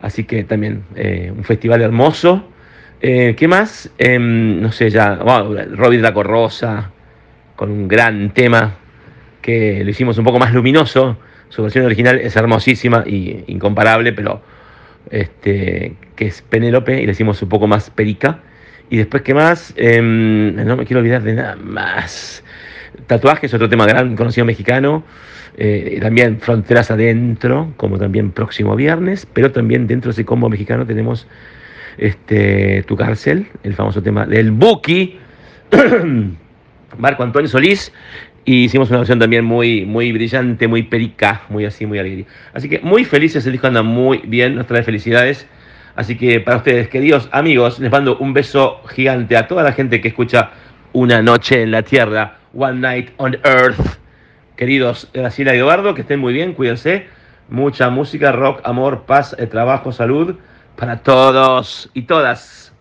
Así 0.00 0.24
que 0.24 0.42
también 0.44 0.82
eh, 0.96 1.32
un 1.34 1.44
festival 1.44 1.80
hermoso. 1.80 2.48
Eh, 3.00 3.34
¿Qué 3.36 3.46
más? 3.48 3.90
No 3.98 4.72
sé, 4.72 4.90
ya. 4.90 5.14
Bueno, 5.14 5.76
Robbie 5.76 5.98
Draco 5.98 6.22
Rosa, 6.22 6.90
con 7.56 7.70
un 7.70 7.88
gran 7.88 8.30
tema 8.30 8.74
que 9.40 9.82
lo 9.84 9.90
hicimos 9.90 10.18
un 10.18 10.24
poco 10.24 10.38
más 10.38 10.52
luminoso. 10.52 11.18
Su 11.52 11.62
versión 11.62 11.84
original 11.84 12.18
es 12.18 12.34
hermosísima 12.34 13.04
y 13.06 13.44
incomparable, 13.46 14.14
pero 14.14 14.40
este, 15.10 15.96
que 16.16 16.28
es 16.28 16.40
Penélope, 16.40 17.02
y 17.02 17.04
le 17.04 17.12
hicimos 17.12 17.42
un 17.42 17.50
poco 17.50 17.66
más 17.66 17.90
perica. 17.90 18.38
Y 18.88 18.96
después, 18.96 19.22
¿qué 19.22 19.34
más? 19.34 19.74
Em, 19.76 20.56
no 20.56 20.78
me 20.78 20.86
quiero 20.86 21.00
olvidar 21.00 21.22
de 21.22 21.34
nada 21.34 21.56
más. 21.56 22.42
Tatuaje 23.06 23.44
es 23.44 23.52
otro 23.52 23.68
tema 23.68 23.84
gran, 23.84 24.16
conocido 24.16 24.46
mexicano. 24.46 25.04
Eh, 25.58 25.98
también 26.00 26.40
Fronteras 26.40 26.90
Adentro, 26.90 27.74
como 27.76 27.98
también 27.98 28.30
próximo 28.30 28.74
viernes. 28.74 29.26
Pero 29.30 29.52
también 29.52 29.86
dentro 29.86 30.08
de 30.08 30.12
ese 30.12 30.24
combo 30.24 30.48
mexicano 30.48 30.86
tenemos 30.86 31.26
este, 31.98 32.82
Tu 32.84 32.96
Cárcel, 32.96 33.46
el 33.62 33.74
famoso 33.74 34.02
tema 34.02 34.24
del 34.24 34.52
Buki. 34.52 35.18
Marco 36.96 37.22
Antonio 37.22 37.48
Solís. 37.48 37.92
Y 38.44 38.64
hicimos 38.64 38.90
una 38.90 38.98
versión 38.98 39.18
también 39.18 39.44
muy, 39.44 39.84
muy 39.84 40.10
brillante, 40.12 40.66
muy 40.66 40.82
perica, 40.82 41.42
muy 41.48 41.64
así, 41.64 41.86
muy 41.86 41.98
alegre. 41.98 42.26
Así 42.52 42.68
que 42.68 42.80
muy 42.80 43.04
felices, 43.04 43.46
el 43.46 43.52
disco 43.52 43.68
anda 43.68 43.82
muy 43.82 44.18
bien, 44.24 44.56
nos 44.56 44.66
trae 44.66 44.82
felicidades. 44.82 45.46
Así 45.94 46.16
que 46.16 46.40
para 46.40 46.56
ustedes, 46.56 46.88
queridos 46.88 47.28
amigos, 47.32 47.78
les 47.78 47.90
mando 47.90 48.16
un 48.18 48.32
beso 48.32 48.80
gigante 48.88 49.36
a 49.36 49.46
toda 49.46 49.62
la 49.62 49.72
gente 49.72 50.00
que 50.00 50.08
escucha 50.08 50.50
Una 50.92 51.22
Noche 51.22 51.62
en 51.62 51.70
la 51.70 51.82
Tierra, 51.82 52.38
One 52.54 52.80
Night 52.80 53.10
on 53.18 53.36
Earth. 53.44 53.98
Queridos 54.56 55.08
Graciela 55.12 55.54
y 55.54 55.58
Eduardo, 55.58 55.94
que 55.94 56.02
estén 56.02 56.18
muy 56.20 56.32
bien, 56.32 56.54
cuídense. 56.54 57.06
Mucha 57.48 57.90
música, 57.90 58.32
rock, 58.32 58.60
amor, 58.64 59.04
paz, 59.06 59.36
eh, 59.38 59.46
trabajo, 59.46 59.92
salud 59.92 60.36
para 60.76 60.98
todos 60.98 61.90
y 61.94 62.02
todas. 62.02 62.72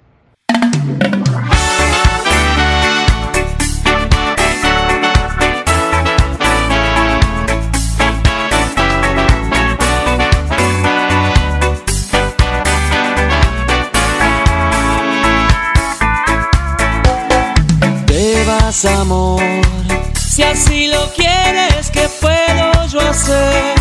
Si 18.82 20.41
así 20.41 20.88
lo 20.88 21.07
quieres, 21.13 21.91
¿qué 21.91 22.09
puedo 22.19 22.88
yo 22.88 22.99
hacer? 22.99 23.75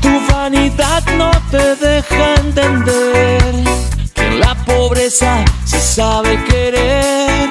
Tu 0.00 0.32
vanidad 0.32 1.02
no 1.18 1.32
te 1.50 1.74
deja 1.74 2.34
entender 2.36 3.42
que 4.14 4.26
en 4.28 4.38
la 4.38 4.54
pobreza 4.64 5.44
se 5.64 5.80
sabe 5.80 6.38
querer. 6.44 7.50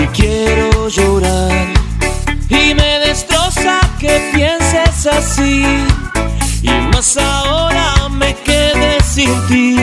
Y 0.00 0.06
quiero 0.16 0.86
llorar 0.86 1.66
y 2.48 2.74
me 2.74 3.00
destroza 3.00 3.80
que 3.98 4.30
pienses 4.32 5.06
así. 5.08 5.64
Y 6.62 6.70
más 6.92 7.16
ahora 7.16 8.08
me 8.08 8.36
quedé 8.36 9.02
sin 9.02 9.34
ti. 9.48 9.76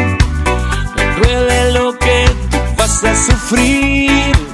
Me 0.96 1.06
duele 1.18 1.74
lo 1.74 2.00
que 2.00 2.26
vas 2.78 3.04
a 3.04 3.14
sufrir. 3.14 4.45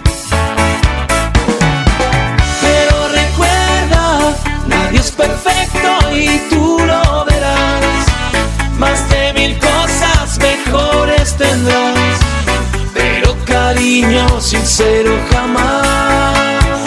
Sincero 14.51 15.17
jamás. 15.31 16.81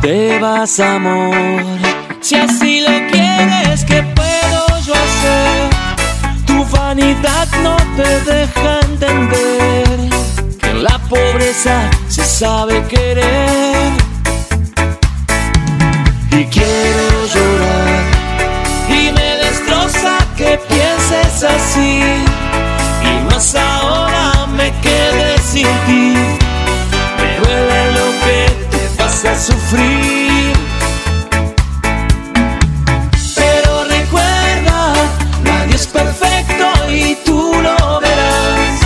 Te 0.00 0.38
vas 0.38 0.80
amor, 0.80 1.62
si 2.22 2.36
así 2.36 2.80
lo 2.80 2.96
quieres, 3.12 3.84
¿qué 3.84 4.02
puedo 4.02 4.60
yo 4.86 4.94
hacer? 4.94 5.68
Tu 6.46 6.64
vanidad 6.64 7.46
no 7.62 7.76
te 7.98 8.10
deja 8.32 8.80
entender 8.88 9.98
que 10.60 10.70
en 10.70 10.82
la 10.82 10.98
pobreza 11.10 11.90
se 12.08 12.24
sabe 12.24 12.82
querer. 12.88 13.92
Y 16.30 16.44
quiero 16.56 17.08
llorar 17.34 18.02
y 18.88 19.12
me 19.12 19.30
destroza 19.44 20.16
que 20.38 20.58
pienses 20.68 21.44
así. 21.44 22.29
Pero 33.36 33.84
recuerda, 33.84 34.94
nadie 35.44 35.76
es 35.76 35.86
perfecto 35.86 36.66
y 36.90 37.16
tú 37.24 37.52
lo 37.62 38.00
verás. 38.00 38.80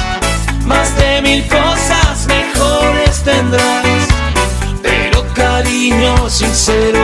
Más 0.67 0.95
de 0.97 1.23
mil 1.23 1.47
cosas 1.49 2.27
mejores 2.27 3.23
tendrás. 3.25 4.09
Pero 4.83 5.25
cariño 5.35 6.29
sincero 6.29 7.04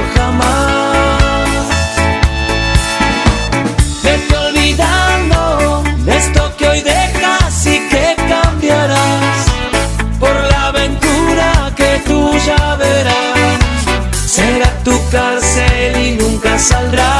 y 16.61 17.19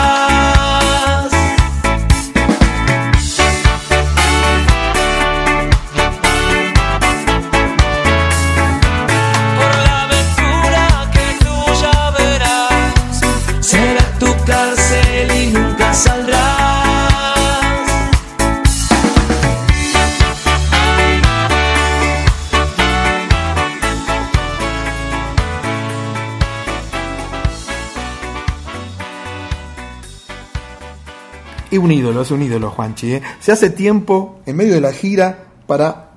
un 31.81 31.93
ídolo, 31.93 32.23
es 32.23 32.31
un 32.31 32.43
ídolo, 32.43 32.71
Juanchi. 32.71 33.15
¿eh? 33.15 33.23
Se 33.41 33.53
hace 33.53 33.71
tiempo, 33.71 34.41
en 34.47 34.57
medio 34.57 34.75
de 34.75 34.81
la 34.81 34.93
gira, 34.93 35.47
para 35.67 36.11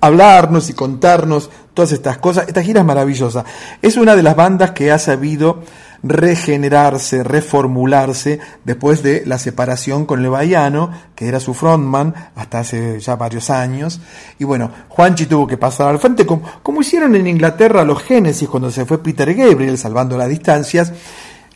hablarnos 0.00 0.70
y 0.70 0.74
contarnos 0.74 1.50
todas 1.74 1.92
estas 1.92 2.18
cosas. 2.18 2.46
Esta 2.48 2.62
gira 2.62 2.80
es 2.80 2.86
maravillosa. 2.86 3.44
Es 3.82 3.96
una 3.96 4.16
de 4.16 4.22
las 4.22 4.36
bandas 4.36 4.72
que 4.72 4.90
ha 4.90 4.98
sabido 4.98 5.62
regenerarse, 6.02 7.24
reformularse 7.24 8.38
después 8.64 9.02
de 9.02 9.24
la 9.26 9.38
separación 9.38 10.06
con 10.06 10.22
el 10.22 10.30
Bahiano, 10.30 10.90
que 11.14 11.26
era 11.26 11.40
su 11.40 11.54
frontman 11.54 12.14
hasta 12.34 12.60
hace 12.60 13.00
ya 13.00 13.16
varios 13.16 13.50
años. 13.50 14.00
Y 14.38 14.44
bueno, 14.44 14.70
Juanchi 14.88 15.26
tuvo 15.26 15.46
que 15.46 15.56
pasar 15.56 15.88
al 15.88 15.98
frente, 15.98 16.26
como, 16.26 16.42
como 16.62 16.80
hicieron 16.80 17.14
en 17.14 17.26
Inglaterra 17.26 17.84
los 17.84 18.02
Genesis 18.02 18.48
cuando 18.48 18.70
se 18.70 18.84
fue 18.84 19.02
Peter 19.02 19.34
Gabriel, 19.34 19.78
salvando 19.78 20.16
las 20.16 20.28
distancias. 20.28 20.92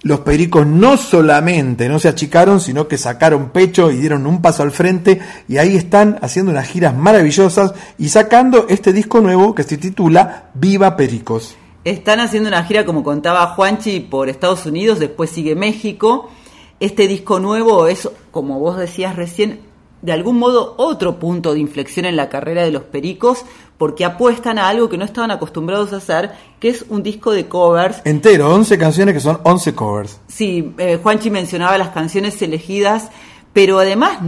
Los 0.03 0.21
pericos 0.21 0.67
no 0.67 0.97
solamente 0.97 1.87
no 1.89 1.99
se 1.99 2.09
achicaron, 2.09 2.61
sino 2.61 2.89
que 2.89 2.97
sacaron 2.97 3.51
pecho 3.51 3.91
y 3.91 3.99
dieron 3.99 4.27
un 4.27 4.41
paso 4.41 4.63
al 4.63 4.71
frente 4.71 5.21
y 5.47 5.59
ahí 5.59 5.77
están 5.77 6.19
haciendo 6.23 6.53
unas 6.53 6.69
giras 6.69 6.97
maravillosas 6.97 7.75
y 7.99 8.09
sacando 8.09 8.67
este 8.71 8.95
disco 8.95 9.21
nuevo 9.21 9.55
que 9.55 9.63
se 9.63 9.77
titula 9.77 10.51
Viva 10.55 10.97
Pericos. 10.97 11.55
Están 11.85 12.21
haciendo 12.21 12.49
una 12.49 12.65
gira, 12.65 12.87
como 12.87 13.03
contaba 13.03 13.47
Juanchi, 13.49 14.01
por 14.01 14.31
Estados 14.31 14.65
Unidos, 14.65 14.99
después 14.99 15.31
sigue 15.31 15.55
México. 15.55 16.31
Este 16.79 17.07
disco 17.07 17.39
nuevo 17.39 17.87
es, 17.87 18.09
como 18.31 18.59
vos 18.59 18.79
decías 18.79 19.17
recién, 19.17 19.61
de 20.01 20.13
algún 20.13 20.39
modo 20.39 20.77
otro 20.79 21.19
punto 21.19 21.53
de 21.53 21.61
inflexión 21.61 22.07
en 22.07 22.17
la 22.17 22.31
carrera 22.31 22.65
de 22.65 22.71
los 22.71 22.85
Pericos, 22.85 23.45
porque 23.81 24.05
apuestan 24.05 24.59
a 24.59 24.69
algo 24.69 24.91
que 24.91 24.99
no 24.99 25.07
estaban 25.07 25.31
acostumbrados 25.31 25.95
a 25.95 25.97
hacer, 25.97 26.33
que 26.61 26.69
es 26.69 26.85
un 26.91 27.03
disco 27.03 27.33
de 27.33 27.49
covers. 27.49 28.03
Entero, 28.05 28.55
11 28.55 28.77
canciones 28.77 29.15
que 29.15 29.21
son 29.21 29.41
11 29.43 29.75
covers. 29.75 30.21
Sí, 30.29 30.75
eh, 30.77 30.99
Juanchi 31.03 31.31
mencionaba 31.31 31.79
las 31.79 31.89
canciones 31.89 32.43
elegidas, 32.43 33.09
pero 33.55 33.79
además 33.79 34.19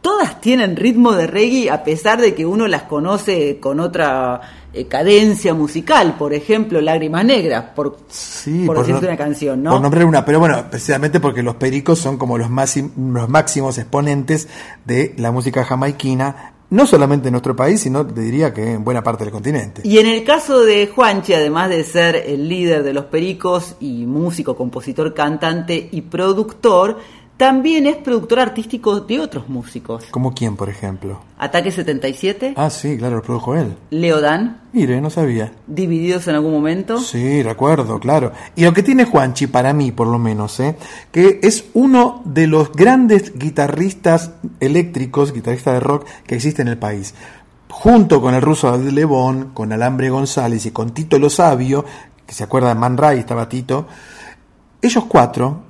todas 0.00 0.40
tienen 0.40 0.74
ritmo 0.74 1.12
de 1.12 1.28
reggae 1.28 1.70
a 1.70 1.84
pesar 1.84 2.20
de 2.20 2.34
que 2.34 2.44
uno 2.44 2.66
las 2.66 2.82
conoce 2.82 3.60
con 3.60 3.78
otra 3.78 4.40
eh, 4.72 4.86
cadencia 4.86 5.54
musical, 5.54 6.16
por 6.18 6.34
ejemplo, 6.34 6.80
Lágrimas 6.80 7.24
Negras, 7.24 7.66
por, 7.76 7.98
Sí, 8.08 8.64
por, 8.66 8.78
decirte 8.80 9.02
no- 9.02 9.08
una 9.10 9.16
canción, 9.16 9.62
¿no? 9.62 9.70
Por 9.70 9.80
nombrar 9.80 10.06
una, 10.06 10.24
pero 10.24 10.40
bueno, 10.40 10.64
precisamente 10.68 11.20
porque 11.20 11.44
los 11.44 11.54
pericos 11.54 12.00
son 12.00 12.18
como 12.18 12.36
los, 12.36 12.48
los 12.50 13.28
máximos 13.28 13.78
exponentes 13.78 14.48
de 14.84 15.14
la 15.18 15.30
música 15.30 15.64
jamaiquina, 15.64 16.54
no 16.70 16.86
solamente 16.86 17.28
en 17.28 17.32
nuestro 17.32 17.56
país, 17.56 17.80
sino 17.80 18.06
te 18.06 18.20
diría 18.20 18.52
que 18.52 18.72
en 18.72 18.84
buena 18.84 19.02
parte 19.02 19.24
del 19.24 19.32
continente. 19.32 19.82
Y 19.84 19.98
en 19.98 20.06
el 20.06 20.24
caso 20.24 20.60
de 20.60 20.86
Juanchi, 20.86 21.32
además 21.32 21.70
de 21.70 21.82
ser 21.84 22.16
el 22.16 22.48
líder 22.48 22.82
de 22.82 22.92
los 22.92 23.06
Pericos 23.06 23.76
y 23.80 24.04
músico, 24.04 24.56
compositor, 24.56 25.14
cantante 25.14 25.88
y 25.90 26.02
productor, 26.02 26.98
también 27.38 27.86
es 27.86 27.96
productor 27.96 28.40
artístico 28.40 28.98
de 29.00 29.20
otros 29.20 29.48
músicos. 29.48 30.04
¿Como 30.10 30.34
quién, 30.34 30.56
por 30.56 30.68
ejemplo? 30.68 31.20
Ataque 31.38 31.70
77, 31.70 32.54
Ah, 32.56 32.68
sí, 32.68 32.98
claro, 32.98 33.16
lo 33.16 33.22
produjo 33.22 33.54
él. 33.54 33.76
Leodan, 33.90 34.62
Mire, 34.72 35.00
no 35.00 35.08
sabía. 35.08 35.52
Divididos 35.68 36.26
en 36.26 36.34
algún 36.34 36.52
momento. 36.52 36.98
Sí, 36.98 37.42
recuerdo, 37.44 38.00
claro. 38.00 38.32
Y 38.56 38.64
lo 38.64 38.72
que 38.72 38.82
tiene 38.82 39.04
Juanchi, 39.04 39.46
para 39.46 39.72
mí 39.72 39.92
por 39.92 40.08
lo 40.08 40.18
menos, 40.18 40.58
¿eh? 40.58 40.76
que 41.12 41.38
es 41.40 41.66
uno 41.74 42.22
de 42.24 42.48
los 42.48 42.72
grandes 42.72 43.38
guitarristas 43.38 44.32
eléctricos, 44.58 45.32
guitarristas 45.32 45.74
de 45.74 45.80
rock 45.80 46.06
que 46.26 46.34
existe 46.34 46.62
en 46.62 46.68
el 46.68 46.76
país. 46.76 47.14
Junto 47.70 48.20
con 48.20 48.34
el 48.34 48.42
ruso 48.42 48.68
David 48.68 48.90
Lebón, 48.90 49.50
con 49.54 49.72
Alambre 49.72 50.10
González 50.10 50.66
y 50.66 50.72
con 50.72 50.90
Tito 50.90 51.20
Lo 51.20 51.30
Sabio, 51.30 51.84
que 52.26 52.34
se 52.34 52.42
acuerda 52.42 52.70
de 52.70 52.74
Man 52.74 52.96
Ray, 52.96 53.20
estaba 53.20 53.48
Tito, 53.48 53.86
ellos 54.82 55.04
cuatro 55.06 55.62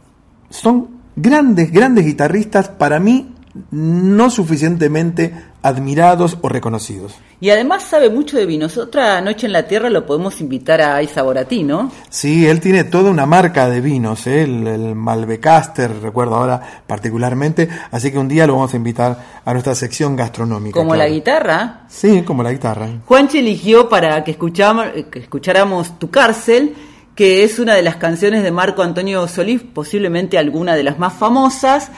son 0.50 0.97
grandes, 1.20 1.72
grandes 1.72 2.04
guitarristas, 2.04 2.68
para 2.68 2.98
mí 3.00 3.34
no 3.70 4.30
suficientemente 4.30 5.34
admirados 5.62 6.38
o 6.40 6.48
reconocidos. 6.48 7.14
Y 7.40 7.50
además 7.50 7.84
sabe 7.84 8.10
mucho 8.10 8.36
de 8.36 8.46
vinos. 8.46 8.76
Otra 8.76 9.20
noche 9.20 9.46
en 9.46 9.52
la 9.52 9.66
tierra 9.66 9.90
lo 9.90 10.06
podemos 10.06 10.40
invitar 10.40 10.80
a 10.80 11.02
Isa 11.02 11.22
Boratí, 11.22 11.62
¿no? 11.62 11.90
Sí, 12.08 12.46
él 12.46 12.60
tiene 12.60 12.84
toda 12.84 13.10
una 13.10 13.26
marca 13.26 13.68
de 13.68 13.80
vinos, 13.80 14.26
¿eh? 14.26 14.42
el, 14.42 14.66
el 14.66 14.94
Malbecaster, 14.94 16.00
recuerdo 16.00 16.36
ahora 16.36 16.82
particularmente, 16.86 17.68
así 17.90 18.10
que 18.10 18.18
un 18.18 18.28
día 18.28 18.46
lo 18.46 18.54
vamos 18.54 18.74
a 18.74 18.76
invitar 18.76 19.40
a 19.44 19.52
nuestra 19.52 19.74
sección 19.74 20.16
gastronómica. 20.16 20.78
Como 20.78 20.96
la 20.96 21.08
guitarra. 21.08 21.82
Sí, 21.88 22.22
como 22.22 22.42
la 22.42 22.52
guitarra. 22.52 22.88
Juanchi 23.04 23.38
eligió 23.38 23.88
para 23.88 24.24
que, 24.24 24.32
escuchamos, 24.32 24.86
que 25.10 25.18
escucháramos 25.20 25.98
Tu 25.98 26.10
cárcel, 26.10 26.74
que 27.18 27.42
es 27.42 27.58
una 27.58 27.74
de 27.74 27.82
las 27.82 27.96
canciones 27.96 28.44
de 28.44 28.52
Marco 28.52 28.80
Antonio 28.80 29.26
Solís, 29.26 29.60
posiblemente 29.60 30.38
alguna 30.38 30.76
de 30.76 30.84
las 30.84 31.00
más 31.00 31.14
famosas. 31.14 31.90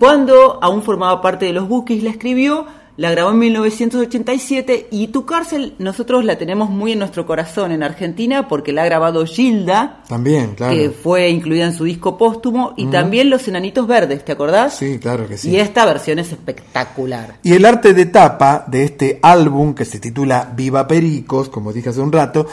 Cuando 0.00 0.58
aún 0.60 0.82
formaba 0.82 1.20
parte 1.22 1.46
de 1.46 1.52
los 1.52 1.68
Bookies, 1.68 2.02
la 2.02 2.10
escribió, 2.10 2.66
la 2.96 3.10
grabó 3.10 3.30
en 3.32 3.38
1987 3.40 4.88
y 4.90 5.08
Tu 5.08 5.26
cárcel 5.26 5.74
nosotros 5.78 6.24
la 6.24 6.36
tenemos 6.38 6.70
muy 6.70 6.92
en 6.92 7.00
nuestro 7.00 7.26
corazón 7.26 7.72
en 7.72 7.82
Argentina 7.82 8.46
porque 8.48 8.72
la 8.72 8.82
ha 8.82 8.86
grabado 8.86 9.26
Gilda, 9.26 10.02
También, 10.08 10.54
claro. 10.54 10.74
que 10.74 10.90
fue 10.90 11.28
incluida 11.28 11.64
en 11.64 11.72
su 11.74 11.84
disco 11.84 12.16
póstumo, 12.16 12.72
y 12.76 12.86
también 12.86 13.30
Los 13.30 13.48
Enanitos 13.48 13.86
Verdes, 13.86 14.24
¿te 14.24 14.32
acordás? 14.32 14.76
Sí, 14.76 14.98
claro 14.98 15.26
que 15.26 15.36
sí. 15.36 15.50
Y 15.50 15.56
esta 15.56 15.84
versión 15.84 16.18
es 16.18 16.30
espectacular. 16.32 17.36
Y 17.42 17.52
el 17.52 17.64
arte 17.64 17.94
de 17.94 18.06
tapa 18.06 18.64
de 18.66 18.84
este 18.84 19.18
álbum 19.22 19.74
que 19.74 19.84
se 19.84 19.98
titula 19.98 20.52
Viva 20.54 20.86
Pericos, 20.86 21.48
como 21.48 21.72
dije 21.72 21.88
hace 21.88 22.00
un 22.00 22.12
rato, 22.12 22.46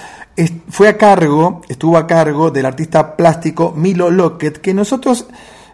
fue 0.69 0.87
a 0.87 0.97
cargo, 0.97 1.61
estuvo 1.69 1.97
a 1.97 2.07
cargo 2.07 2.49
del 2.51 2.65
artista 2.65 3.15
plástico 3.15 3.73
Milo 3.75 4.09
Lockett, 4.09 4.57
que 4.57 4.73
nosotros 4.73 5.27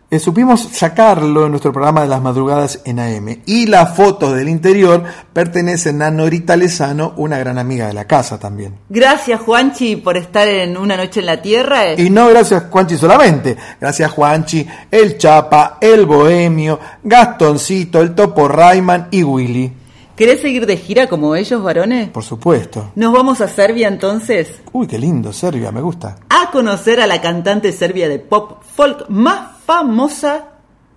eh, 0.09 0.19
supimos 0.19 0.61
sacarlo 0.71 1.45
en 1.45 1.51
nuestro 1.51 1.73
programa 1.73 2.01
de 2.01 2.07
las 2.07 2.21
madrugadas 2.21 2.79
en 2.85 2.99
AM. 2.99 3.41
Y 3.45 3.65
las 3.65 3.93
fotos 3.95 4.35
del 4.35 4.47
interior 4.47 5.03
pertenecen 5.33 6.01
a 6.01 6.09
Norita 6.11 6.55
Lezano, 6.55 7.13
una 7.17 7.37
gran 7.37 7.57
amiga 7.57 7.87
de 7.87 7.93
la 7.93 8.05
casa 8.05 8.39
también. 8.39 8.75
Gracias 8.87 9.41
Juanchi 9.41 9.97
por 9.97 10.15
estar 10.15 10.47
en 10.47 10.77
Una 10.77 10.95
Noche 10.95 11.19
en 11.19 11.25
la 11.25 11.41
Tierra. 11.41 11.93
Y 11.99 12.09
no 12.09 12.29
gracias 12.29 12.63
Juanchi 12.69 12.95
solamente, 12.97 13.57
gracias 13.81 14.09
Juanchi, 14.11 14.65
el 14.89 15.17
Chapa, 15.17 15.77
el 15.81 16.05
Bohemio, 16.05 16.79
Gastoncito, 17.03 17.99
el 17.99 18.15
Topo 18.15 18.47
Rayman 18.47 19.09
y 19.11 19.23
Willy. 19.23 19.73
¿Querés 20.15 20.41
seguir 20.41 20.65
de 20.65 20.77
gira 20.77 21.07
como 21.07 21.35
ellos, 21.35 21.61
varones? 21.61 22.09
Por 22.09 22.23
supuesto. 22.23 22.91
Nos 22.95 23.13
vamos 23.13 23.39
a 23.41 23.47
Serbia 23.47 23.87
entonces 23.87 24.47
Uy, 24.71 24.87
qué 24.87 24.97
lindo, 24.97 25.31
Serbia, 25.31 25.71
me 25.71 25.81
gusta. 25.81 26.15
a 26.29 26.49
conocer 26.49 27.01
a 27.01 27.07
la 27.07 27.21
cantante 27.21 27.71
serbia 27.71 28.07
de 28.09 28.17
pop 28.19 28.63
folk 28.75 29.09
más 29.09 29.56
famosa 29.67 30.45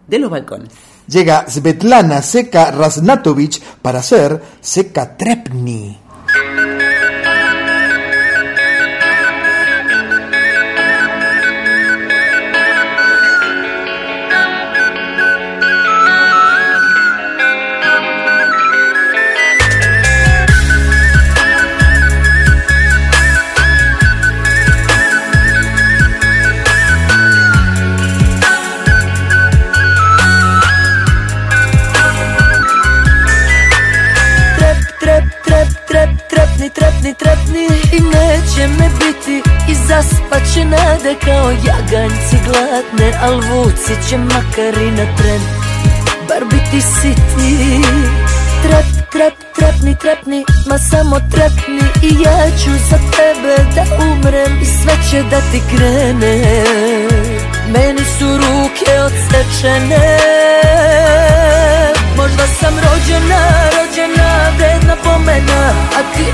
de 0.07 0.19
los 0.21 0.31
balcones. 0.31 0.71
Llega 1.09 1.45
Svetlana 1.49 2.23
Seka 2.23 2.71
Rasnatovic 2.71 3.61
para 3.83 3.99
hacer 3.99 4.41
Seka 4.61 5.17
Trepni. 5.17 5.99
I 38.01 38.03
neće 38.03 38.67
me 38.69 38.89
biti. 38.99 39.43
I 39.69 39.75
zaspat 39.75 40.43
će 40.55 40.65
nade 40.65 41.15
kao 41.25 41.51
jaganjci 41.51 42.37
gladne 42.47 43.19
Al 43.23 43.35
vuci 43.35 44.09
će 44.09 44.19
makari 44.19 44.91
na 44.91 45.17
tren, 45.17 45.41
bar 46.29 46.45
biti 46.45 46.81
siti 46.81 47.83
Trep, 48.63 49.11
trep, 49.13 49.35
trepni, 49.57 49.97
trepni, 49.97 50.45
ma 50.67 50.79
samo 50.79 51.21
trepni. 51.31 51.83
I 52.03 52.23
ja 52.23 52.51
ću 52.65 52.71
za 52.91 52.99
tebe 53.17 53.57
da 53.75 54.05
umrem 54.05 54.59
i 54.63 54.65
sve 54.65 54.95
će 55.11 55.23
da 55.23 55.41
ti 55.41 55.61
krene. 55.71 56.65
Meni 57.73 58.05
su 58.19 58.27
ruke 58.37 58.91
odsečene 59.07 60.19
Možda 62.17 62.47
sam 62.47 62.75
rođena, 62.75 63.43
rođena, 63.77 64.51
vredna 64.57 64.97
pomena 65.05 65.73
A 65.99 66.15
ti 66.15 66.25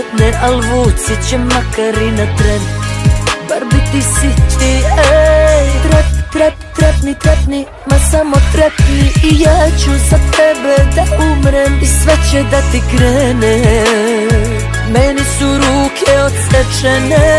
gladne 0.00 0.32
Al 0.42 0.54
vuci 0.54 1.28
će 1.28 1.38
makari 1.38 2.10
na 2.10 2.36
tren, 2.36 2.60
bar 3.48 3.64
biti 3.64 4.02
siti 4.02 4.72
Ej, 5.12 5.66
trep, 5.82 6.32
trep, 6.32 6.54
trepni, 6.76 7.14
trepni, 7.14 7.66
ma 7.86 7.98
samo 8.10 8.36
trepni 8.52 9.12
I 9.22 9.40
ja 9.40 9.66
ću 9.84 9.90
za 10.10 10.18
tebe 10.36 10.76
da 10.94 11.24
umrem 11.24 11.78
i 11.82 11.86
sve 11.86 12.14
će 12.30 12.42
da 12.50 12.60
ti 12.72 12.82
krene. 12.90 13.84
Meni 14.92 15.20
su 15.38 15.46
ruke 15.54 16.12
odsečene 16.26 17.38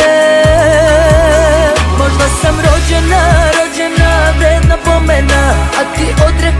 Možda 1.98 2.26
sam 2.42 2.56
rođena, 2.56 3.52
rođena, 3.58 4.34
vredna 4.40 4.78
pomena 4.86 5.54
A 5.80 5.96
ti 5.96 6.06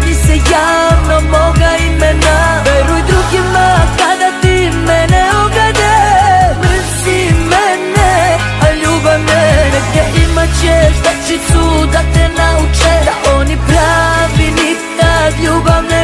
ti 0.06 0.16
se 0.16 0.36
llama 0.52 1.20
moga 1.20 1.72
i 1.80 2.00
mena 2.00 2.64
Pero 2.64 2.98
i 2.98 3.02
drugima 3.02 3.78
kada 3.98 4.42
ti 4.42 4.72
mene 4.88 5.31
Gdje 10.42 10.50
ima 10.50 10.54
ćeš 10.62 10.98
da 11.04 11.10
će 11.28 11.38
su 11.48 11.86
da 11.86 12.00
te 12.14 12.30
nauče 12.38 12.94
Da 13.06 13.32
oni 13.36 13.58
pravi 13.68 14.48
nikad 14.52 15.44
ljubav 15.44 15.84
ne 15.90 16.01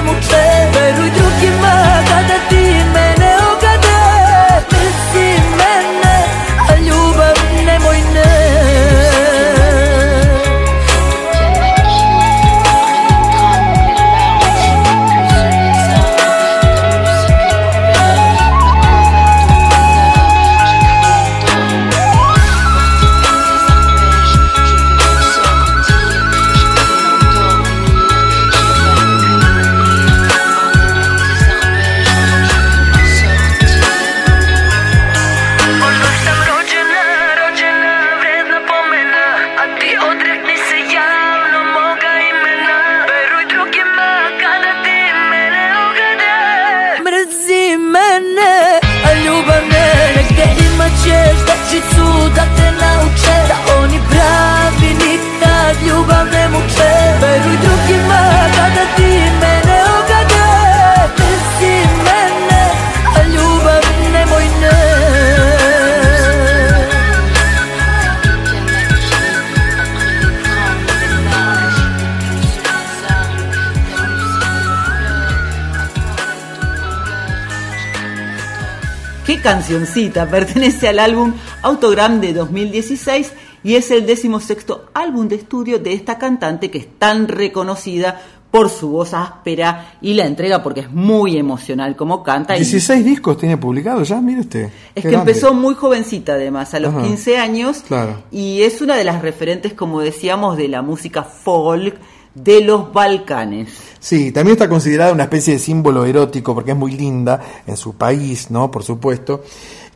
cancioncita, 79.52 80.30
pertenece 80.30 80.90
al 80.90 81.00
álbum 81.00 81.32
Autogram 81.62 82.20
de 82.20 82.34
2016 82.34 83.32
y 83.64 83.76
es 83.76 83.90
el 83.92 84.06
decimosexto 84.06 84.90
álbum 84.94 85.30
de 85.30 85.38
estudio 85.38 85.80
de 85.80 85.94
esta 85.94 86.18
cantante 86.18 86.70
que 86.70 86.80
es 86.80 86.88
tan 87.00 87.30
reconocida 87.30 88.20
por 88.52 88.70
su 88.70 88.90
voz 88.90 89.14
áspera 89.14 89.94
y 90.02 90.16
la 90.16 90.26
entrega 90.26 90.62
porque 90.62 90.82
es 90.82 90.92
muy 90.92 91.38
emocional 91.38 91.96
como 91.96 92.24
canta. 92.24 92.56
y- 92.58 92.60
16 92.60 93.06
discos 93.06 93.38
tiene 93.38 93.56
publicado 93.56 94.04
ya, 94.04 94.20
mire 94.20 94.42
usted. 94.42 94.70
Es 94.94 95.02
que 95.04 95.12
grande. 95.12 95.32
empezó 95.32 95.54
muy 95.54 95.76
jovencita 95.76 96.34
además, 96.34 96.74
a 96.74 96.82
los 96.82 96.94
Ajá. 96.94 97.04
15 97.04 97.38
años, 97.38 97.84
Claro. 97.88 98.24
y 98.32 98.64
es 98.64 98.82
una 98.82 98.96
de 98.98 99.06
las 99.06 99.22
referentes, 99.22 99.72
como 99.74 100.02
decíamos, 100.02 100.58
de 100.58 100.68
la 100.68 100.82
música 100.82 101.24
folk 101.24 101.96
de 102.44 102.62
los 102.62 102.92
Balcanes. 102.94 103.70
Sí, 104.00 104.32
también 104.32 104.54
está 104.54 104.70
considerada 104.70 105.12
una 105.12 105.24
especie 105.24 105.54
de 105.54 105.60
símbolo 105.60 106.06
erótico 106.06 106.54
porque 106.54 106.72
es 106.72 106.78
muy 106.78 106.92
linda 106.92 107.42
en 107.66 107.76
su 107.76 107.96
país, 107.96 108.52
¿no? 108.52 108.70
Por 108.70 108.84
supuesto. 108.84 109.44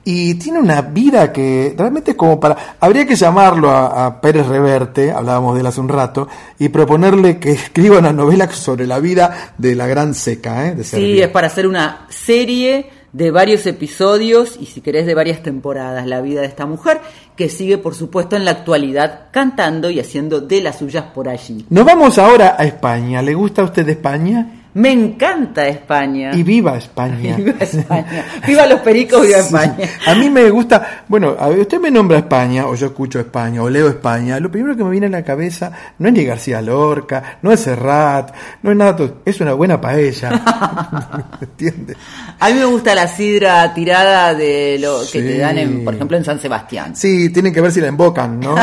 Y 0.03 0.33
tiene 0.35 0.57
una 0.59 0.81
vida 0.81 1.31
que 1.31 1.75
realmente 1.77 2.11
es 2.11 2.17
como 2.17 2.39
para... 2.39 2.75
Habría 2.79 3.05
que 3.05 3.15
llamarlo 3.15 3.69
a, 3.69 4.07
a 4.07 4.21
Pérez 4.21 4.47
Reverte, 4.47 5.11
hablábamos 5.11 5.53
de 5.53 5.61
él 5.61 5.67
hace 5.67 5.79
un 5.79 5.89
rato, 5.89 6.27
y 6.57 6.69
proponerle 6.69 7.37
que 7.37 7.51
escriba 7.51 7.99
una 7.99 8.11
novela 8.11 8.49
sobre 8.51 8.87
la 8.87 8.99
vida 8.99 9.53
de 9.57 9.75
la 9.75 9.85
gran 9.85 10.15
seca, 10.15 10.67
¿eh? 10.67 10.75
De 10.75 10.83
Sí, 10.83 11.21
es 11.21 11.29
para 11.29 11.47
hacer 11.47 11.67
una 11.67 12.07
serie 12.09 12.89
de 13.13 13.29
varios 13.29 13.65
episodios 13.65 14.57
y 14.59 14.65
si 14.67 14.81
querés 14.81 15.05
de 15.05 15.13
varias 15.13 15.43
temporadas 15.43 16.07
la 16.07 16.21
vida 16.21 16.41
de 16.41 16.47
esta 16.47 16.65
mujer 16.65 17.01
que 17.41 17.49
sigue 17.49 17.79
por 17.79 17.95
supuesto 17.95 18.35
en 18.35 18.45
la 18.45 18.51
actualidad 18.51 19.21
cantando 19.31 19.89
y 19.89 19.99
haciendo 19.99 20.41
de 20.41 20.61
las 20.61 20.77
suyas 20.77 21.05
por 21.05 21.27
allí. 21.27 21.65
Nos 21.71 21.83
vamos 21.83 22.19
ahora 22.19 22.55
a 22.55 22.65
España. 22.65 23.19
¿Le 23.23 23.33
gusta 23.33 23.63
a 23.63 23.65
usted 23.65 23.89
España? 23.89 24.60
Me 24.73 24.91
encanta 24.91 25.67
España. 25.67 26.31
Y 26.33 26.43
viva 26.43 26.77
España. 26.77 27.35
Viva 27.37 27.55
España. 27.59 28.25
Viva 28.47 28.65
los 28.67 28.79
pericos, 28.79 29.21
viva 29.27 29.39
España. 29.39 29.75
A 30.07 30.15
mí 30.15 30.29
me 30.29 30.49
gusta, 30.49 31.03
bueno, 31.09 31.35
a 31.37 31.47
usted 31.49 31.79
me 31.81 31.91
nombra 31.91 32.19
España, 32.19 32.65
o 32.67 32.75
yo 32.75 32.87
escucho 32.87 33.19
España, 33.19 33.61
o 33.61 33.69
leo 33.69 33.89
España, 33.89 34.39
lo 34.39 34.49
primero 34.49 34.77
que 34.77 34.83
me 34.85 34.91
viene 34.91 35.07
a 35.07 35.09
la 35.09 35.23
cabeza 35.23 35.71
no 35.99 36.07
es 36.07 36.13
ni 36.13 36.23
García 36.23 36.61
Lorca, 36.61 37.39
no 37.41 37.51
es 37.51 37.59
Serrat, 37.59 38.33
no 38.63 38.71
es 38.71 38.77
nada, 38.77 38.95
es 39.25 39.41
una 39.41 39.53
buena 39.53 39.81
paella. 39.81 40.41
¿Entiende? 41.41 41.95
A 42.39 42.47
mí 42.49 42.55
me 42.55 42.65
gusta 42.65 42.95
la 42.95 43.07
sidra 43.07 43.73
tirada 43.73 44.33
de 44.33 44.77
lo 44.79 44.99
que 45.01 45.05
Sí. 45.05 45.19
te 45.19 45.37
dan, 45.37 45.57
en, 45.57 45.83
por 45.83 45.95
ejemplo, 45.95 46.15
en 46.17 46.23
San 46.23 46.39
Sebastián. 46.39 46.95
Sí, 46.95 47.29
tienen 47.29 47.53
que 47.53 47.59
ver 47.61 47.71
si 47.73 47.81
la 47.81 47.87
embocan, 47.87 48.39
¿no? 48.39 48.55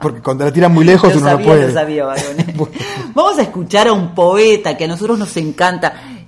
Porque 0.00 0.20
cuando 0.20 0.44
la 0.44 0.52
tiran 0.52 0.72
muy 0.72 0.84
lejos 0.84 1.12
Lo 1.14 1.20
uno 1.20 1.28
sabía, 1.30 1.44
no 1.46 1.48
puede. 1.52 1.66
lo 1.68 1.72
sabía. 1.72 2.06
Vamos 3.14 3.38
a 3.38 3.42
escuchar 3.42 3.86
a 3.88 3.92
un 3.92 4.12
poeta 4.14 4.76
que 4.76 4.84
a 4.84 4.88
nosotros 4.88 5.18
nos 5.18 5.36
encanta. 5.36 5.51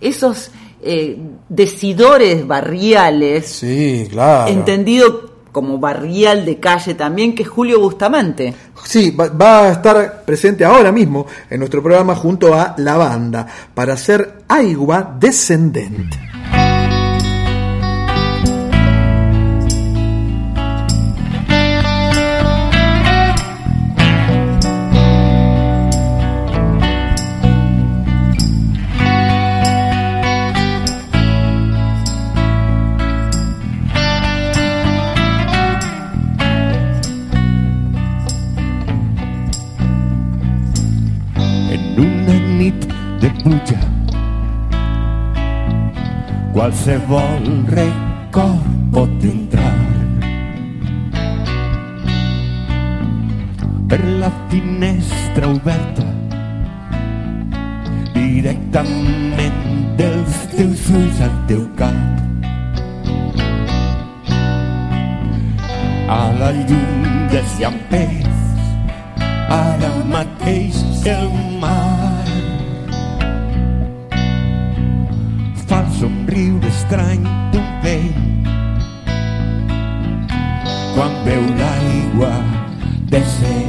Esos 0.01 0.51
eh, 0.83 1.19
decidores 1.49 2.47
barriales, 2.47 3.47
Sí, 3.47 4.07
claro. 4.11 4.51
entendido 4.51 5.33
como 5.51 5.79
barrial 5.79 6.45
de 6.45 6.59
calle 6.59 6.95
también, 6.95 7.35
que 7.35 7.45
es 7.45 7.49
Julio 7.49 7.79
Bustamante. 7.81 8.53
Sí, 8.85 9.13
va, 9.13 9.29
va 9.29 9.69
a 9.69 9.73
estar 9.73 10.25
presente 10.25 10.65
ahora 10.65 10.91
mismo 10.91 11.27
en 11.49 11.61
nuestro 11.61 11.81
programa 11.81 12.15
junto 12.17 12.53
a 12.55 12.75
la 12.79 12.97
banda 12.97 13.47
para 13.73 13.95
hacer 13.95 14.43
Aigua 14.49 15.17
Descendente. 15.21 16.34
Qualsevol 46.65 47.45
record 47.69 48.65
pot 48.89 49.21
entrar. 49.21 49.77
Per 53.85 54.01
la 54.23 54.31
finestra 54.49 55.51
oberta 55.53 56.07
directament 58.15 59.61
dels 60.01 60.41
teus 60.55 60.89
ulls 60.89 61.21
al 61.29 61.37
teu 61.53 61.69
cap. 61.77 62.01
A 66.17 66.23
la 66.41 66.51
llum 66.65 67.29
dels 67.29 67.61
llampers 67.61 68.41
ara 69.61 69.93
mateix 70.17 70.81
el 71.13 71.29
mar 71.61 72.14
estranho 76.85 77.23
também 77.51 78.15
quando 80.95 81.29
eu 81.29 81.43
na 81.57 81.67
água 82.13 82.45
descer. 83.09 83.64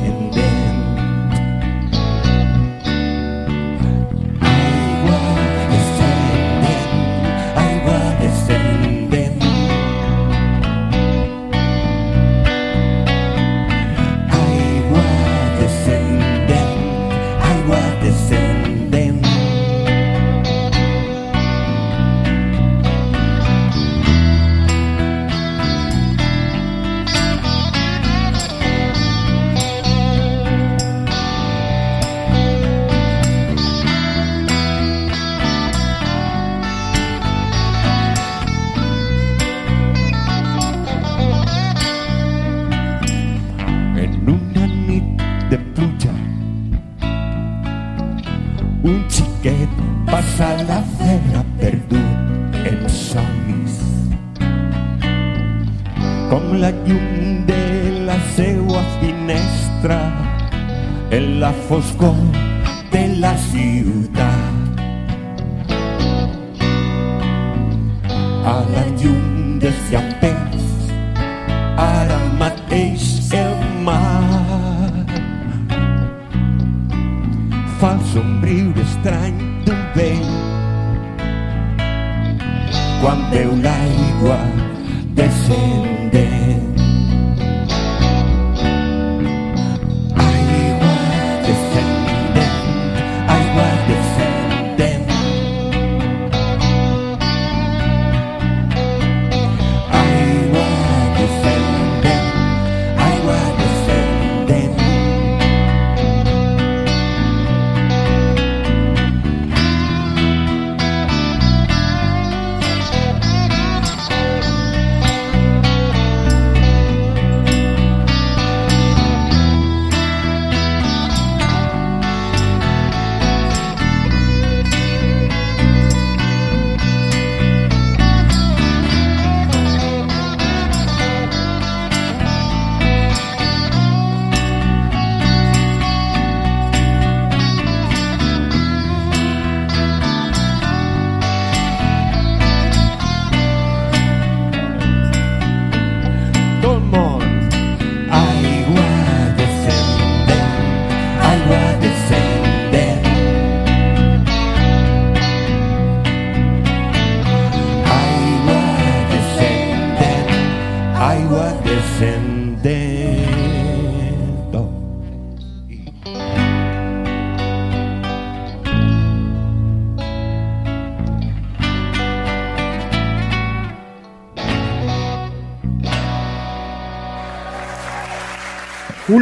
Foscor 61.67 62.15
de 62.91 63.07
la 63.19 63.35
ciutat. 63.37 64.53
A 68.45 68.57
la 68.73 68.83
llum 69.01 69.57
dels 69.59 69.81
llampers, 69.89 70.67
ara 71.77 72.19
mateix 72.39 73.05
el 73.33 73.57
mar 73.87 74.93
fa 77.79 77.95
el 77.95 78.01
somriure 78.13 78.85
estrany 78.85 79.41
d'un 79.65 79.83
vell 79.97 80.33
quan 83.01 83.29
veu 83.33 83.51
l'aigua 83.65 84.41
descendent. 85.17 86.04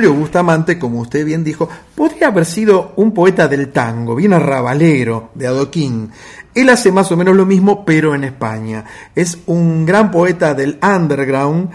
Julio 0.03 0.19
Bustamante, 0.19 0.77
como 0.77 0.99
usted 0.99 1.25
bien 1.25 1.45
dijo, 1.45 1.69
podría 1.95 2.27
haber 2.27 2.43
sido 2.43 2.91
un 2.97 3.13
poeta 3.13 3.47
del 3.47 3.71
tango, 3.71 4.15
bien 4.15 4.33
arrabalero, 4.33 5.29
de 5.33 5.47
adoquín. 5.47 6.11
Él 6.53 6.67
hace 6.67 6.91
más 6.91 7.09
o 7.13 7.15
menos 7.15 7.37
lo 7.37 7.45
mismo, 7.45 7.85
pero 7.85 8.13
en 8.13 8.25
España. 8.25 8.83
Es 9.15 9.37
un 9.45 9.85
gran 9.85 10.11
poeta 10.11 10.53
del 10.55 10.77
underground. 10.83 11.69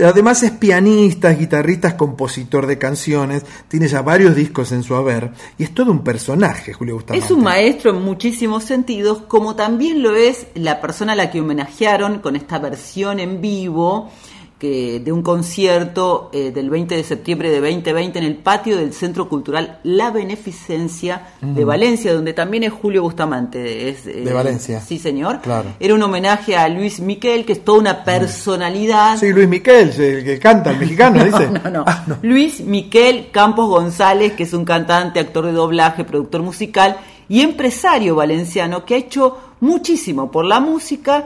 Además 0.00 0.44
es 0.44 0.52
pianista, 0.52 1.30
guitarrista, 1.30 1.96
compositor 1.96 2.68
de 2.68 2.78
canciones, 2.78 3.44
tiene 3.66 3.88
ya 3.88 4.00
varios 4.00 4.36
discos 4.36 4.70
en 4.70 4.84
su 4.84 4.94
haber 4.94 5.32
y 5.58 5.64
es 5.64 5.74
todo 5.74 5.90
un 5.90 6.04
personaje, 6.04 6.72
Julio 6.72 6.94
Bustamante. 6.94 7.24
Es 7.24 7.32
un 7.32 7.42
maestro 7.42 7.90
en 7.90 8.02
muchísimos 8.02 8.62
sentidos, 8.62 9.22
como 9.26 9.56
también 9.56 10.04
lo 10.04 10.14
es 10.14 10.46
la 10.54 10.80
persona 10.80 11.14
a 11.14 11.16
la 11.16 11.32
que 11.32 11.40
homenajearon 11.40 12.20
con 12.20 12.36
esta 12.36 12.60
versión 12.60 13.18
en 13.18 13.40
vivo 13.40 14.10
que 14.58 15.00
de 15.00 15.12
un 15.12 15.22
concierto 15.22 16.30
eh, 16.32 16.50
del 16.50 16.70
20 16.70 16.96
de 16.96 17.04
septiembre 17.04 17.50
de 17.50 17.60
2020 17.60 18.18
en 18.18 18.24
el 18.24 18.36
patio 18.36 18.78
del 18.78 18.94
Centro 18.94 19.28
Cultural 19.28 19.80
La 19.82 20.10
Beneficencia 20.10 21.28
de. 21.42 21.64
Valencia, 21.66 22.14
donde 22.14 22.32
también 22.32 22.62
es 22.62 22.72
Julio 22.72 23.02
Bustamante. 23.02 23.90
Es, 23.90 24.06
eh, 24.06 24.22
De 24.24 24.32
Valencia. 24.32 24.80
Sí, 24.80 24.98
señor. 24.98 25.40
Claro. 25.42 25.74
Era 25.78 25.94
un 25.94 26.02
homenaje 26.02 26.56
a 26.56 26.68
Luis 26.68 27.00
Miquel, 27.00 27.44
que 27.44 27.52
es 27.52 27.64
toda 27.64 27.80
una 27.80 28.04
personalidad. 28.04 29.18
Sí, 29.18 29.32
Luis 29.32 29.48
Miquel, 29.48 29.90
el 29.90 30.24
que 30.24 30.38
canta, 30.38 30.70
el 30.70 30.78
mexicano, 30.78 31.22
dice. 31.24 31.50
No, 31.50 31.70
no, 31.70 31.84
no. 32.06 32.16
Luis 32.22 32.60
Miquel 32.60 33.30
Campos 33.30 33.68
González, 33.68 34.32
que 34.32 34.44
es 34.44 34.54
un 34.54 34.64
cantante, 34.64 35.20
actor 35.20 35.44
de 35.44 35.52
doblaje, 35.52 36.04
productor 36.04 36.42
musical 36.42 36.96
y 37.28 37.40
empresario 37.42 38.14
valenciano 38.14 38.86
que 38.86 38.94
ha 38.94 38.98
hecho 38.98 39.36
muchísimo 39.60 40.30
por 40.30 40.44
la 40.44 40.60
música 40.60 41.24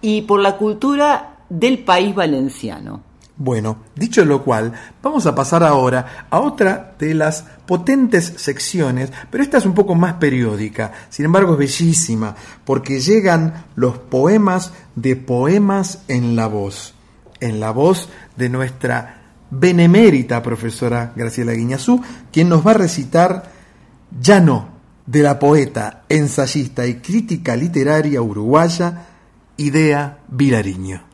y 0.00 0.22
por 0.22 0.40
la 0.40 0.56
cultura 0.56 1.33
del 1.48 1.80
país 1.80 2.14
valenciano. 2.14 3.14
Bueno, 3.36 3.78
dicho 3.96 4.24
lo 4.24 4.44
cual, 4.44 4.72
vamos 5.02 5.26
a 5.26 5.34
pasar 5.34 5.64
ahora 5.64 6.26
a 6.30 6.38
otra 6.38 6.94
de 6.98 7.14
las 7.14 7.44
potentes 7.66 8.34
secciones, 8.36 9.10
pero 9.28 9.42
esta 9.42 9.58
es 9.58 9.66
un 9.66 9.74
poco 9.74 9.96
más 9.96 10.14
periódica, 10.14 10.92
sin 11.10 11.24
embargo 11.24 11.54
es 11.54 11.58
bellísima, 11.58 12.36
porque 12.64 13.00
llegan 13.00 13.64
los 13.74 13.98
poemas 13.98 14.72
de 14.94 15.16
Poemas 15.16 16.04
en 16.06 16.36
la 16.36 16.46
Voz, 16.46 16.94
en 17.40 17.58
la 17.58 17.72
voz 17.72 18.08
de 18.36 18.48
nuestra 18.48 19.22
benemérita 19.50 20.40
profesora 20.40 21.12
Graciela 21.16 21.54
Guiñazú, 21.54 22.00
quien 22.30 22.48
nos 22.48 22.64
va 22.64 22.70
a 22.70 22.74
recitar 22.74 23.50
Ya 24.20 24.38
no, 24.38 24.68
de 25.06 25.22
la 25.22 25.40
poeta, 25.40 26.04
ensayista 26.08 26.86
y 26.86 26.94
crítica 26.96 27.56
literaria 27.56 28.22
uruguaya 28.22 29.06
Idea 29.56 30.18
Vilariño. 30.28 31.13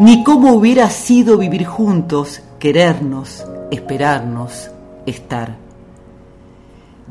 ni 0.00 0.24
cómo 0.24 0.54
hubiera 0.54 0.88
sido 0.88 1.36
vivir 1.36 1.66
juntos, 1.66 2.40
querernos, 2.58 3.44
esperarnos, 3.70 4.70
estar. 5.04 5.58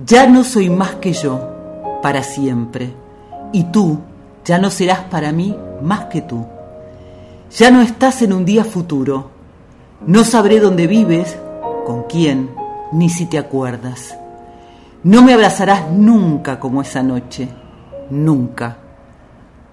Ya 0.04 0.26
no 0.26 0.44
soy 0.44 0.72
más 0.72 0.96
que 0.96 1.14
yo, 1.14 2.00
para 2.02 2.24
siempre, 2.24 2.92
y 3.54 3.66
tú 3.66 4.00
ya 4.44 4.58
no 4.58 4.72
serás 4.72 5.02
para 5.02 5.32
mí 5.32 5.56
más 5.84 6.06
que 6.06 6.22
tú. 6.22 6.48
Ya 7.56 7.70
no 7.70 7.82
estás 7.82 8.24
en 8.24 8.34
un 8.34 8.44
día 8.44 8.64
futuro, 8.64 9.30
no 10.08 10.24
sabré 10.24 10.60
dónde 10.60 10.88
vives, 10.88 11.38
con 11.86 12.06
quién, 12.10 12.50
ni 12.92 13.10
si 13.10 13.28
te 13.28 13.38
acuerdas. 13.38 14.18
No 15.04 15.22
me 15.22 15.36
abrazarás 15.36 15.92
nunca 15.92 16.60
como 16.60 16.82
esa 16.82 17.04
noche, 17.04 17.50
nunca. 18.10 18.78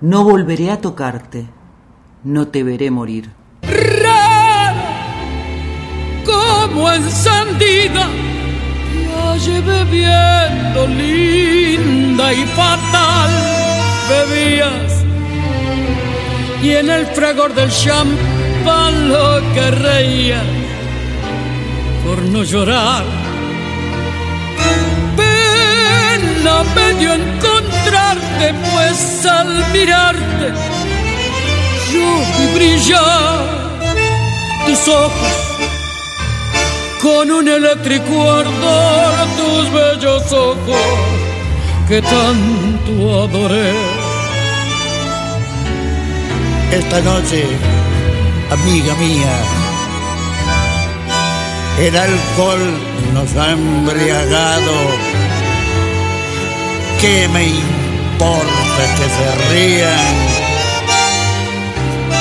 No 0.03 0.23
volveré 0.23 0.71
a 0.71 0.83
tocarte 0.83 1.56
no 2.27 2.49
te 2.49 2.65
veré 2.65 2.91
morir. 2.91 3.31
Rara, 3.63 4.75
como 6.25 6.93
encendida, 6.93 8.09
la 9.15 9.37
llevé 9.37 9.85
viendo 9.85 10.87
linda 10.89 12.33
y 12.33 12.45
fatal. 12.47 13.31
Bebías 14.09 15.05
y 16.63 16.71
en 16.73 16.91
el 16.91 17.07
fragor 17.07 17.55
del 17.55 17.71
champán 17.71 19.09
lo 19.09 19.41
que 19.55 19.71
reías 19.71 20.45
por 22.05 22.23
no 22.23 22.43
llorar. 22.43 23.05
Pena 25.17 26.63
me 26.75 26.95
dio 26.99 27.13
encontrarte, 27.15 28.55
pues 28.73 29.27
al 29.27 29.73
mirarte 29.73 30.76
yo 31.93 32.23
vi 32.39 32.47
brillar 32.55 33.47
tus 34.67 34.89
ojos 34.89 35.47
con 37.03 37.31
un 37.31 37.49
eléctrico 37.49 38.31
ardor 38.31 39.15
tus 39.37 39.73
bellos 39.73 40.33
ojos 40.33 41.27
que 41.89 42.03
tanto 42.03 43.23
adoré. 43.25 43.73
Esta 46.73 47.01
noche, 47.01 47.45
amiga 48.51 48.95
mía, 48.97 49.37
el 51.79 51.97
alcohol 51.97 52.75
nos 53.15 53.37
ha 53.37 53.53
embriagado. 53.53 54.75
¿Qué 57.01 57.29
me 57.29 57.45
importa 57.45 58.83
que 58.97 59.07
se 59.17 59.55
rían 59.55 60.36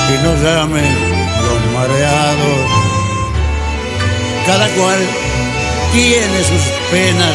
y 0.08 0.24
nos 0.24 0.40
llamen 0.40 0.94
los 1.46 1.72
mareados? 1.72 2.58
Cada 4.46 4.68
cual 4.68 4.98
tiene 5.92 6.38
sus 6.44 6.62
penas 6.90 7.34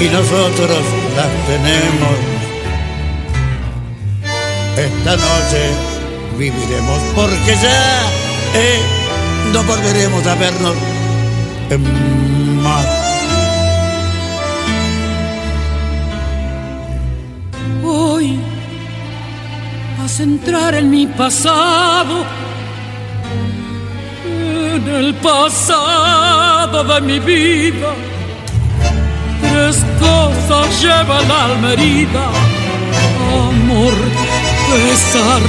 y 0.00 0.04
nosotros 0.08 0.82
las 1.16 1.30
tenemos. 1.46 2.16
Esta 4.76 5.16
noche 5.16 5.70
viviremos 6.36 6.98
porque 7.14 7.54
ya 7.62 8.02
eh, 8.54 8.80
no 9.52 9.62
volveremos 9.62 10.26
a 10.26 10.34
vernos 10.34 10.74
en 11.70 12.53
entrar 20.20 20.74
en 20.74 20.90
mi 20.90 21.06
pasado, 21.06 22.24
en 24.24 24.88
el 24.88 25.14
pasado 25.14 26.84
de 26.84 27.00
mi 27.00 27.18
vida. 27.18 27.94
Tres 29.40 29.84
cosas 29.98 30.82
lleva 30.82 31.20
el 31.20 31.30
alma 31.30 31.72
herida, 31.72 32.26
amor, 33.32 33.94
pesar, 34.70 35.42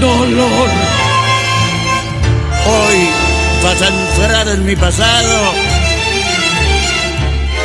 dolor. 0.00 0.68
Hoy 2.66 3.08
vas 3.62 3.82
a 3.82 3.88
entrar 3.88 4.48
en 4.48 4.64
mi 4.66 4.76
pasado 4.76 5.52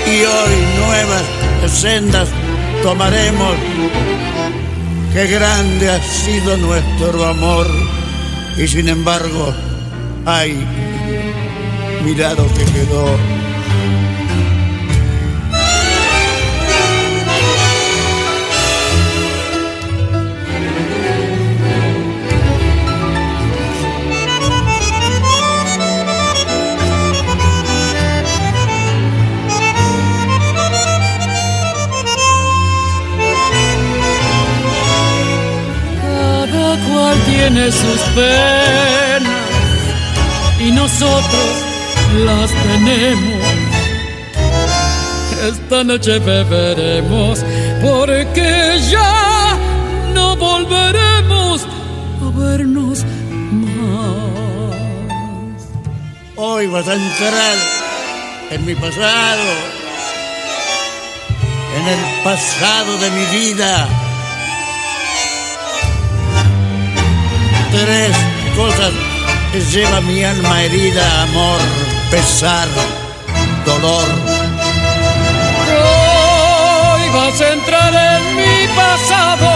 y 0.06 0.24
hoy 0.24 0.56
nuevas 0.86 1.24
sendas 1.72 2.30
tomaremos. 2.84 3.56
Qué 5.14 5.28
grande 5.28 5.90
ha 5.90 6.02
sido 6.02 6.56
nuestro 6.56 7.26
amor 7.26 7.68
y 8.58 8.66
sin 8.66 8.88
embargo, 8.88 9.54
ay, 10.26 10.56
mira 12.06 12.34
lo 12.34 12.48
que 12.54 12.64
quedó. 12.64 13.41
Tiene 37.42 37.72
sus 37.72 38.02
penas 38.14 39.50
y 40.60 40.72
nosotros 40.72 41.54
las 42.24 42.52
tenemos. 42.52 43.44
Esta 45.50 45.84
noche 45.84 46.20
beberemos 46.20 47.44
porque 47.82 48.80
ya 48.92 49.58
no 50.14 50.36
volveremos 50.36 51.66
a 52.22 52.40
vernos 52.40 53.04
más. 53.64 54.42
Hoy 56.36 56.68
vas 56.68 56.88
a 56.88 56.94
entrar 56.94 57.58
en 58.52 58.66
mi 58.68 58.76
pasado, 58.76 59.50
en 61.76 61.88
el 61.88 62.24
pasado 62.24 62.98
de 63.00 63.10
mi 63.10 63.26
vida. 63.40 64.11
Cosas 68.82 69.74
lleva 69.74 70.02
mi 70.02 70.24
alma 70.24 70.64
herida, 70.64 71.24
amor, 71.24 71.60
pesar, 72.10 72.68
dolor. 73.66 74.06
Hoy 75.70 77.10
vas 77.14 77.42
a 77.42 77.54
entrar 77.54 77.94
en 77.94 78.36
mi 78.36 78.68
pasado, 78.76 79.50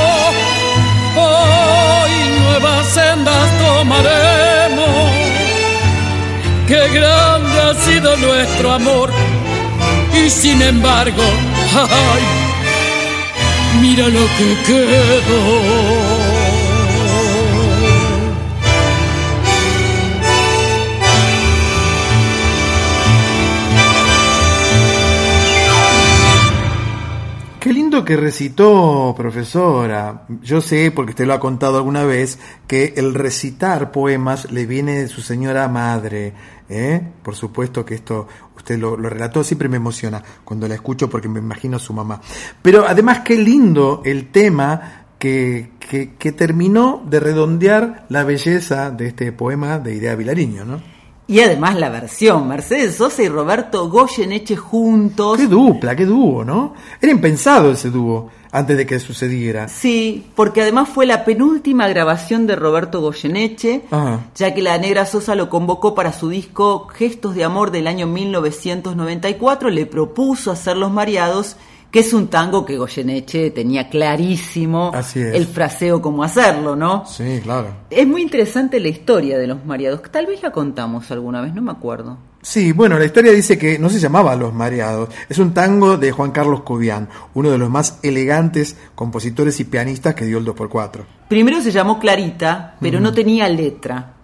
hoy 1.16 2.12
nuevas 2.44 2.88
sendas 2.88 3.50
tomaremos. 3.64 5.12
Qué 6.68 6.88
grande 6.94 7.62
ha 7.62 7.74
sido 7.86 8.18
nuestro 8.18 8.74
amor 8.74 9.12
y 10.14 10.30
sin 10.30 10.62
embargo, 10.62 11.24
ay, 11.74 12.24
mira 13.82 14.08
lo 14.08 14.26
que 14.38 14.58
quedó. 14.66 16.15
Que 28.04 28.18
recitó, 28.18 29.14
profesora. 29.16 30.26
Yo 30.42 30.60
sé, 30.60 30.92
porque 30.92 31.12
usted 31.12 31.26
lo 31.26 31.34
ha 31.34 31.40
contado 31.40 31.78
alguna 31.78 32.04
vez, 32.04 32.40
que 32.68 32.94
el 32.98 33.14
recitar 33.14 33.92
poemas 33.92 34.52
le 34.52 34.66
viene 34.66 35.02
de 35.02 35.08
su 35.08 35.22
señora 35.22 35.68
madre. 35.70 36.34
¿eh? 36.68 37.02
Por 37.24 37.36
supuesto 37.36 37.86
que 37.86 37.96
esto 37.96 38.28
usted 38.58 38.78
lo, 38.78 38.98
lo 38.98 39.10
relató, 39.10 39.44
siempre 39.44 39.70
me 39.70 39.78
emociona 39.78 40.22
cuando 40.44 40.68
la 40.68 40.76
escucho 40.76 41.10
porque 41.10 41.30
me 41.30 41.40
imagino 41.40 41.78
a 41.78 41.80
su 41.80 41.94
mamá. 41.94 42.20
Pero 42.62 42.86
además, 42.86 43.22
qué 43.22 43.38
lindo 43.38 44.02
el 44.04 44.32
tema 44.32 45.06
que, 45.18 45.72
que, 45.80 46.16
que 46.16 46.32
terminó 46.32 47.04
de 47.08 47.20
redondear 47.20 48.06
la 48.10 48.24
belleza 48.24 48.92
de 48.92 49.08
este 49.08 49.32
poema 49.32 49.80
de 49.80 49.96
Idea 49.96 50.16
Vilariño, 50.16 50.66
¿no? 50.66 50.95
Y 51.28 51.40
además 51.40 51.76
la 51.76 51.90
versión, 51.90 52.48
Mercedes 52.48 52.96
Sosa 52.98 53.24
y 53.24 53.30
Roberto 53.30 53.90
Goyeneche 53.90 54.56
juntos. 54.56 55.38
Qué 55.38 55.48
dupla, 55.48 55.96
qué 55.96 56.06
dúo, 56.06 56.44
¿no? 56.46 56.76
Era 57.02 57.12
impensado 57.12 57.72
ese 57.72 57.90
dúo 57.90 58.30
antes 58.52 58.78
de 58.78 58.86
que 58.86 59.00
sucediera. 59.00 59.68
Sí, 59.68 60.28
porque 60.36 60.62
además 60.62 60.88
fue 60.88 61.06
la 61.08 61.26
penúltima 61.26 61.88
grabación 61.88 62.46
de 62.48 62.56
Roberto 62.56 63.02
Goyeneche, 63.02 63.82
Ajá. 63.90 64.22
ya 64.36 64.54
que 64.54 64.62
la 64.62 64.78
Negra 64.78 65.06
Sosa 65.06 65.34
lo 65.36 65.50
convocó 65.50 65.96
para 65.96 66.14
su 66.14 66.30
disco 66.30 66.88
Gestos 66.88 67.34
de 67.36 67.44
Amor 67.44 67.72
del 67.72 67.88
año 67.88 68.06
1994, 68.08 69.70
le 69.70 69.86
propuso 69.88 70.52
hacer 70.52 70.78
Los 70.78 70.92
Mareados, 70.92 71.58
que 71.96 72.02
es 72.02 72.12
un 72.12 72.28
tango 72.28 72.66
que 72.66 72.76
Goyeneche 72.76 73.52
tenía 73.52 73.88
clarísimo 73.88 74.92
el 75.16 75.48
fraseo 75.48 76.02
cómo 76.02 76.26
hacerlo, 76.26 76.76
¿no? 76.76 77.06
Sí, 77.06 77.40
claro. 77.42 77.70
Es 77.90 78.06
muy 78.06 78.22
interesante 78.22 78.82
la 78.82 78.90
historia 78.90 79.38
de 79.38 79.48
Los 79.48 79.64
Mareados, 79.64 80.02
que 80.02 80.10
tal 80.10 80.26
vez 80.26 80.44
la 80.44 80.52
contamos 80.52 81.10
alguna 81.12 81.40
vez, 81.40 81.54
no 81.54 81.62
me 81.62 81.72
acuerdo. 81.72 82.18
Sí, 82.42 82.74
bueno, 82.74 83.00
la 83.00 83.06
historia 83.06 83.32
dice 83.32 83.58
que 83.58 83.80
no 83.80 83.90
se 83.90 84.02
llamaba 84.02 84.36
Los 84.36 84.54
Mareados. 84.54 85.08
Es 85.30 85.40
un 85.40 85.54
tango 85.54 85.96
de 85.96 86.12
Juan 86.12 86.32
Carlos 86.32 86.64
Cobian, 86.64 87.08
uno 87.34 87.50
de 87.50 87.58
los 87.58 87.70
más 87.70 88.00
elegantes 88.04 88.76
compositores 88.94 89.58
y 89.62 89.64
pianistas 89.64 90.16
que 90.16 90.26
dio 90.26 90.40
el 90.40 90.46
2x4. 90.46 91.06
Primero 91.30 91.62
se 91.62 91.72
llamó 91.72 91.98
Clarita, 91.98 92.76
pero 92.82 93.00
no 93.00 93.14
tenía 93.14 93.48
letra. 93.48 94.16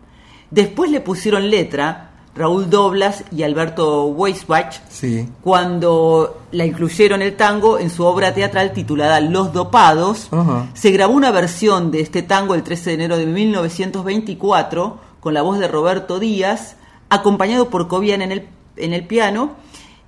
Después 0.50 0.92
le 0.92 1.00
pusieron 1.00 1.50
letra 1.50 2.11
Raúl 2.34 2.70
Doblas 2.70 3.26
y 3.32 3.44
Alberto 3.44 4.06
Weisbach 4.06 4.82
Sí. 4.90 5.28
cuando 5.44 6.42
la 6.54 6.66
incluyeron 6.66 7.22
el 7.22 7.36
tango 7.36 7.78
en 7.78 7.90
su 7.90 8.06
obra 8.06 8.34
teatral 8.34 8.72
titulada 8.72 9.20
Los 9.20 9.52
Dopados. 9.52 10.30
Se 10.74 10.92
grabó 10.92 11.14
una 11.14 11.32
versión 11.32 11.92
de 11.92 12.00
este 12.02 12.22
tango 12.24 12.56
el 12.56 12.64
13 12.64 12.92
de 12.92 12.94
enero 12.96 13.18
de 13.18 13.26
1924 13.26 15.00
con 15.20 15.34
la 15.34 15.42
voz 15.42 15.60
de 15.60 15.68
Roberto 15.68 16.20
Díaz, 16.20 16.78
acompañado 17.10 17.70
por 17.70 17.88
Cobian 17.88 18.22
en 18.22 18.32
el, 18.32 18.48
en 18.78 18.94
el 18.94 19.06
piano. 19.06 19.52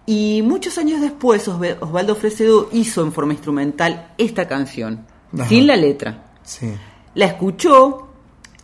Y 0.05 0.41
muchos 0.43 0.77
años 0.77 0.99
después 1.01 1.47
Osvaldo 1.47 2.15
Fresedo 2.15 2.67
hizo 2.73 3.03
en 3.03 3.13
forma 3.13 3.33
instrumental 3.33 4.11
esta 4.17 4.47
canción, 4.47 5.05
sin 5.47 5.67
la 5.67 5.75
letra. 5.77 6.31
Sí. 6.43 6.73
La 7.15 7.25
escuchó 7.25 8.07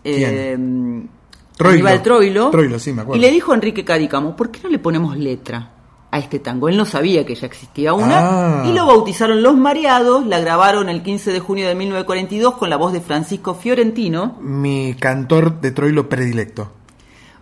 ¿Quién? 0.03 0.23
eh, 0.23 1.07
Troilo. 1.59 1.87
Aníbal 1.87 2.01
Troilo, 2.03 2.49
Troilo, 2.51 2.79
sí, 2.79 2.93
me 2.93 3.01
acuerdo. 3.01 3.17
y 3.17 3.21
le 3.21 3.29
dijo 3.31 3.51
a 3.51 3.55
Enrique 3.55 3.83
Cadícamo, 3.83 4.35
¿por 4.35 4.49
qué 4.49 4.61
no 4.63 4.69
le 4.69 4.79
ponemos 4.79 5.17
letra? 5.17 5.73
a 6.11 6.17
este 6.17 6.39
tango. 6.39 6.69
Él 6.69 6.75
no 6.75 6.85
sabía 6.85 7.23
que 7.23 7.35
ya 7.35 7.45
existía 7.45 7.93
una 7.93 8.61
Ah. 8.61 8.63
y 8.67 8.73
lo 8.73 8.87
bautizaron 8.87 9.43
Los 9.43 9.55
Mareados, 9.55 10.25
la 10.25 10.39
grabaron 10.39 10.89
el 10.89 11.03
15 11.03 11.31
de 11.31 11.39
junio 11.39 11.67
de 11.67 11.75
1942 11.75 12.55
con 12.55 12.67
la 12.71 12.77
voz 12.77 12.93
de 12.93 12.99
Francisco 13.01 13.53
Fiorentino, 13.53 14.35
Mi 14.41 14.95
cantor 14.99 15.61
de 15.61 15.69
Troilo 15.69 16.09
predilecto. 16.09 16.71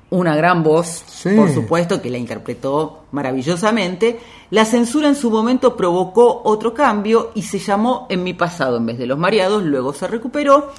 una 0.09 0.35
gran 0.35 0.63
voz, 0.63 1.03
Sí. 1.07 1.29
por 1.35 1.49
supuesto, 1.53 2.01
que 2.01 2.09
la 2.09 2.17
interpretó 2.17 3.03
maravillosamente. 3.13 4.19
La 4.51 4.65
censura 4.65 5.07
en 5.07 5.15
su 5.15 5.29
momento 5.31 5.77
provocó 5.77 6.41
otro 6.43 6.73
cambio 6.73 7.31
y 7.35 7.43
se 7.43 7.59
llamó 7.59 8.05
En 8.09 8.21
mi 8.23 8.33
pasado 8.33 8.77
en 8.77 8.85
vez 8.85 8.97
de 8.97 9.05
Los 9.05 9.17
Mareados, 9.17 9.63
luego 9.63 9.93
se 9.93 10.07
recuperó. 10.07 10.71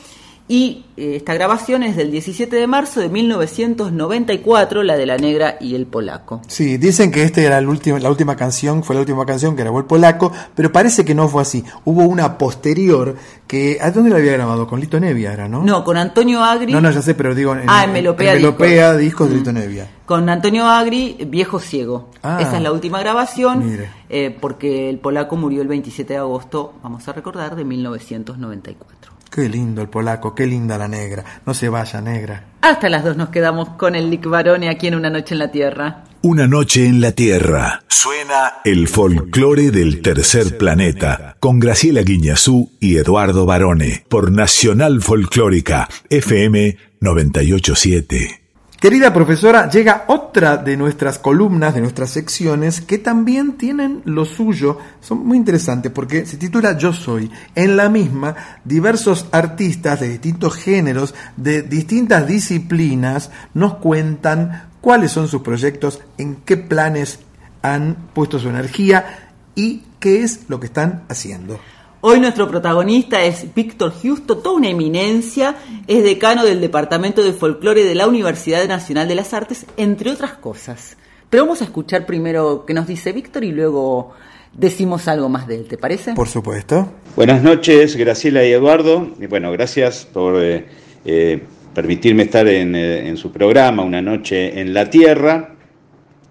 Y 0.51 0.87
eh, 0.97 1.17
esta 1.17 1.35
grabación 1.35 1.83
es 1.83 1.95
del 1.95 2.11
17 2.11 2.57
de 2.57 2.67
marzo 2.67 3.01
de 3.01 3.11
1994, 3.11 4.83
la 4.83 4.97
de 4.97 5.05
la 5.05 5.19
negra 5.19 5.57
y 5.61 5.75
el 5.75 5.87
polaco. 5.87 6.41
Sí, 6.47 6.79
dicen 6.79 7.11
que 7.11 7.23
esta 7.23 7.43
era 7.43 7.59
el 7.59 7.69
último- 7.69 7.99
la 7.99 8.09
última 8.09 8.35
canción, 8.35 8.83
fue 8.83 8.95
la 8.95 9.01
última 9.01 9.27
canción 9.27 9.55
que 9.55 9.63
grabó 9.63 9.79
el 9.79 9.85
polaco, 9.85 10.33
pero 10.55 10.73
parece 10.73 11.05
que 11.05 11.15
no 11.15 11.29
fue 11.29 11.43
así. 11.43 11.63
Hubo 11.85 12.05
una 12.05 12.39
posterior 12.39 13.15
que... 13.47 13.79
¿A 13.81 13.91
dónde 13.91 14.09
la 14.11 14.17
había 14.17 14.33
grabado? 14.33 14.67
Con 14.67 14.81
Lito 14.81 14.99
Nevia 14.99 15.33
era, 15.35 15.49
¿no? 15.49 15.63
No, 15.65 15.85
con 15.85 15.97
Antonio 15.99 16.43
Agri. 16.43 16.73
No, 16.73 16.81
no, 16.81 16.91
ya 16.91 17.03
sé, 17.03 17.15
pero 17.15 17.35
digo... 17.35 17.55
En, 17.55 17.65
Ah, 17.69 17.85
en 17.85 17.93
Melopea 17.93 18.33
en 18.33 18.39
Melopea 18.39 18.93
Discos. 18.97 19.01
discos 19.03 19.31
de 19.31 19.37
Lito 19.37 19.53
Nevia. 19.53 19.87
Con 20.07 20.29
Antonio 20.31 20.65
Agri, 20.67 21.19
Viejo 21.29 21.59
Ciego. 21.61 22.09
Ah. 22.23 22.39
Esa 22.41 22.57
es 22.57 22.63
la 22.63 22.73
última 22.73 23.01
grabación, 23.01 23.71
Mire. 23.71 23.91
eh, 24.09 24.35
porque 24.41 24.89
el 24.89 24.99
polaco 24.99 25.37
murió 25.37 25.61
el 25.61 25.69
27 25.69 26.15
de 26.15 26.19
agosto, 26.21 26.73
vamos 26.83 27.07
a 27.07 27.13
recordar, 27.13 27.55
de 27.55 27.65
1994. 27.65 29.13
Qué 29.39 29.49
lindo 29.49 29.83
el 29.83 29.89
polaco, 29.89 30.35
qué 30.35 30.49
linda 30.49 30.77
la 30.77 30.89
negra. 30.89 31.25
No 31.47 31.55
se 31.55 31.69
vaya, 31.69 32.01
negra. 32.01 32.45
Hasta 32.61 32.89
las 32.89 33.05
dos 33.05 33.17
nos 33.17 33.29
quedamos 33.29 33.69
con 33.69 33.95
el 33.95 34.11
Lick 34.11 34.27
Barone 34.27 34.69
aquí 34.69 34.89
en 34.89 34.97
Una 34.97 35.11
Noche 35.11 35.35
en 35.35 35.39
la 35.39 35.53
Tierra. 35.53 36.03
Una 36.23 36.49
noche 36.49 36.87
en 36.87 37.01
la 37.01 37.13
Tierra. 37.13 37.85
Suena 37.87 38.55
el 38.65 38.89
folclore 38.89 39.71
del 39.71 40.03
tercer 40.03 40.59
planeta 40.59 41.37
con 41.39 41.61
Graciela 41.61 42.03
Guiñazú 42.03 42.73
y 42.81 42.97
Eduardo 42.97 43.47
Barone 43.47 44.05
por 44.09 44.33
Nacional 44.33 45.01
Folclórica 45.03 45.89
FM 46.11 46.77
987. 47.01 48.48
Querida 48.81 49.13
profesora, 49.13 49.69
llega 49.69 50.05
otra 50.07 50.57
de 50.57 50.77
nuestras 50.77 51.19
columnas, 51.19 51.75
de 51.75 51.81
nuestras 51.81 52.11
secciones, 52.11 52.81
que 52.81 52.99
también 52.99 53.55
tienen 53.55 54.03
lo 54.05 54.25
suyo. 54.25 54.79
Son 55.01 55.27
muy 55.27 55.37
interesantes 55.37 55.91
porque 55.91 56.25
se 56.27 56.37
titula 56.37 56.79
Yo 56.79 56.93
Soy. 56.93 57.29
En 57.57 57.77
la 57.77 57.89
misma, 57.89 58.37
diversos 58.65 59.27
artistas 59.33 59.99
de 59.99 60.11
distintos 60.11 60.55
géneros, 60.55 61.13
de 61.37 61.63
distintas 61.63 62.29
disciplinas, 62.29 63.33
nos 63.53 63.75
cuentan 63.79 64.69
cuáles 64.81 65.11
son 65.11 65.27
sus 65.27 65.43
proyectos, 65.43 66.01
en 66.17 66.37
qué 66.37 66.57
planes 66.57 67.19
han 67.63 67.97
puesto 68.15 68.39
su 68.39 68.49
energía 68.49 69.33
y 69.57 69.83
qué 69.99 70.23
es 70.23 70.49
lo 70.49 70.61
que 70.61 70.67
están 70.67 71.03
haciendo. 71.09 71.59
Hoy 72.11 72.21
nuestro 72.21 72.49
protagonista 72.49 73.23
es 73.23 73.55
Víctor 73.55 73.93
Justo, 73.93 74.39
toda 74.39 74.57
una 74.57 74.71
eminencia, 74.71 75.57
es 75.87 76.03
decano 76.03 76.43
del 76.43 76.59
Departamento 76.59 77.23
de 77.23 77.35
Folclore 77.35 77.85
de 77.85 77.95
la 77.95 78.07
Universidad 78.07 78.67
Nacional 78.67 79.09
de 79.09 79.15
las 79.15 79.35
Artes, 79.35 79.67
entre 79.77 80.11
otras 80.11 80.33
cosas. 80.33 80.97
Pero 81.29 81.43
vamos 81.43 81.61
a 81.61 81.65
escuchar 81.65 82.07
primero 82.07 82.65
qué 82.67 82.73
nos 82.73 82.87
dice 82.87 83.13
Víctor 83.13 83.45
y 83.45 83.53
luego 83.53 84.13
decimos 84.55 85.07
algo 85.07 85.29
más 85.29 85.47
de 85.47 85.57
él, 85.57 85.65
¿te 85.69 85.77
parece? 85.77 86.15
Por 86.15 86.29
supuesto. 86.29 86.91
Buenas 87.15 87.43
noches, 87.43 87.95
Graciela 87.95 88.43
y 88.43 88.53
Eduardo. 88.53 89.11
Y 89.21 89.27
bueno, 89.27 89.53
gracias 89.53 90.09
por 90.11 90.43
eh, 90.43 90.65
eh, 91.05 91.43
permitirme 91.75 92.23
estar 92.23 92.49
en, 92.49 92.75
eh, 92.75 93.07
en 93.07 93.19
su 93.19 93.31
programa, 93.31 93.83
Una 93.83 94.01
Noche 94.01 94.59
en 94.59 94.73
la 94.73 94.89
Tierra. 94.89 95.57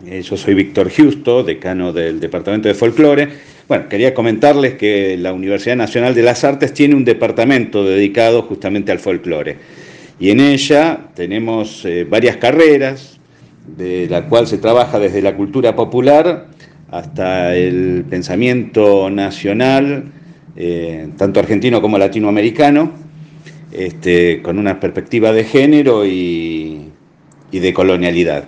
Eh, 0.05 0.21
yo 0.21 0.37
soy 0.37 0.53
Víctor 0.53 0.91
Justo, 0.95 1.43
decano 1.43 1.91
del 1.91 2.19
Departamento 2.19 2.67
de 2.67 2.75
Folclore. 2.75 3.56
Bueno, 3.67 3.89
quería 3.89 4.13
comentarles 4.13 4.75
que 4.75 5.17
la 5.17 5.33
Universidad 5.33 5.75
Nacional 5.75 6.15
de 6.15 6.23
las 6.23 6.45
Artes 6.45 6.73
tiene 6.73 6.95
un 6.95 7.03
departamento 7.03 7.83
dedicado 7.83 8.43
justamente 8.43 8.93
al 8.93 8.99
folclore. 8.99 9.57
Y 10.21 10.29
en 10.29 10.39
ella 10.39 11.07
tenemos 11.15 11.83
eh, 11.83 12.05
varias 12.09 12.37
carreras, 12.37 13.19
de 13.75 14.07
la 14.09 14.29
cual 14.29 14.47
se 14.47 14.57
trabaja 14.57 14.99
desde 14.99 15.21
la 15.21 15.35
cultura 15.35 15.75
popular 15.75 16.47
hasta 16.89 17.53
el 17.55 18.05
pensamiento 18.09 19.09
nacional, 19.09 20.13
eh, 20.55 21.09
tanto 21.17 21.41
argentino 21.41 21.81
como 21.81 21.97
latinoamericano, 21.97 22.93
este, 23.73 24.41
con 24.41 24.59
una 24.59 24.79
perspectiva 24.79 25.33
de 25.33 25.43
género 25.43 26.05
y, 26.05 26.89
y 27.51 27.59
de 27.59 27.73
colonialidad. 27.73 28.47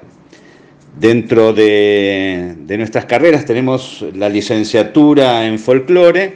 Dentro 0.98 1.54
de, 1.54 2.56
nuestras 2.78 3.06
carreras 3.06 3.46
tenemos 3.46 4.06
la 4.16 4.28
licenciatura 4.28 5.46
en 5.46 5.58
folclore, 5.60 6.34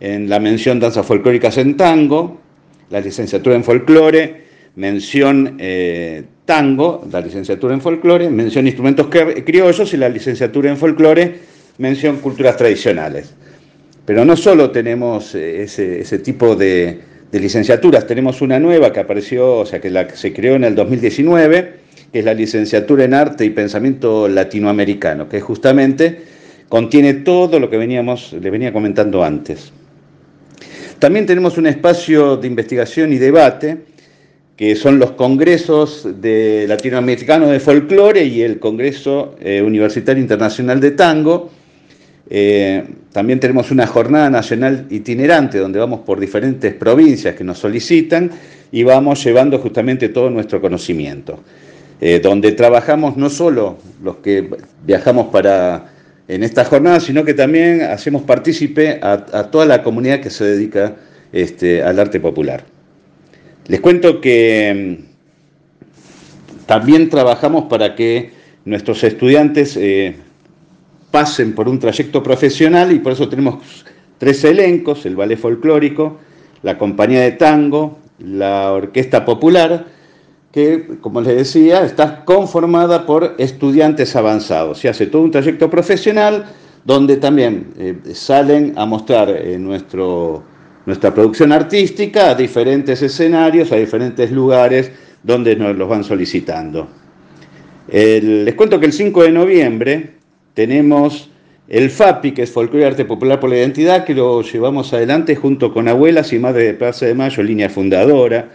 en 0.00 0.28
la 0.28 0.40
mención 0.40 0.80
danzas 0.80 1.04
folclóricas 1.04 1.58
en 1.58 1.76
tango, 1.76 2.40
la 2.88 3.00
licenciatura 3.00 3.56
en 3.56 3.64
folclore, 3.64 4.44
mención 4.76 5.56
eh, 5.58 6.22
tango, 6.46 7.06
la 7.10 7.20
licenciatura 7.20 7.74
en 7.74 7.82
folclore, 7.82 8.30
mención 8.30 8.66
instrumentos 8.66 9.08
cri- 9.08 9.44
criollos 9.44 9.92
y 9.92 9.98
la 9.98 10.08
licenciatura 10.08 10.70
en 10.70 10.78
folclore, 10.78 11.40
mención 11.78 12.16
culturas 12.18 12.56
tradicionales. 12.56 13.34
Pero 14.06 14.24
no 14.24 14.34
solo 14.36 14.70
tenemos 14.70 15.34
eh, 15.34 15.62
ese, 15.62 16.00
ese 16.00 16.18
tipo 16.20 16.56
de, 16.56 17.00
de 17.30 17.40
licenciaturas, 17.40 18.06
tenemos 18.06 18.40
una 18.40 18.58
nueva 18.58 18.92
que 18.94 19.00
apareció, 19.00 19.58
o 19.58 19.66
sea, 19.66 19.78
que 19.80 19.90
la 19.90 20.08
que 20.08 20.16
se 20.16 20.32
creó 20.32 20.54
en 20.54 20.64
el 20.64 20.74
2019, 20.74 21.79
que 22.12 22.20
es 22.20 22.24
la 22.24 22.34
licenciatura 22.34 23.04
en 23.04 23.14
arte 23.14 23.44
y 23.44 23.50
pensamiento 23.50 24.28
latinoamericano, 24.28 25.28
que 25.28 25.40
justamente 25.40 26.22
contiene 26.68 27.14
todo 27.14 27.58
lo 27.60 27.70
que 27.70 27.76
veníamos, 27.76 28.32
les 28.32 28.50
venía 28.50 28.72
comentando 28.72 29.24
antes. 29.24 29.72
También 30.98 31.24
tenemos 31.26 31.56
un 31.56 31.66
espacio 31.66 32.36
de 32.36 32.46
investigación 32.46 33.12
y 33.12 33.18
debate, 33.18 33.78
que 34.56 34.76
son 34.76 34.98
los 34.98 35.12
congresos 35.12 36.06
de 36.20 36.66
latinoamericanos 36.68 37.50
de 37.50 37.60
folclore 37.60 38.24
y 38.24 38.42
el 38.42 38.58
Congreso 38.58 39.34
eh, 39.40 39.62
Universitario 39.62 40.20
Internacional 40.20 40.78
de 40.78 40.90
Tango. 40.90 41.50
Eh, 42.28 42.84
también 43.10 43.40
tenemos 43.40 43.70
una 43.70 43.86
jornada 43.86 44.28
nacional 44.28 44.86
itinerante 44.90 45.56
donde 45.56 45.78
vamos 45.78 46.00
por 46.00 46.20
diferentes 46.20 46.74
provincias 46.74 47.34
que 47.34 47.42
nos 47.42 47.58
solicitan 47.58 48.30
y 48.70 48.82
vamos 48.82 49.24
llevando 49.24 49.58
justamente 49.58 50.10
todo 50.10 50.28
nuestro 50.28 50.60
conocimiento. 50.60 51.42
Eh, 52.02 52.18
donde 52.18 52.52
trabajamos 52.52 53.18
no 53.18 53.28
solo 53.28 53.76
los 54.02 54.16
que 54.16 54.48
viajamos 54.86 55.26
para 55.26 55.92
en 56.28 56.42
esta 56.42 56.64
jornada, 56.64 56.98
sino 56.98 57.24
que 57.24 57.34
también 57.34 57.82
hacemos 57.82 58.22
partícipe 58.22 59.00
a, 59.02 59.50
toda 59.50 59.66
la 59.66 59.82
comunidad 59.82 60.20
que 60.20 60.30
se 60.30 60.44
dedica 60.44 60.96
este, 61.32 61.82
al 61.82 61.98
arte 61.98 62.18
popular. 62.18 62.64
Les 63.66 63.80
cuento 63.80 64.20
que 64.20 64.96
mm, 64.98 66.66
también 66.66 67.10
trabajamos 67.10 67.64
para 67.64 67.94
que 67.94 68.30
nuestros 68.64 69.04
estudiantes 69.04 69.76
eh, 69.76 70.14
pasen 71.10 71.54
por 71.54 71.68
un 71.68 71.80
trayecto 71.80 72.22
profesional 72.22 72.92
y 72.92 73.00
por 73.00 73.12
eso 73.12 73.28
tenemos 73.28 73.84
tres 74.16 74.42
elencos, 74.44 75.04
el 75.04 75.16
ballet 75.16 75.36
folclórico, 75.36 76.18
la 76.62 76.78
compañía 76.78 77.20
de 77.20 77.32
tango, 77.32 77.98
la 78.20 78.72
orquesta 78.72 79.24
popular, 79.24 79.86
que, 80.52 80.98
como 81.00 81.20
les 81.20 81.36
decía, 81.36 81.84
está 81.84 82.24
conformada 82.24 83.06
por 83.06 83.34
estudiantes 83.38 84.16
avanzados. 84.16 84.78
Se 84.78 84.88
hace 84.88 85.06
todo 85.06 85.22
un 85.22 85.30
trayecto 85.30 85.70
profesional 85.70 86.46
donde 86.84 87.16
también 87.18 87.72
eh, 87.78 87.96
salen 88.14 88.72
a 88.76 88.86
mostrar 88.86 89.30
eh, 89.30 89.58
nuestra 89.58 91.14
producción 91.14 91.52
artística 91.52 92.30
a 92.30 92.34
diferentes 92.34 93.00
escenarios, 93.02 93.70
a 93.70 93.76
diferentes 93.76 94.30
lugares 94.30 94.90
donde 95.22 95.54
nos 95.54 95.76
los 95.76 95.88
van 95.88 96.02
solicitando. 96.02 96.88
Les 97.92 98.54
cuento 98.54 98.78
que 98.78 98.86
el 98.86 98.92
5 98.92 99.24
de 99.24 99.32
noviembre 99.32 100.10
tenemos 100.54 101.30
el 101.70 101.88
FAPI, 101.88 102.32
que 102.32 102.42
es 102.42 102.50
Folclore 102.50 102.84
y 102.84 102.86
Arte 102.86 103.04
Popular 103.04 103.38
por 103.38 103.48
la 103.48 103.56
Identidad, 103.56 104.04
que 104.04 104.14
lo 104.14 104.42
llevamos 104.42 104.92
adelante 104.92 105.36
junto 105.36 105.72
con 105.72 105.86
Abuelas 105.86 106.32
y 106.32 106.38
Madres 106.38 106.66
de 106.66 106.74
Plaza 106.74 107.06
de 107.06 107.14
Mayo, 107.14 107.42
línea 107.44 107.70
fundadora, 107.70 108.50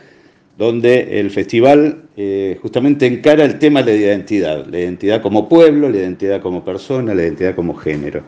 donde 0.58 1.20
el 1.20 1.32
festival 1.32 2.04
eh, 2.16 2.58
justamente 2.62 3.06
encara 3.06 3.44
el 3.44 3.60
tema 3.60 3.84
de 3.84 3.94
la 3.94 3.98
identidad, 4.00 4.66
la 4.66 4.80
identidad 4.80 5.22
como 5.22 5.50
pueblo, 5.50 5.90
la 5.90 5.98
identidad 5.98 6.42
como 6.42 6.64
persona, 6.64 7.14
la 7.14 7.24
identidad 7.24 7.56
como 7.56 7.76
género. 7.76 8.24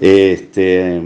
Este, 0.00 1.00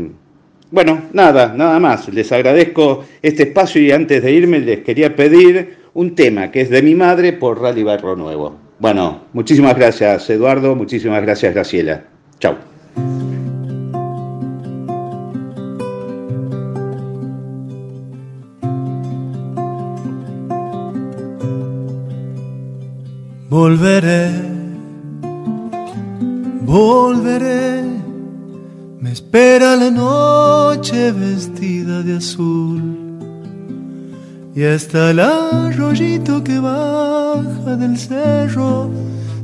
bueno, 0.71 1.03
nada, 1.13 1.53
nada 1.55 1.79
más. 1.79 2.09
Les 2.09 2.33
agradezco 2.33 3.05
este 3.21 3.45
espacio 3.45 3.83
y 3.83 3.93
antes 3.93 4.23
de 4.23 4.33
irme 4.33 4.59
les 4.61 4.81
quería 4.81 5.15
pedir 5.15 5.77
un 5.95 6.15
tema 6.15 6.51
que 6.51 6.63
es 6.63 6.71
de 6.71 6.83
mi 6.83 6.95
madre 6.95 7.35
por 7.35 7.61
Rally 7.61 7.83
Barro 7.83 8.17
Nuevo. 8.17 8.57
Bueno, 8.79 9.27
muchísimas 9.33 9.77
gracias 9.77 10.29
Eduardo, 10.31 10.75
muchísimas 10.75 11.23
gracias 11.23 11.55
Graciela. 11.55 12.05
Chau. 12.41 12.72
Volveré, 23.63 24.29
Volveré, 26.63 27.85
me 28.99 29.13
espera 29.13 29.77
la 29.77 29.89
noche 29.89 31.13
vestida 31.13 32.03
de 32.03 32.17
azul. 32.17 32.83
Y 34.57 34.65
hasta 34.65 35.13
el 35.13 35.21
arroyito 35.21 36.43
que 36.43 36.59
baja 36.59 37.77
del 37.77 37.97
cerro 37.99 38.91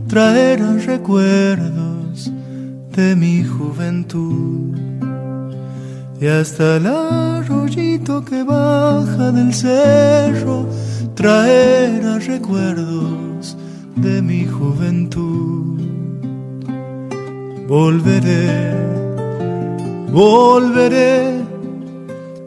traerá 0.09 0.73
recuerdos 0.73 2.33
de 2.97 3.15
mi 3.15 3.45
juventud. 3.45 4.77
Y 6.21 6.27
hasta 6.27 6.79
el 6.79 6.87
arroyito 6.89 8.25
que 8.25 8.43
baja 8.43 9.31
del 9.31 9.55
cerro 9.55 10.67
traerá 11.15 12.19
recuerdos 12.19 13.28
de 14.01 14.23
mi 14.23 14.47
juventud. 14.47 15.81
Volveré, 17.67 18.75
volveré, 20.11 21.43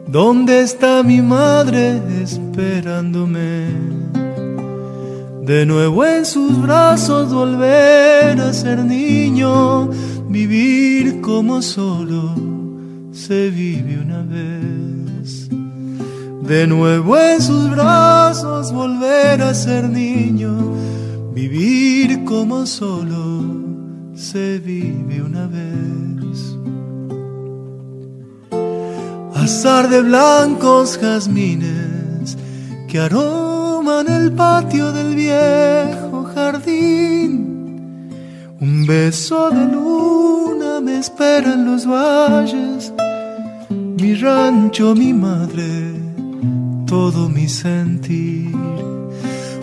¿dónde 0.08 0.62
está 0.62 1.02
mi 1.02 1.20
madre 1.22 2.00
esperándome? 2.22 3.66
De 5.42 5.66
nuevo 5.66 6.04
en 6.04 6.24
sus 6.24 6.60
brazos 6.60 7.32
volver 7.32 8.40
a 8.40 8.52
ser 8.52 8.78
niño, 8.84 9.88
vivir 10.28 11.20
como 11.20 11.62
solo 11.62 12.34
se 13.12 13.50
vive 13.50 14.00
una 14.00 14.22
vez. 14.22 15.48
De 16.42 16.66
nuevo 16.66 17.16
en 17.16 17.40
sus 17.40 17.70
brazos 17.70 18.72
volver 18.72 19.42
a 19.42 19.54
ser 19.54 19.88
niño, 19.88 20.54
vivir 21.34 22.24
como 22.24 22.66
solo 22.66 23.42
se 24.14 24.58
vive 24.58 25.22
una 25.22 25.46
vez. 25.46 26.56
Azar 29.34 29.88
de 29.88 30.02
blancos 30.02 30.98
jazmines 30.98 32.36
que 32.88 32.98
aroman 33.00 34.08
el 34.08 34.32
patio 34.32 34.92
del 34.92 35.14
viejo 35.14 36.24
jardín. 36.34 37.32
Un 38.60 38.86
beso 38.86 39.50
de 39.50 39.64
luna 39.64 40.80
me 40.80 40.98
espera 40.98 41.54
en 41.54 41.64
los 41.64 41.86
valles, 41.86 42.92
mi 43.70 44.14
rancho, 44.14 44.94
mi 44.94 45.12
madre, 45.12 45.92
todo 46.86 47.28
mi 47.28 47.48
sentir. 47.48 48.91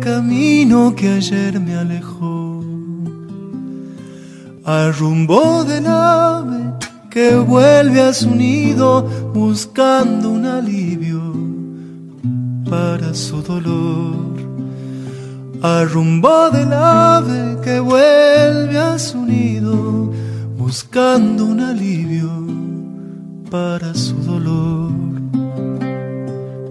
Camino 0.00 0.94
que 0.94 1.08
ayer 1.08 1.58
me 1.60 1.74
alejó, 1.74 2.62
al 4.64 4.94
rumbo 4.94 5.64
del 5.64 5.86
ave 5.86 6.62
que 7.10 7.34
vuelve 7.36 8.00
a 8.00 8.12
su 8.12 8.30
nido 8.30 9.02
buscando 9.34 10.30
un 10.30 10.46
alivio 10.46 11.20
para 12.70 13.12
su 13.12 13.42
dolor. 13.42 14.32
Al 15.60 15.90
rumbo 15.90 16.50
del 16.50 16.72
ave 16.72 17.58
que 17.62 17.80
vuelve 17.80 18.78
a 18.78 18.98
su 18.98 19.18
nido 19.24 20.10
buscando 20.56 21.44
un 21.44 21.60
alivio 21.60 22.30
para 23.50 23.94
su 23.94 24.16
dolor. 24.30 24.90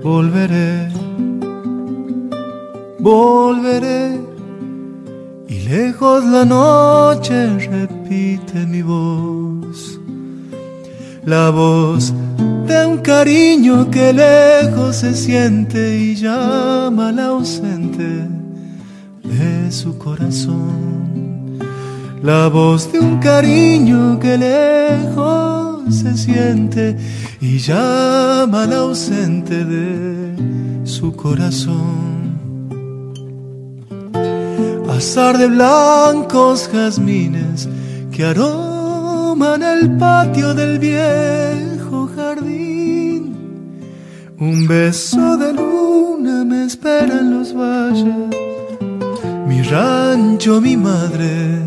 Volveré, 0.03 0.89
volveré, 3.01 4.19
y 5.47 5.59
lejos 5.67 6.23
la 6.23 6.45
noche 6.45 7.57
repite 7.57 8.65
mi 8.67 8.81
voz. 8.81 9.99
La 11.25 11.49
voz 11.49 12.13
de 12.67 12.85
un 12.85 12.97
cariño 12.99 13.89
que 13.91 14.13
lejos 14.13 14.97
se 14.97 15.13
siente 15.13 15.97
y 15.97 16.15
llama 16.15 17.09
al 17.09 17.19
ausente 17.19 18.27
de 19.23 19.71
su 19.71 19.97
corazón. 19.97 21.59
La 22.23 22.47
voz 22.49 22.91
de 22.91 22.99
un 22.99 23.17
cariño 23.17 24.19
que 24.19 24.37
lejos 24.37 25.93
se 25.93 26.15
siente 26.15 26.95
y 27.39 27.57
llama 27.57 28.63
al 28.63 28.73
ausente 28.73 29.65
de 29.65 30.85
su 30.85 31.15
corazón. 31.15 32.20
De 35.01 35.47
blancos 35.47 36.69
jazmines 36.71 37.67
que 38.11 38.23
aroman 38.23 39.63
el 39.63 39.97
patio 39.97 40.53
del 40.53 40.77
viejo 40.77 42.07
jardín. 42.15 43.35
Un 44.37 44.67
beso 44.67 45.37
de 45.37 45.53
luna 45.53 46.45
me 46.45 46.65
espera 46.65 47.17
en 47.19 47.31
los 47.31 47.51
valles. 47.51 48.29
Mi 49.47 49.63
rancho, 49.63 50.61
mi 50.61 50.77
madre, 50.77 51.57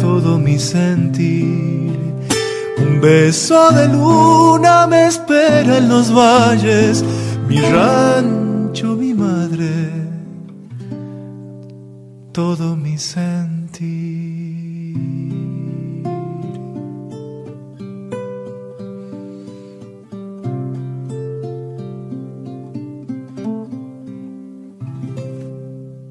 todo 0.00 0.38
mi 0.38 0.58
sentir. 0.58 1.98
Un 2.78 2.98
beso 3.02 3.70
de 3.72 3.88
luna 3.88 4.86
me 4.86 5.06
espera 5.06 5.76
en 5.76 5.90
los 5.90 6.10
valles, 6.10 7.04
mi 7.46 7.60
rancho, 7.60 8.47
todo 12.38 12.76
mi 12.76 12.96
sentir. 12.96 13.82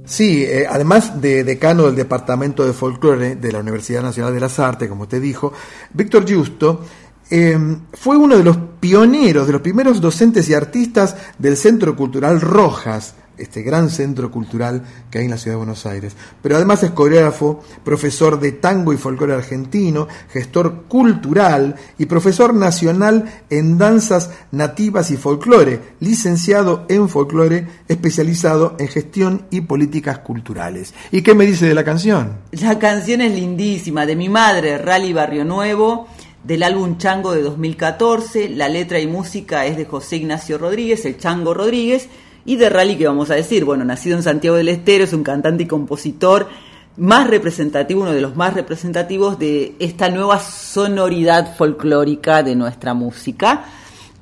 Sí, 0.04 0.44
eh, 0.44 0.68
además 0.70 1.22
de 1.22 1.46
decano 1.46 1.84
del 1.86 1.96
Departamento 1.96 2.66
de 2.66 2.74
Folclore 2.74 3.38
de 3.38 3.52
la 3.54 3.60
Universidad 3.60 4.02
Nacional 4.02 4.34
de 4.34 4.42
las 4.42 4.60
Artes, 4.60 4.90
como 4.90 5.08
te 5.08 5.22
dijo, 5.22 5.54
Víctor 5.94 6.26
Giusto 6.26 6.82
eh, 7.30 7.58
fue 7.94 8.18
uno 8.18 8.36
de 8.36 8.44
los 8.44 8.58
pioneros, 8.82 9.48
de 9.48 9.54
los 9.54 9.62
primeros 9.62 10.02
docentes 10.02 10.50
y 10.50 10.54
artistas 10.54 11.16
del 11.40 11.56
Centro 11.56 11.96
Cultural 11.96 12.42
Rojas, 12.42 13.16
este 13.38 13.62
gran 13.62 13.90
centro 13.90 14.32
cultural 14.32 14.84
que 15.10 15.20
hay 15.20 15.26
en 15.26 15.32
la 15.32 15.38
ciudad 15.38 15.54
de 15.56 15.58
Buenos 15.58 15.86
Aires. 15.86 16.16
Pero 16.42 16.56
además 16.56 16.84
es 16.84 16.92
coreógrafo, 16.92 17.62
profesor 17.84 18.40
de 18.40 18.54
tango 18.54 18.94
y 18.94 18.98
folclore 18.98 19.34
argentino, 19.34 20.08
gestor 20.32 20.84
cultural 20.88 21.76
y 21.98 22.06
profesor 22.06 22.54
nacional 22.54 23.26
en 23.50 23.78
danzas 23.78 24.32
nativas 24.52 25.12
y 25.12 25.18
folclore, 25.18 25.82
licenciado 26.00 26.86
en 26.90 27.10
folclore, 27.10 27.68
especializado 27.88 28.76
en 28.80 28.88
gestión 28.88 29.46
y 29.50 29.62
políticas 29.62 30.20
culturales. 30.20 30.94
¿Y 31.12 31.22
qué 31.22 31.34
me 31.34 31.46
dice 31.46 31.68
de 31.68 31.74
la 31.74 31.84
canción? 31.84 32.38
La 32.52 32.80
canción 32.80 33.22
es 33.22 33.32
lindísima, 33.34 34.06
de 34.06 34.16
mi 34.16 34.30
madre, 34.30 34.78
Rally 34.78 35.14
Barrio 35.14 35.46
Nuevo, 35.46 36.08
del 36.44 36.64
álbum 36.64 36.98
Chango 36.98 37.34
de 37.34 37.42
2014. 37.42 38.50
La 38.50 38.70
letra 38.70 39.00
y 39.00 39.08
música 39.08 39.66
es 39.66 39.78
de 39.78 39.86
José 39.86 40.18
Ignacio 40.18 40.58
Rodríguez, 40.58 41.06
el 41.06 41.18
Chango 41.18 41.54
Rodríguez, 41.54 42.08
y 42.48 42.56
de 42.56 42.70
Rally, 42.70 42.96
que 42.96 43.06
vamos 43.06 43.30
a 43.30 43.36
decir? 43.36 43.66
Bueno, 43.66 43.84
nacido 43.84 44.16
en 44.16 44.24
Santiago 44.24 44.56
del 44.56 44.70
Estero, 44.70 45.04
es 45.04 45.12
un 45.12 45.22
cantante 45.22 45.64
y 45.64 45.68
compositor 45.68 46.48
más 46.96 47.30
representativo, 47.30 48.04
uno 48.04 48.14
de 48.14 48.22
los 48.22 48.38
más 48.38 48.54
representativos 48.54 49.38
de 49.38 49.76
esta 49.80 50.08
nueva 50.08 50.40
sonoridad 50.40 51.58
folclórica 51.58 52.44
de 52.44 52.56
nuestra 52.56 52.94
música. 52.94 53.66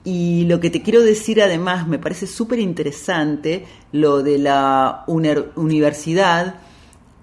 Y 0.03 0.45
lo 0.45 0.59
que 0.59 0.71
te 0.71 0.81
quiero 0.81 1.03
decir 1.03 1.39
además, 1.39 1.87
me 1.87 1.99
parece 1.99 2.25
súper 2.25 2.57
interesante 2.57 3.67
lo 3.91 4.23
de 4.23 4.39
la 4.39 5.05
universidad 5.07 6.55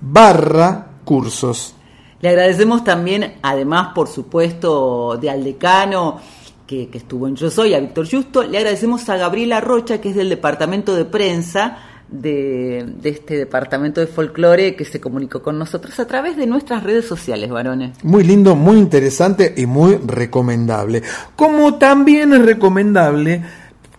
barra 0.00 0.86
cursos. 1.04 1.74
Le 2.20 2.28
agradecemos 2.28 2.84
también, 2.84 3.34
además, 3.42 3.88
por 3.94 4.08
supuesto, 4.08 5.16
de 5.20 5.30
al 5.30 5.42
decano 5.42 6.20
que, 6.66 6.88
que 6.88 6.98
estuvo 6.98 7.26
en 7.26 7.36
Yo 7.36 7.50
Soy, 7.50 7.74
a 7.74 7.80
Víctor 7.80 8.08
Justo, 8.10 8.42
le 8.42 8.58
agradecemos 8.58 9.08
a 9.08 9.16
Gabriela 9.16 9.60
Rocha, 9.60 10.00
que 10.00 10.10
es 10.10 10.14
del 10.14 10.28
departamento 10.28 10.94
de 10.94 11.06
prensa 11.06 11.78
de, 12.10 12.84
de 13.00 13.08
este 13.08 13.36
departamento 13.36 14.00
de 14.00 14.06
folclore, 14.06 14.74
que 14.76 14.84
se 14.84 15.00
comunicó 15.00 15.42
con 15.42 15.58
nosotros 15.58 15.98
a 16.00 16.06
través 16.06 16.36
de 16.36 16.46
nuestras 16.46 16.82
redes 16.82 17.06
sociales, 17.06 17.50
varones. 17.50 17.96
Muy 18.02 18.24
lindo, 18.24 18.54
muy 18.54 18.78
interesante 18.78 19.54
y 19.56 19.66
muy 19.66 19.96
recomendable. 19.96 21.02
Como 21.36 21.76
también 21.76 22.32
es 22.34 22.44
recomendable 22.44 23.42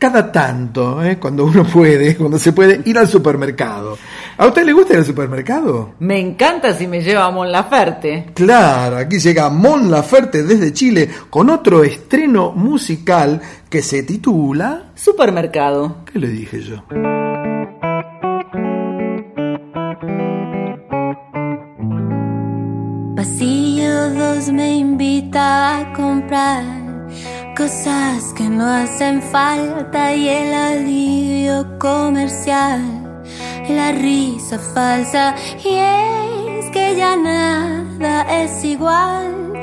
cada 0.01 0.31
tanto, 0.31 1.03
¿eh? 1.03 1.19
cuando 1.19 1.45
uno 1.45 1.63
puede, 1.63 2.15
cuando 2.17 2.39
se 2.39 2.53
puede, 2.53 2.81
ir 2.85 2.97
al 2.97 3.07
supermercado. 3.07 3.99
¿A 4.35 4.47
usted 4.47 4.65
le 4.65 4.73
gusta 4.73 4.93
ir 4.93 4.99
al 4.99 5.05
supermercado? 5.05 5.93
Me 5.99 6.19
encanta 6.19 6.73
si 6.73 6.87
me 6.87 7.03
lleva 7.03 7.25
a 7.25 7.29
Mon 7.29 7.51
Laferte. 7.51 8.31
Claro, 8.33 8.97
aquí 8.97 9.19
llega 9.19 9.51
Mon 9.51 9.91
Laferte 9.91 10.41
desde 10.41 10.73
Chile 10.73 11.07
con 11.29 11.51
otro 11.51 11.83
estreno 11.83 12.51
musical 12.51 13.39
que 13.69 13.83
se 13.83 14.01
titula 14.01 14.91
Supermercado. 14.95 15.97
¿Qué 16.11 16.17
le 16.17 16.29
dije 16.29 16.61
yo? 16.61 16.83
Pasillo 23.15 24.09
2 24.09 24.51
me 24.51 24.77
invita 24.77 25.77
a 25.77 25.93
comprar 25.93 26.80
cosas 27.55 28.33
que 28.33 28.49
no 28.49 28.67
hacen 28.67 29.21
falta 29.21 30.13
y 30.13 30.29
el 30.29 30.53
alivio 30.53 31.79
comercial, 31.79 32.81
la 33.69 33.91
risa 33.91 34.57
falsa 34.59 35.35
y 35.63 35.75
es 35.75 36.69
que 36.71 36.95
ya 36.95 37.15
nada 37.15 38.43
es 38.43 38.63
igual. 38.63 39.53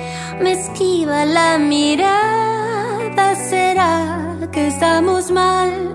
Me 0.41 0.53
esquiva 0.53 1.25
la 1.25 1.59
mirada, 1.59 3.35
será 3.49 4.37
que 4.53 4.69
estamos 4.69 5.31
mal 5.31 5.95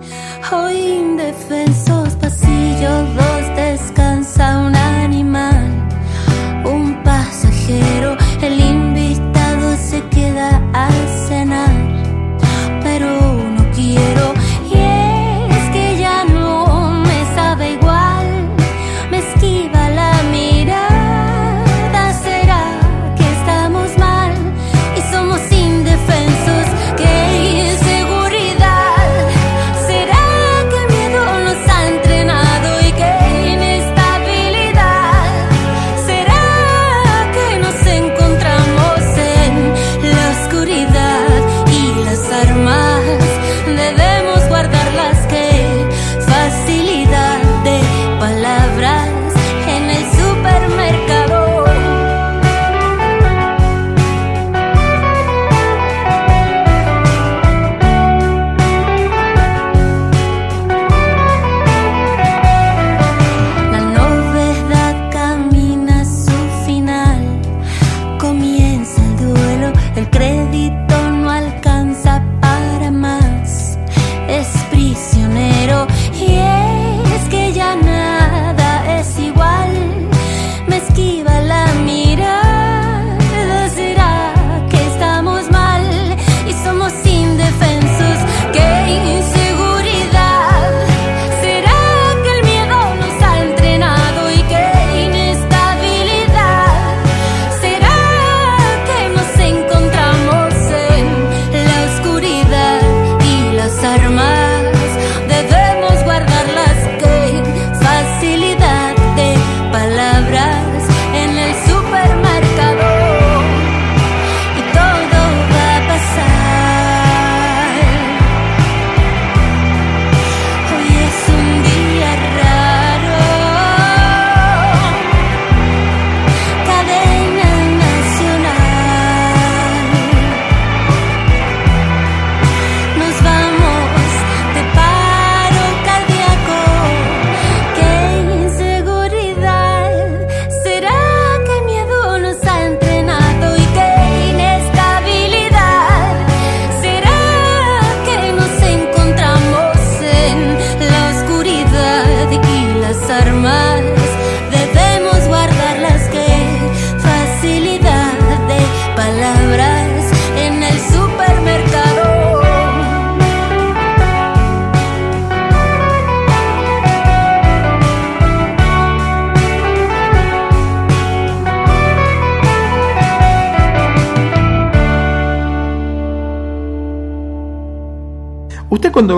o 0.52 0.70
indefensos. 0.70 2.16
Pasillo 2.16 3.04
2 3.14 3.56
descansa 3.56 4.60
un 4.60 4.76
animal 4.76 5.84
un 6.66 7.04
pasajero, 7.04 8.16
el 8.42 8.60
invitado 8.60 9.76
se 9.78 10.02
queda 10.10 10.62
a 10.74 10.90
cenar, 11.28 11.83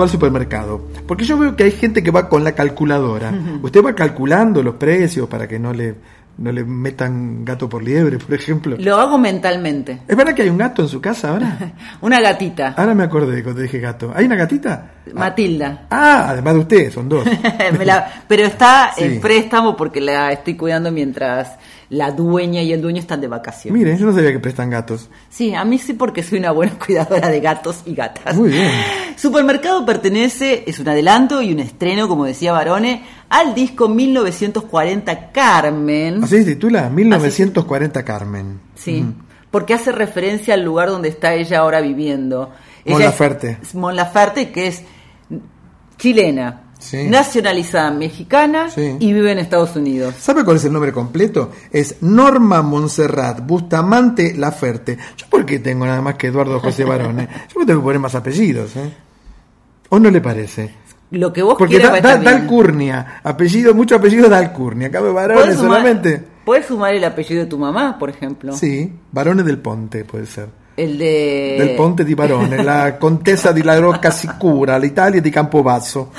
al 0.06 0.10
supermercado? 0.12 0.80
Porque 1.06 1.24
yo 1.24 1.36
veo 1.38 1.54
que 1.54 1.64
hay 1.64 1.72
gente 1.72 2.02
que 2.02 2.10
va 2.10 2.28
con 2.28 2.42
la 2.44 2.52
calculadora. 2.52 3.32
Usted 3.62 3.84
va 3.84 3.94
calculando 3.94 4.62
los 4.62 4.76
precios 4.76 5.28
para 5.28 5.46
que 5.46 5.58
no 5.58 5.72
le, 5.72 5.94
no 6.38 6.50
le 6.52 6.64
metan 6.64 7.44
gato 7.44 7.68
por 7.68 7.82
liebre, 7.82 8.18
por 8.18 8.34
ejemplo. 8.34 8.76
Lo 8.78 8.96
hago 8.96 9.18
mentalmente. 9.18 10.00
¿Es 10.08 10.16
verdad 10.16 10.34
que 10.34 10.42
hay 10.42 10.48
un 10.48 10.58
gato 10.58 10.82
en 10.82 10.88
su 10.88 11.00
casa 11.00 11.30
ahora? 11.30 11.58
Una 12.00 12.20
gatita, 12.20 12.74
Ahora 12.76 12.94
me 12.94 13.04
acordé 13.04 13.42
cuando 13.42 13.60
dije 13.62 13.78
gato. 13.78 14.12
¿Hay 14.14 14.26
una 14.26 14.36
gatita? 14.36 14.90
Matilda. 15.14 15.86
Ah, 15.90 16.26
además 16.30 16.54
de 16.54 16.60
usted, 16.60 16.92
son 16.92 17.08
dos. 17.08 17.24
Me 17.78 17.84
la- 17.84 18.22
pero 18.28 18.44
está 18.44 18.92
Sí. 18.96 19.04
en 19.04 19.20
préstamo 19.20 19.76
porque 19.76 20.00
la 20.00 20.32
estoy 20.32 20.54
cuidando 20.56 20.90
mientras 20.92 21.56
la 21.88 22.10
dueña 22.10 22.62
y 22.62 22.72
el 22.72 22.82
dueño 22.82 23.00
están 23.00 23.20
de 23.20 23.28
vacaciones. 23.28 23.78
Miren, 23.78 23.98
yo 23.98 24.06
no 24.06 24.12
sabía 24.12 24.32
que 24.32 24.38
prestan 24.38 24.70
gatos. 24.70 25.08
Sí, 25.30 25.54
a 25.54 25.64
mí 25.64 25.78
sí 25.78 25.92
porque 25.92 26.22
soy 26.22 26.38
una 26.38 26.50
buena 26.50 26.72
cuidadora 26.84 27.28
de 27.28 27.40
gatos 27.40 27.82
y 27.86 27.94
gatas. 27.94 28.36
Muy 28.36 28.50
bien. 28.50 28.70
Supermercado 29.16 29.86
pertenece, 29.86 30.64
es 30.66 30.78
un 30.78 30.88
adelanto 30.88 31.40
y 31.42 31.52
un 31.52 31.60
estreno, 31.60 32.08
como 32.08 32.24
decía 32.24 32.52
Barone, 32.52 33.04
al 33.28 33.54
disco 33.54 33.88
1940 33.88 35.32
Carmen. 35.32 36.24
Así 36.24 36.38
se 36.38 36.54
titula 36.54 36.88
1940 36.90 38.04
Carmen. 38.04 38.60
Sí, 38.74 39.04
porque 39.50 39.74
hace 39.74 39.92
referencia 39.92 40.54
al 40.54 40.62
lugar 40.62 40.88
donde 40.88 41.08
está 41.08 41.34
ella 41.34 41.60
ahora 41.60 41.80
viviendo. 41.80 42.50
Mon 42.84 43.02
Laferte. 43.02 43.58
es 43.62 43.74
Mon 43.74 43.96
Laferte, 43.96 44.50
que 44.50 44.68
es 44.68 44.82
chilena, 45.98 46.62
Sí. 46.78 47.08
nacionalizada 47.08 47.90
mexicana 47.90 48.68
Sí. 48.70 48.96
y 49.00 49.12
vive 49.12 49.32
en 49.32 49.38
Estados 49.38 49.74
Unidos. 49.76 50.14
¿Sabe 50.18 50.44
cuál 50.44 50.56
es 50.58 50.64
el 50.64 50.72
nombre 50.72 50.92
completo? 50.92 51.50
Es 51.72 51.96
Norma 52.02 52.62
Montserrat 52.62 53.40
Bustamante 53.46 54.34
Laferte. 54.34 54.98
¿Yo 55.16 55.26
por 55.30 55.44
qué 55.46 55.58
tengo 55.58 55.86
nada 55.86 56.00
más 56.02 56.14
que 56.16 56.26
Eduardo 56.28 56.60
José 56.60 56.84
Barone? 56.86 57.28
Yo 57.52 57.60
me 57.60 57.66
tengo 57.66 57.80
que 57.80 57.84
poner 57.84 58.00
más 58.00 58.14
apellidos, 58.14 58.76
¿eh? 58.76 58.92
¿O 59.88 59.98
no 59.98 60.10
le 60.10 60.20
parece? 60.20 60.74
Lo 61.12 61.32
que 61.32 61.42
vos 61.42 61.54
Porque 61.56 61.76
quieras 61.78 61.92
da, 61.92 62.00
da, 62.00 62.08
estar 62.16 62.20
bien. 62.20 62.40
Dalcurnia, 62.40 63.20
apellido, 63.22 63.74
mucho 63.74 63.94
apellido 63.96 64.28
Dalcurnia. 64.28 64.90
Cabe 64.90 65.12
Barone 65.12 65.40
¿Puedes 65.40 65.56
sumar- 65.56 65.78
solamente. 65.80 66.24
¿Puedes 66.44 66.66
sumar 66.66 66.94
el 66.94 67.04
apellido 67.04 67.42
de 67.44 67.46
tu 67.46 67.58
mamá, 67.58 67.96
por 67.98 68.10
ejemplo? 68.10 68.52
Sí, 68.56 68.92
Barone 69.12 69.42
del 69.44 69.58
Ponte 69.58 70.04
puede 70.04 70.26
ser. 70.26 70.48
El 70.76 70.98
de... 70.98 71.56
Del 71.58 71.74
Ponte 71.74 72.04
di 72.04 72.14
Barone, 72.14 72.62
la 72.62 72.96
contessa 73.00 73.50
di 73.52 73.62
La 73.62 73.78
Rocca 73.78 74.10
Sicura, 74.10 74.76
l'Italia 74.76 75.20
di 75.20 75.30
Campobasso. 75.30 76.10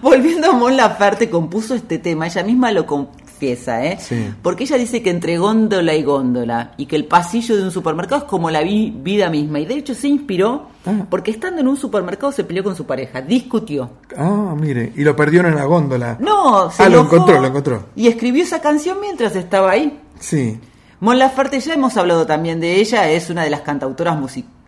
Volviendo 0.00 0.48
a 0.50 0.52
Mon 0.52 0.74
Laferte, 0.76 1.28
compuso 1.28 1.74
este 1.74 1.98
tema, 1.98 2.26
ella 2.26 2.42
misma 2.44 2.70
lo 2.70 2.86
confiesa, 2.86 3.84
¿eh? 3.84 3.96
Sí. 3.98 4.32
Porque 4.40 4.62
ella 4.64 4.76
dice 4.76 5.02
que 5.02 5.10
entre 5.10 5.38
góndola 5.38 5.92
y 5.94 6.04
góndola, 6.04 6.72
y 6.76 6.86
que 6.86 6.94
el 6.94 7.06
pasillo 7.06 7.56
de 7.56 7.64
un 7.64 7.70
supermercado 7.72 8.22
es 8.22 8.28
como 8.28 8.48
la 8.50 8.62
vi- 8.62 8.94
vida 8.96 9.28
misma. 9.28 9.58
Y 9.58 9.66
de 9.66 9.74
hecho 9.74 9.94
se 9.94 10.06
inspiró 10.08 10.68
porque 11.10 11.32
estando 11.32 11.60
en 11.60 11.66
un 11.66 11.76
supermercado 11.76 12.30
se 12.30 12.44
peleó 12.44 12.62
con 12.62 12.76
su 12.76 12.86
pareja, 12.86 13.20
discutió. 13.20 13.90
Ah, 14.16 14.54
mire, 14.56 14.92
y 14.94 15.02
lo 15.02 15.16
perdieron 15.16 15.50
en 15.50 15.58
la 15.58 15.64
góndola. 15.64 16.16
No, 16.20 16.70
se 16.70 16.84
Ah, 16.84 16.88
lo 16.88 17.00
encontró, 17.00 17.40
lo 17.40 17.48
encontró. 17.48 17.86
Y 17.96 18.06
escribió 18.06 18.44
esa 18.44 18.60
canción 18.60 18.98
mientras 19.00 19.34
estaba 19.34 19.72
ahí. 19.72 19.98
Sí. 20.20 20.60
Mon 21.00 21.18
Laferte, 21.18 21.60
ya 21.60 21.74
hemos 21.74 21.96
hablado 21.96 22.26
también 22.26 22.58
de 22.58 22.76
ella, 22.76 23.10
es 23.10 23.28
una 23.28 23.44
de 23.44 23.50
las 23.50 23.60
cantautoras 23.60 24.18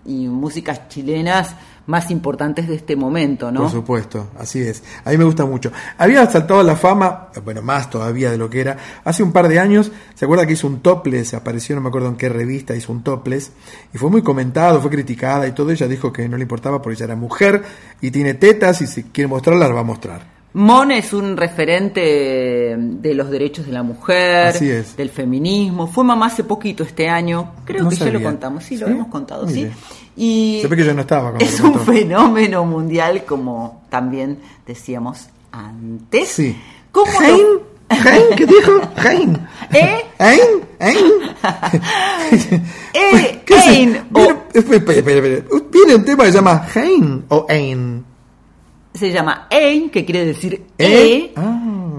y 0.05 0.29
músicas 0.29 0.89
chilenas 0.89 1.55
más 1.87 2.11
importantes 2.11 2.69
de 2.69 2.75
este 2.75 2.97
momento, 2.97 3.51
¿no? 3.51 3.63
Por 3.63 3.71
supuesto, 3.71 4.29
así 4.39 4.61
es. 4.61 4.83
A 5.07 5.11
mí 5.11 5.17
me 5.17 5.25
gusta 5.25 5.47
mucho. 5.47 5.73
Había 5.97 6.27
saltado 6.31 6.63
la 6.63 6.77
fama, 6.77 7.29
bueno, 7.43 7.63
más 7.63 7.89
todavía 7.89 8.31
de 8.31 8.37
lo 8.37 8.51
que 8.51 8.61
era, 8.61 8.77
hace 9.05 9.23
un 9.23 9.33
par 9.33 9.49
de 9.49 9.59
años, 9.59 9.91
¿se 10.15 10.27
acuerda 10.27 10.47
que 10.47 10.53
hizo 10.53 10.67
un 10.67 10.81
topless? 10.81 11.33
Apareció, 11.33 11.75
no 11.75 11.81
me 11.81 11.89
acuerdo 11.89 12.09
en 12.09 12.17
qué 12.17 12.29
revista, 12.29 12.77
hizo 12.77 12.93
un 12.93 13.03
topless, 13.03 13.53
y 13.95 13.97
fue 13.97 14.11
muy 14.11 14.21
comentado, 14.21 14.83
fue 14.83 14.91
criticada 14.91 15.47
y 15.47 15.53
todo. 15.53 15.71
Ella 15.71 15.89
dijo 15.89 16.13
que 16.13 16.29
no 16.29 16.37
le 16.37 16.43
importaba 16.43 16.83
porque 16.83 16.97
ella 16.97 17.07
era 17.07 17.17
mujer 17.17 17.63
y 18.03 18.11
tiene 18.11 18.35
tetas 18.35 18.83
y 18.83 18.87
si 18.87 19.05
quiere 19.05 19.29
mostrarlas, 19.29 19.69
las 19.69 19.77
va 19.77 19.81
a 19.81 19.85
mostrar. 19.85 20.38
Mon 20.55 20.91
es 20.91 21.13
un 21.13 21.37
referente 21.37 22.75
de 22.79 23.15
los 23.15 23.31
derechos 23.31 23.67
de 23.67 23.73
la 23.73 23.83
mujer, 23.83 24.59
del 24.59 25.11
feminismo. 25.11 25.87
Fue 25.87 26.05
mamá 26.05 26.27
hace 26.27 26.43
poquito 26.45 26.83
este 26.83 27.09
año, 27.09 27.53
creo 27.65 27.85
No 27.85 27.91
que 27.91 27.97
ya 27.97 28.07
lo 28.11 28.23
contamos, 28.23 28.65
sí, 28.65 28.77
lo 28.79 28.87
¿Sí? 28.87 28.93
hemos 28.93 29.09
contado, 29.09 29.47
Mire. 29.47 29.71
sí. 29.71 29.77
Y 30.21 30.63
que 30.63 30.85
yo 30.85 30.95
no 30.95 31.03
estaba 31.03 31.35
es 31.39 31.61
un 31.61 31.79
fenómeno 31.79 32.65
mundial, 32.65 33.25
como 33.25 33.85
también 33.89 34.39
decíamos 34.67 35.29
antes. 35.53 36.29
Sí. 36.29 36.57
¿Cómo 36.91 37.13
¿Hein? 37.23 37.61
¿Hein? 37.91 38.23
¿Qué 38.37 38.47
dijo? 38.47 38.81
¿Hein? 38.97 39.47
¿Eh? 39.73 40.05
¿Hein? 40.19 40.41
¿Hein? 40.81 42.63
Eh, 42.95 43.43
¿Qué 43.45 43.55
es? 43.55 43.67
Ein, 43.67 44.09
Viene, 45.71 45.95
un 45.95 46.05
tema 46.05 46.25
que 46.25 46.33
se 46.33 46.39
llama 46.39 46.67
Hein 46.75 47.25
o 47.29 47.47
Ein. 47.49 48.05
Se 48.99 49.13
llama 49.13 49.47
Ein, 49.49 49.91
que 49.91 50.05
quiere 50.05 50.25
decir. 50.25 50.67
E, 50.77 51.33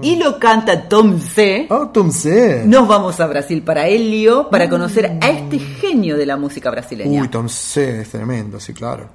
y 0.02 0.16
lo 0.16 0.38
canta 0.38 0.86
Tom 0.86 1.18
C. 1.18 1.66
Oh, 1.70 1.88
Tom 1.88 2.10
C. 2.10 2.64
Nos 2.66 2.86
vamos 2.86 3.18
a 3.20 3.26
Brasil 3.26 3.62
para 3.62 3.86
Helio 3.86 4.50
para 4.50 4.68
conocer 4.68 5.16
a 5.22 5.30
este 5.30 5.58
genio 5.58 6.18
de 6.18 6.26
la 6.26 6.36
música 6.36 6.70
brasileña. 6.70 7.22
Uy, 7.22 7.28
Tom 7.28 7.48
C 7.48 8.02
es 8.02 8.10
tremendo, 8.10 8.60
sí, 8.60 8.74
claro. 8.74 9.08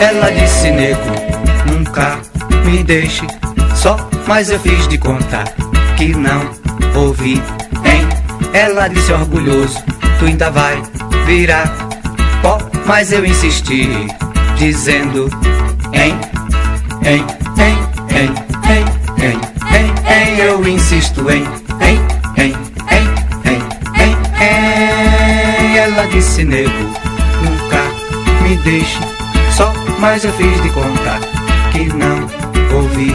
Ela 0.00 0.28
disse, 0.30 0.70
nego, 0.72 0.98
nunca 1.66 2.20
me 2.66 2.84
deixe 2.84 3.26
só, 3.74 3.96
mas 4.26 4.50
eu 4.50 4.60
fiz 4.60 4.86
de 4.88 4.98
conta 4.98 5.44
que 5.96 6.08
não 6.08 6.50
ouvi, 6.94 7.34
hein? 7.84 8.07
Ela 8.52 8.88
disse 8.88 9.12
orgulhoso, 9.12 9.78
tu 10.18 10.26
ainda 10.26 10.50
vai 10.50 10.82
virar 11.26 11.72
pó, 12.42 12.58
mas 12.86 13.12
eu 13.12 13.24
insisti, 13.24 13.88
dizendo, 14.56 15.28
hein, 15.92 16.18
hein, 17.04 17.24
hein, 17.58 17.78
hein, 18.10 18.34
hein, 18.64 18.84
hein, 19.18 19.40
hein, 19.70 19.94
hein, 20.06 20.38
eu 20.38 20.66
insisto, 20.66 21.28
hein, 21.30 21.44
hein, 21.80 21.98
hein, 22.36 22.54
hein, 22.90 23.08
hein, 23.44 23.62
hein, 23.94 24.16
hein. 24.40 25.76
Ela 25.76 26.06
disse, 26.08 26.44
nego, 26.44 26.70
nunca 27.42 27.82
me 28.42 28.56
deixe 28.58 28.98
só, 29.56 29.72
mas 29.98 30.24
eu 30.24 30.32
fiz 30.32 30.62
de 30.62 30.70
conta 30.70 31.18
que 31.72 31.84
não 31.94 32.26
ouvi, 32.76 33.10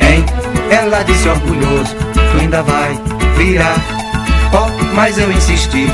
hein? 0.00 0.24
Ela 0.70 1.02
disse 1.02 1.28
orgulhoso, 1.28 1.96
tu 2.12 2.40
ainda 2.40 2.62
vai 2.62 2.98
virar 3.36 3.97
pó, 4.50 4.66
mas 4.94 5.18
eu 5.18 5.30
insisti, 5.30 5.86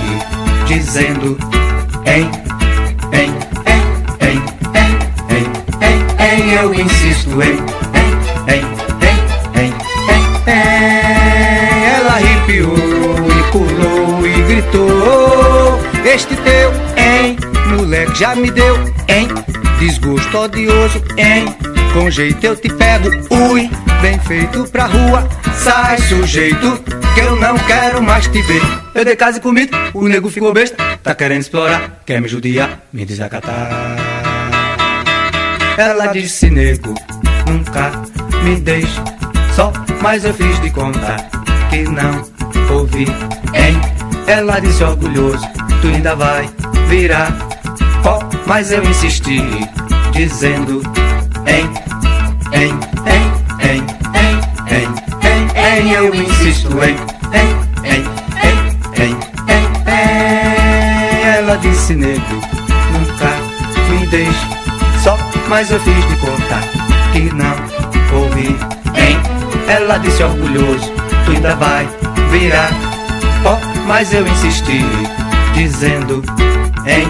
dizendo, 0.66 1.36
hein, 2.06 2.30
hein, 3.12 3.32
hein, 3.66 3.82
hein, 4.20 4.42
hein, 4.74 4.98
hein, 5.30 5.46
hein, 5.80 6.06
hein, 6.18 6.54
eu 6.62 6.74
insisto, 6.74 7.42
hein, 7.42 7.58
hein, 7.94 8.12
hein, 8.48 8.64
hein, 9.02 9.72
hein, 10.08 10.22
hein. 10.46 10.54
Ela 11.96 12.12
arrepiou 12.14 12.76
e 12.76 13.42
pulou 13.52 14.26
e 14.26 14.42
gritou, 14.42 15.80
este 16.04 16.36
teu, 16.36 16.72
hein, 16.96 17.36
moleque 17.76 18.18
já 18.18 18.34
me 18.34 18.50
deu, 18.50 18.76
hein, 19.08 19.28
desgosto 19.78 20.38
odioso, 20.38 21.02
hein, 21.18 21.46
com 21.92 22.10
jeito 22.10 22.44
eu 22.44 22.56
te 22.56 22.68
pego, 22.68 23.08
ui, 23.30 23.70
bem 24.00 24.18
feito 24.20 24.64
pra 24.70 24.86
rua, 24.86 25.28
sai 25.54 25.98
sujeito, 25.98 26.82
que 27.14 27.20
eu 27.20 27.36
não 27.36 27.56
quero 27.58 28.02
mais 28.02 28.26
te 28.26 28.42
ver. 28.42 28.62
Eu 28.94 29.04
dei 29.04 29.16
casa 29.16 29.38
e 29.38 29.40
comida, 29.40 29.76
o 29.94 30.06
nego 30.08 30.28
ficou 30.28 30.52
besta, 30.52 30.76
tá 31.02 31.14
querendo 31.14 31.40
explorar, 31.40 32.02
quer 32.04 32.20
me 32.20 32.28
judiar, 32.28 32.80
me 32.92 33.04
desacatar. 33.04 33.96
Ela 35.76 36.06
disse, 36.06 36.50
nego, 36.50 36.94
nunca 37.46 37.90
me 38.42 38.56
deixe 38.56 39.00
só, 39.54 39.72
mas 40.00 40.24
eu 40.24 40.34
fiz 40.34 40.60
de 40.60 40.70
conta 40.70 41.16
que 41.70 41.82
não 41.82 42.24
ouvi, 42.76 43.06
hein? 43.54 43.80
Ela 44.26 44.60
disse 44.60 44.82
orgulhoso, 44.82 45.46
tu 45.80 45.88
ainda 45.88 46.14
vai 46.14 46.48
virar 46.88 47.32
pó, 48.02 48.18
mas 48.46 48.70
eu 48.70 48.82
insisti, 48.84 49.40
dizendo, 50.12 50.82
hein, 51.46 51.70
hein, 52.52 52.78
hein, 53.06 53.33
hein, 55.74 55.92
eu 55.92 56.14
insisto, 56.14 56.68
hein, 56.80 56.96
hein, 57.32 57.48
hein, 57.84 58.04
hein, 58.42 59.16
hein, 59.48 59.66
hein. 59.86 61.36
Ela 61.38 61.56
disse, 61.56 61.94
nego, 61.94 62.20
nunca 62.92 63.30
me 63.90 64.06
deixe 64.06 64.46
só, 65.02 65.18
mas 65.48 65.70
eu 65.70 65.80
fiz 65.80 66.08
de 66.08 66.16
conta 66.16 66.60
que 67.12 67.32
não 67.34 68.20
ouvi, 68.20 68.56
hein? 68.94 69.18
Ela 69.68 69.98
disse 69.98 70.22
orgulhoso, 70.22 70.92
tu 71.24 71.32
ainda 71.32 71.56
vai 71.56 71.88
virar 72.30 72.70
pó, 73.42 73.58
mas 73.86 74.12
eu 74.12 74.26
insisti, 74.26 74.80
dizendo, 75.54 76.22
hein, 76.86 77.08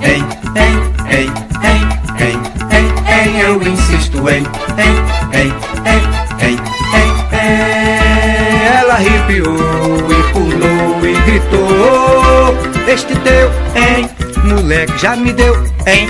hein, 0.00 0.24
hein, 0.54 0.82
hein, 1.10 1.32
hein, 1.62 1.80
hein, 2.20 2.86
hein, 3.08 3.40
eu 3.40 3.62
insisto, 3.62 4.28
hein, 4.28 4.44
hein, 4.78 4.94
hein, 5.32 5.52
hein, 5.84 6.00
hein. 6.40 6.81
Ela 7.42 8.94
arrepiou 8.94 9.56
e 10.10 10.32
pulou 10.32 11.04
e 11.04 11.12
gritou: 11.22 12.56
Este 12.86 13.14
teu, 13.16 13.50
hein? 13.74 14.08
Moleque 14.44 14.96
já 14.98 15.16
me 15.16 15.32
deu, 15.32 15.54
hein? 15.86 16.08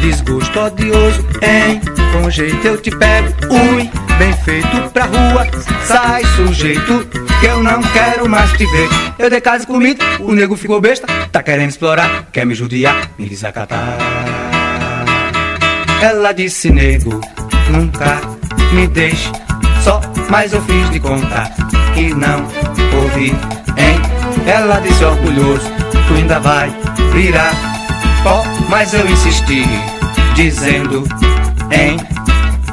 Desgosto 0.00 0.60
odioso, 0.60 1.26
hein? 1.42 1.80
Com 2.12 2.30
jeito 2.30 2.66
eu 2.66 2.80
te 2.80 2.90
pego, 2.90 3.28
ui, 3.50 3.90
bem 4.18 4.32
feito 4.44 4.90
pra 4.92 5.06
rua. 5.06 5.46
Sai, 5.84 6.22
sujeito, 6.36 7.06
que 7.40 7.46
eu 7.46 7.62
não 7.62 7.80
quero 7.82 8.28
mais 8.28 8.50
te 8.52 8.66
ver. 8.66 8.88
Eu 9.18 9.30
dei 9.30 9.40
casa 9.40 9.66
comida, 9.66 10.04
o 10.20 10.32
nego 10.32 10.56
ficou 10.56 10.80
besta, 10.80 11.06
tá 11.32 11.42
querendo 11.42 11.70
explorar, 11.70 12.28
quer 12.30 12.44
me 12.44 12.54
judiar, 12.54 13.10
me 13.18 13.26
desacatar. 13.26 13.96
Ela 16.02 16.32
disse, 16.32 16.70
nego, 16.70 17.20
nunca 17.70 18.20
me 18.72 18.86
deixe 18.86 19.32
só, 19.84 20.00
mas 20.30 20.52
eu 20.52 20.62
fiz 20.62 20.90
de 20.90 20.98
contar 20.98 21.50
que 21.94 22.14
não 22.14 22.46
ouvi, 23.02 23.30
hein? 23.76 24.00
Ela 24.46 24.80
disse 24.80 25.04
orgulhoso, 25.04 25.70
tu 26.08 26.14
ainda 26.14 26.40
vai 26.40 26.74
virar 27.12 27.52
pó, 28.22 28.42
mas 28.70 28.94
eu 28.94 29.06
insisti, 29.06 29.64
dizendo, 30.34 31.04
hein, 31.70 31.98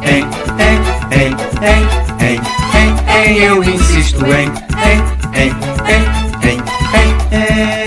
hein, 0.01 0.25
hein, 0.57 0.79
hein, 1.11 1.35
hein, 1.61 1.87
hein, 2.19 2.41
hein, 2.73 2.95
hein, 3.07 3.37
eu 3.37 3.63
insisto, 3.63 4.25
hein, 4.25 4.51
hein, 4.77 5.03
hein, 5.33 5.55
hein, 5.85 6.05
hein, 6.43 6.63
hein, 6.93 7.17
hein. 7.31 7.80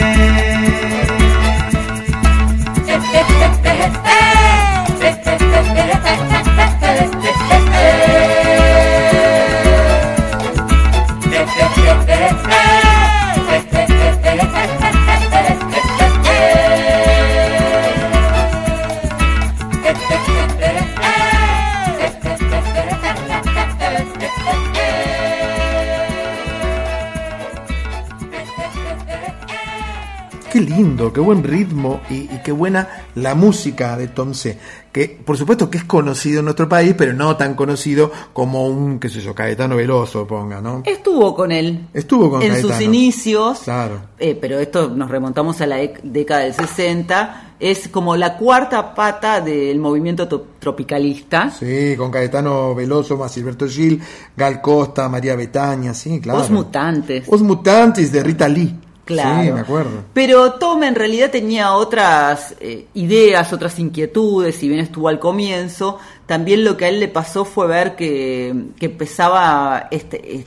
Lindo, 30.76 31.12
qué 31.12 31.20
buen 31.20 31.42
ritmo 31.42 32.00
y, 32.10 32.14
y 32.14 32.40
qué 32.44 32.52
buena 32.52 32.88
la 33.14 33.34
música 33.34 33.96
de 33.96 34.08
Tom 34.08 34.34
C. 34.34 34.58
Que 34.92 35.08
por 35.24 35.36
supuesto 35.36 35.68
que 35.68 35.78
es 35.78 35.84
conocido 35.84 36.38
en 36.38 36.44
nuestro 36.44 36.68
país, 36.68 36.94
pero 36.96 37.12
no 37.12 37.36
tan 37.36 37.54
conocido 37.54 38.12
como 38.32 38.66
un, 38.68 39.00
qué 39.00 39.08
sé 39.08 39.20
yo, 39.20 39.34
Caetano 39.34 39.74
Veloso, 39.76 40.24
ponga, 40.26 40.60
¿no? 40.60 40.82
Estuvo 40.86 41.34
con 41.34 41.50
él. 41.50 41.86
Estuvo 41.92 42.30
con 42.30 42.42
en 42.42 42.52
Caetano. 42.52 42.72
sus 42.74 42.80
inicios, 42.82 43.60
Claro. 43.64 44.00
eh, 44.18 44.38
pero 44.40 44.58
esto 44.60 44.88
nos 44.90 45.10
remontamos 45.10 45.60
a 45.60 45.66
la 45.66 45.78
década 46.02 46.42
del 46.42 46.54
60, 46.54 47.54
es 47.58 47.88
como 47.88 48.14
la 48.16 48.36
cuarta 48.36 48.94
pata 48.94 49.40
del 49.40 49.80
movimiento 49.80 50.28
to- 50.28 50.46
tropicalista. 50.60 51.50
Sí, 51.50 51.94
con 51.96 52.10
Caetano 52.12 52.74
Veloso, 52.74 53.16
más 53.16 53.32
Silberto 53.32 53.66
Gil, 53.66 54.00
Gal 54.36 54.60
Costa, 54.60 55.08
María 55.08 55.34
Betania, 55.34 55.92
sí, 55.92 56.20
claro. 56.20 56.40
Os 56.40 56.50
Mutantes. 56.50 57.24
Os 57.28 57.42
Mutantes 57.42 58.12
de 58.12 58.22
Rita 58.22 58.46
Lee. 58.48 58.78
Claro. 59.04 59.42
Sí, 59.44 59.52
me 59.52 59.60
acuerdo. 59.60 59.90
Pero 60.14 60.52
Tom 60.54 60.82
en 60.82 60.94
realidad 60.94 61.30
tenía 61.30 61.74
otras 61.74 62.54
eh, 62.60 62.86
ideas, 62.94 63.52
otras 63.52 63.78
inquietudes, 63.78 64.54
si 64.56 64.68
bien 64.68 64.80
estuvo 64.80 65.08
al 65.08 65.18
comienzo, 65.18 65.98
también 66.26 66.64
lo 66.64 66.76
que 66.76 66.86
a 66.86 66.88
él 66.88 67.00
le 67.00 67.08
pasó 67.08 67.44
fue 67.44 67.66
ver 67.66 67.96
que, 67.96 68.54
que 68.78 68.86
empezaba 68.86 69.88
este, 69.90 70.36
eh, 70.36 70.44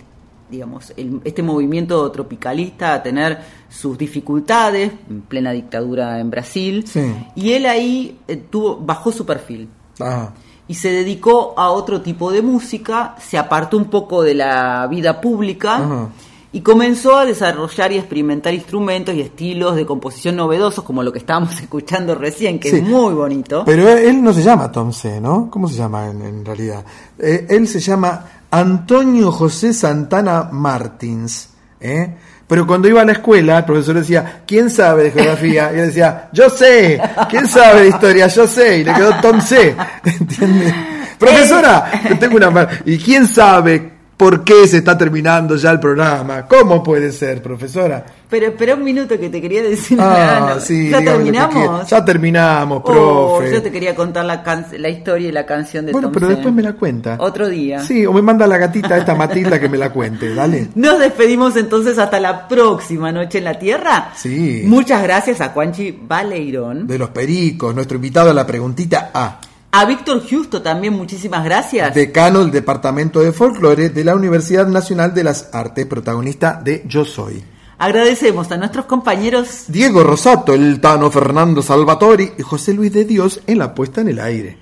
digamos, 0.50 0.92
el- 0.98 1.22
este 1.24 1.44
movimiento 1.44 2.10
tropicalista 2.12 2.94
a 2.96 3.04
tener 3.04 3.38
sus 3.70 3.98
dificultades, 3.98 4.92
en 5.10 5.22
plena 5.22 5.52
dictadura 5.52 6.20
en 6.20 6.32
Brasil, 6.32 6.84
Sí. 6.88 7.14
y 7.36 7.52
él 7.54 7.66
ahí 7.66 8.18
eh, 8.28 8.38
tuvo, 8.38 8.78
bajó 8.78 9.12
su 9.12 9.26
perfil 9.26 9.68
Ah, 10.00 10.30
y 10.68 10.74
se 10.76 10.92
dedicó 10.92 11.54
a 11.58 11.70
otro 11.70 12.02
tipo 12.02 12.32
de 12.32 12.42
música, 12.42 13.16
se 13.20 13.38
apartó 13.38 13.78
un 13.78 13.86
poco 13.86 14.24
de 14.24 14.34
la 14.36 14.88
vida 14.88 15.20
pública. 15.22 16.10
Y 16.54 16.62
comenzó 16.62 17.18
a 17.18 17.26
desarrollar 17.26 17.92
y 17.92 17.98
experimentar 17.98 18.54
instrumentos 18.54 19.14
y 19.16 19.22
estilos 19.22 19.76
de 19.76 19.86
composición 19.86 20.36
novedosos 20.38 20.84
como 20.84 21.04
lo 21.04 21.12
que 21.12 21.20
estábamos 21.20 21.60
escuchando 21.62 22.16
recién, 22.16 22.60
que 22.60 22.70
Sí. 22.70 22.78
es 22.78 22.84
muy 22.84 23.14
bonito. 23.14 23.64
Pero 23.66 23.88
él 23.90 24.24
no 24.24 24.34
se 24.34 24.42
llama 24.44 24.72
Tom 24.72 24.92
C, 24.94 25.20
¿no? 25.20 25.50
¿Cómo 25.52 25.68
se 25.68 25.76
llama 25.76 26.08
en, 26.10 26.22
en 26.22 26.46
realidad? 26.46 26.84
Eh, 27.20 27.46
él 27.50 27.68
se 27.68 27.80
llama 27.80 28.26
Antonio 28.50 29.32
José 29.32 29.74
Santana 29.74 30.50
Martins, 30.52 31.50
¿eh? 31.82 32.16
Pero 32.48 32.66
cuando 32.66 32.88
iba 32.88 33.02
a 33.02 33.06
la 33.06 33.12
escuela, 33.12 33.58
el 33.58 33.66
profesor 33.66 33.96
decía, 33.96 34.44
¿quién 34.48 34.70
sabe 34.70 35.04
de 35.04 35.12
geografía? 35.12 35.70
Y 35.76 35.80
él 35.80 35.88
decía, 35.88 36.30
yo 36.32 36.50
sé, 36.50 36.98
¿quién 37.30 37.46
sabe 37.46 37.82
de 37.82 37.90
historia? 37.90 38.28
Yo 38.28 38.48
sé, 38.48 38.78
y 38.80 38.84
le 38.86 38.94
quedó 38.94 39.14
Tom 39.22 39.42
C, 39.42 39.76
¿entiendes? 40.06 40.74
Profesora, 41.20 41.92
yo 42.10 42.18
tengo 42.18 42.38
una... 42.38 42.70
¿Y 42.86 42.98
quién 43.00 43.28
sabe 43.28 43.97
por 44.18 44.44
qué 44.44 44.68
se 44.68 44.78
está 44.78 44.98
terminando 44.98 45.56
ya 45.58 45.70
el 45.72 45.80
programa? 45.80 46.48
¿Cómo 46.48 46.82
puede 46.82 47.12
ser, 47.12 47.42
profesora? 47.42 48.04
Pero 48.30 48.48
espera 48.48 48.74
un 48.76 48.84
minuto 48.84 49.18
que 49.18 49.30
te 49.30 49.40
quería 49.40 49.62
decir 49.62 49.98
Ah, 50.02 50.48
algo. 50.50 50.60
sí, 50.60 50.90
¿Ya 50.90 51.00
terminamos? 51.02 51.88
Ya 51.90 52.04
terminamos, 52.04 52.82
Oh, 52.84 53.38
profe. 53.38 53.54
yo 53.54 53.62
te 53.62 53.72
quería 53.72 53.96
contar 53.96 54.26
la, 54.26 54.44
can- 54.44 54.66
la 54.78 54.90
historia 54.90 55.30
y 55.30 55.32
la 55.32 55.46
canción 55.46 55.86
de 55.86 55.92
Bueno, 55.94 56.08
Tom 56.08 56.14
pero 56.16 56.28
después 56.30 56.54
me 56.54 56.62
la 56.64 56.74
cuenta. 56.74 57.16
Otro 57.20 57.48
día. 57.48 57.80
Sí, 57.80 58.06
o 58.06 58.12
me 58.12 58.22
manda 58.22 58.46
la 58.48 58.58
gatita 58.58 58.98
esta 58.98 59.14
Matilda 59.16 59.60
que 59.60 59.70
me 59.70 59.78
la 59.78 59.92
cuente, 59.92 60.34
dale. 60.34 60.70
Nos 60.76 61.00
despedimos 61.00 61.56
entonces 61.56 61.98
hasta 62.00 62.20
la 62.20 62.48
próxima 62.48 63.12
noche 63.12 63.38
en 63.38 63.44
la 63.46 63.58
Tierra. 63.60 64.12
Sí. 64.16 64.64
Muchas 64.66 65.04
gracias 65.04 65.40
a 65.40 65.50
Juanchi 65.50 65.98
Baleirón. 66.06 66.86
De 66.88 66.98
los 66.98 67.10
pericos, 67.12 67.74
nuestro 67.76 67.96
invitado 67.96 68.32
a 68.32 68.34
la 68.34 68.46
preguntita 68.48 69.12
A. 69.14 69.40
A 69.80 69.86
Víctor 69.86 70.24
Justo 70.28 70.64
también 70.64 70.94
muchísimas 70.94 71.46
gracias. 71.46 71.94
Decano 71.94 72.40
del 72.40 72.50
Departamento 72.50 73.20
de 73.20 73.32
Folclore 73.32 73.90
de 73.90 74.04
la 74.04 74.16
Universidad 74.16 74.66
Nacional 74.66 75.14
de 75.14 75.24
las 75.24 75.54
Artes, 75.54 75.86
protagonista 75.86 76.60
de 76.60 76.82
Yo 76.88 77.06
Soy. 77.06 77.44
Agradecemos 77.78 78.52
a 78.52 78.58
nuestros 78.58 78.86
compañeros 78.86 79.66
Diego 79.68 80.04
Rosato, 80.04 80.56
el 80.56 80.82
Tano 80.82 81.12
Fernando 81.12 81.62
Salvatori 81.62 82.32
y 82.40 82.42
José 82.42 82.74
Luis 82.74 82.92
de 82.92 83.06
Dios 83.06 83.42
en 83.46 83.60
la 83.60 83.76
puesta 83.76 84.02
en 84.02 84.08
el 84.08 84.20
aire. 84.20 84.58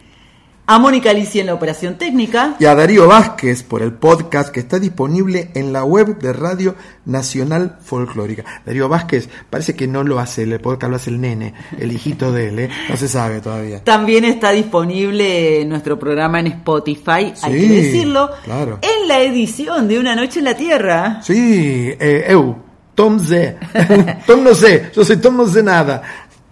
A 0.67 0.79
Mónica 0.79 1.11
Alicia 1.11 1.41
en 1.41 1.47
la 1.47 1.53
operación 1.53 1.97
técnica. 1.97 2.55
Y 2.59 2.65
a 2.65 2.75
Darío 2.75 3.07
Vázquez 3.07 3.63
por 3.63 3.81
el 3.81 3.93
podcast 3.93 4.49
que 4.49 4.59
está 4.59 4.79
disponible 4.79 5.51
en 5.53 5.71
la 5.71 5.83
web 5.83 6.17
de 6.17 6.33
Radio 6.33 6.75
Nacional 7.05 7.77
Folclórica. 7.83 8.43
Darío 8.65 8.89
Vázquez 8.89 9.29
parece 9.49 9.75
que 9.75 9.87
no 9.87 10.03
lo 10.03 10.19
hace, 10.19 10.43
el 10.43 10.59
podcast 10.59 10.89
lo 10.89 10.95
hace 10.95 11.09
el 11.11 11.21
nene, 11.21 11.53
el 11.77 11.91
hijito 11.91 12.31
de 12.31 12.49
él, 12.49 12.59
¿eh? 12.59 12.69
no 12.89 12.97
se 12.97 13.07
sabe 13.07 13.41
todavía. 13.41 13.83
También 13.83 14.25
está 14.25 14.51
disponible 14.51 15.63
nuestro 15.65 15.99
programa 15.99 16.39
en 16.39 16.47
Spotify, 16.47 17.33
hay 17.41 17.51
que 17.51 17.69
decirlo, 17.69 18.31
claro. 18.43 18.79
en 18.81 19.07
la 19.07 19.19
edición 19.21 19.87
de 19.87 19.99
Una 19.99 20.15
Noche 20.15 20.39
en 20.39 20.45
la 20.45 20.55
Tierra. 20.55 21.21
Sí, 21.21 21.93
eh, 21.99 22.25
eu, 22.27 22.55
Tom 22.95 23.19
Z. 23.19 23.55
Tom 24.25 24.43
no 24.43 24.55
sé, 24.55 24.89
yo 24.95 25.03
soy 25.03 25.17
Tom 25.17 25.35
no 25.35 25.47
sé 25.47 25.61
nada. 25.61 26.01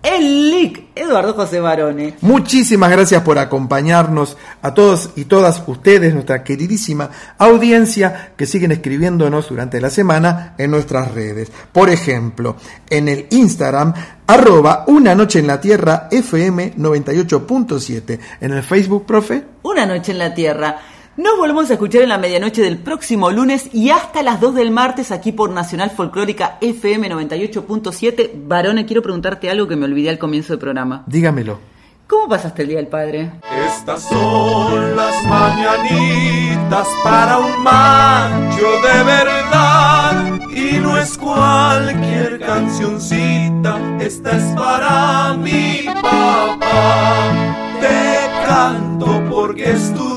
El 0.04 0.52
LIC, 0.52 0.90
Eduardo 0.96 1.34
José 1.34 1.62
Barone. 1.62 2.16
Muchísimas 2.20 2.92
gracias 2.92 3.22
por 3.24 3.40
acompañarnos 3.40 4.36
a 4.62 4.74
todos 4.74 5.12
y 5.16 5.24
todas 5.26 5.64
ustedes, 5.66 6.14
nuestra 6.14 6.44
queridísima 6.44 7.10
audiencia 7.38 8.34
que 8.36 8.46
siguen 8.46 8.74
escribiéndonos 8.74 9.48
durante 9.48 9.80
la 9.80 9.90
semana 9.90 10.56
en 10.58 10.72
nuestras 10.72 11.14
redes. 11.14 11.50
Por 11.72 11.90
ejemplo, 11.90 12.58
en 12.90 13.08
el 13.08 13.28
Instagram, 13.32 13.94
arroba 14.28 14.84
una 14.88 15.16
noche 15.16 15.40
en 15.40 15.48
la 15.48 15.62
tierra 15.62 16.10
FM 16.12 16.76
98.7. 16.76 18.20
En 18.42 18.52
el 18.52 18.62
Facebook, 18.62 19.06
profe. 19.06 19.42
Una 19.64 19.86
Noche 19.86 20.12
en 20.12 20.18
la 20.18 20.34
Tierra. 20.34 20.82
Nos 21.16 21.38
volvemos 21.38 21.70
a 21.70 21.74
escuchar 21.74 22.02
en 22.02 22.10
la 22.10 22.18
medianoche 22.18 22.64
del 22.64 22.80
próximo 22.80 23.30
lunes 23.30 23.70
y 23.72 23.92
hasta 23.92 24.24
las 24.24 24.42
2 24.42 24.56
del 24.56 24.72
martes 24.72 25.12
aquí 25.12 25.32
por 25.32 25.52
Nacional 25.52 25.92
Folclórica 25.92 26.58
FM 26.60 27.08
98.7. 27.08 28.32
Barone, 28.48 28.88
quiero 28.88 29.04
preguntarte 29.04 29.48
algo 29.52 29.68
que 29.68 29.76
me 29.76 29.86
olvidé 29.86 30.10
al 30.10 30.18
comienzo 30.18 30.54
del 30.54 30.60
programa. 30.60 31.04
Dígamelo. 31.06 31.60
¿Cómo 32.08 32.28
pasaste 32.28 32.64
el 32.64 32.70
Día 32.70 32.78
del 32.78 32.88
Padre? 32.88 33.32
Estas 33.68 34.02
son 34.10 34.96
las 34.96 35.24
mañanitas 35.26 36.88
para 37.04 37.38
un 37.38 37.62
macho 37.62 38.68
de 38.82 39.04
verdad 39.04 40.40
y 40.50 40.80
no 40.80 40.98
es 40.98 41.16
cualquier 41.16 42.40
cancioncita, 42.40 43.80
esta 44.02 44.32
es 44.32 44.44
para 44.56 45.36
mi 45.36 45.86
papá. 46.02 47.56
Te 47.80 48.48
canto 48.48 49.24
porque 49.30 49.72
es 49.72 49.94
tu 49.94 50.13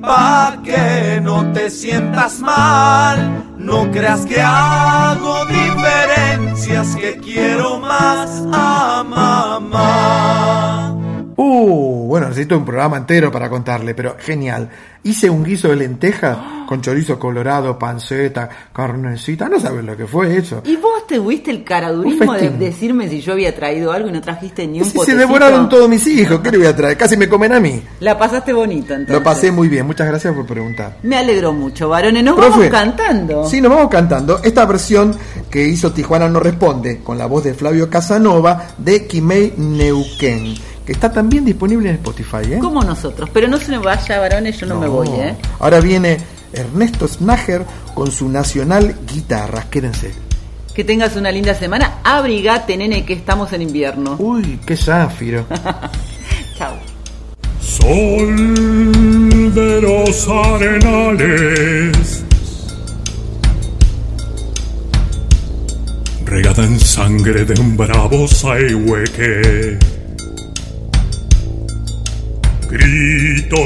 pa' 0.00 0.56
que 0.64 1.20
no 1.22 1.52
te 1.52 1.70
sientas 1.70 2.40
mal. 2.40 3.44
No 3.56 3.90
creas 3.90 4.24
que 4.24 4.40
hago 4.40 5.44
diferencias, 5.46 6.96
que 6.96 7.18
quiero 7.18 7.78
más 7.78 8.44
a 8.52 9.04
mamá. 9.04 10.67
Uh, 11.40 12.08
bueno, 12.08 12.30
necesito 12.30 12.58
un 12.58 12.64
programa 12.64 12.96
entero 12.96 13.30
para 13.30 13.48
contarle, 13.48 13.94
pero 13.94 14.16
genial. 14.18 14.68
Hice 15.04 15.30
un 15.30 15.44
guiso 15.44 15.68
de 15.68 15.76
lenteja 15.76 16.64
con 16.66 16.82
chorizo 16.82 17.16
colorado, 17.16 17.78
panceta, 17.78 18.48
carnecita, 18.72 19.48
no 19.48 19.60
sabes 19.60 19.84
lo 19.84 19.96
que 19.96 20.08
fue 20.08 20.36
eso. 20.36 20.62
¿Y 20.64 20.74
vos 20.74 21.06
te 21.06 21.14
tuviste 21.14 21.52
el 21.52 21.62
caradurismo 21.62 22.34
de 22.34 22.50
decirme 22.50 23.08
si 23.08 23.20
yo 23.20 23.34
había 23.34 23.54
traído 23.54 23.92
algo 23.92 24.08
y 24.08 24.12
no 24.12 24.20
trajiste 24.20 24.66
ni 24.66 24.80
un 24.80 24.84
Si 24.84 24.98
se 24.98 25.14
devoraron 25.14 25.68
todos 25.68 25.88
mis 25.88 26.04
hijos, 26.08 26.40
¿qué 26.40 26.50
le 26.50 26.58
voy 26.58 26.66
a 26.66 26.74
traer? 26.74 26.96
Casi 26.96 27.16
me 27.16 27.28
comen 27.28 27.52
a 27.52 27.60
mí. 27.60 27.80
La 28.00 28.18
pasaste 28.18 28.52
bonito 28.52 28.92
entonces. 28.92 29.14
Lo 29.14 29.22
pasé 29.22 29.52
muy 29.52 29.68
bien, 29.68 29.86
muchas 29.86 30.08
gracias 30.08 30.34
por 30.34 30.44
preguntar. 30.44 30.96
Me 31.04 31.18
alegro 31.18 31.52
mucho, 31.52 31.88
varones. 31.88 32.24
Nos 32.24 32.34
Profe, 32.34 32.50
vamos 32.50 32.68
cantando. 32.68 33.48
Sí, 33.48 33.60
nos 33.60 33.70
vamos 33.70 33.88
cantando. 33.88 34.40
Esta 34.42 34.66
versión 34.66 35.16
que 35.48 35.62
hizo 35.62 35.92
Tijuana 35.92 36.28
no 36.28 36.40
responde, 36.40 36.98
con 36.98 37.16
la 37.16 37.26
voz 37.26 37.44
de 37.44 37.54
Flavio 37.54 37.88
Casanova, 37.88 38.70
de 38.76 39.06
Kimei 39.06 39.54
Neuquén, 39.56 40.56
que 40.88 40.92
está 40.92 41.12
también 41.12 41.44
disponible 41.44 41.90
en 41.90 41.96
Spotify. 41.96 42.54
¿eh? 42.54 42.58
Como 42.58 42.82
nosotros. 42.82 43.28
Pero 43.30 43.46
no 43.46 43.58
se 43.58 43.72
me 43.72 43.76
vaya, 43.76 44.20
varones, 44.20 44.56
yo 44.58 44.66
no, 44.66 44.80
me 44.80 44.88
voy, 44.88 45.08
¿eh? 45.08 45.36
Ahora 45.58 45.80
viene 45.80 46.16
Ernesto 46.50 47.06
Snager 47.06 47.62
con 47.92 48.10
su 48.10 48.26
nacional 48.30 48.96
guitarra. 49.12 49.66
Quédense. 49.68 50.14
Que 50.74 50.84
tengas 50.84 51.14
una 51.16 51.30
linda 51.30 51.52
semana. 51.52 51.98
Abrigate, 52.02 52.74
nene, 52.74 53.04
que 53.04 53.12
estamos 53.12 53.52
en 53.52 53.60
invierno. 53.60 54.16
Uy, 54.18 54.60
qué 54.64 54.78
zafiro. 54.78 55.44
Chao. 56.56 56.78
Sol 57.60 58.34
de 59.52 59.82
los 59.82 60.26
arenales, 60.26 62.24
regada 66.24 66.64
en 66.64 66.80
sangre 66.80 67.44
de 67.44 67.60
un 67.60 67.76
bravo 67.76 68.26
saihueque. 68.26 69.78
Grito 72.70 73.56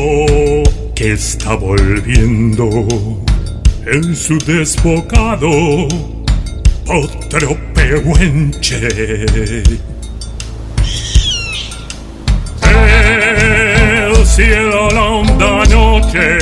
que 0.95 1.13
está 1.13 1.55
volviendo 1.57 2.69
en 3.85 4.15
su 4.15 4.39
desbocado 4.39 5.51
otro 6.87 7.57
pehuenche. 7.75 8.89
El 12.63 14.27
cielo 14.27 14.89
la 14.91 15.03
honda 15.03 15.65
noche 15.67 16.39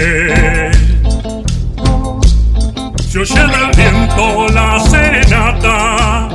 Se 3.08 3.18
oye 3.18 3.34
del 3.34 3.70
viento 3.76 4.46
la 4.52 4.78
serenata 4.80 6.28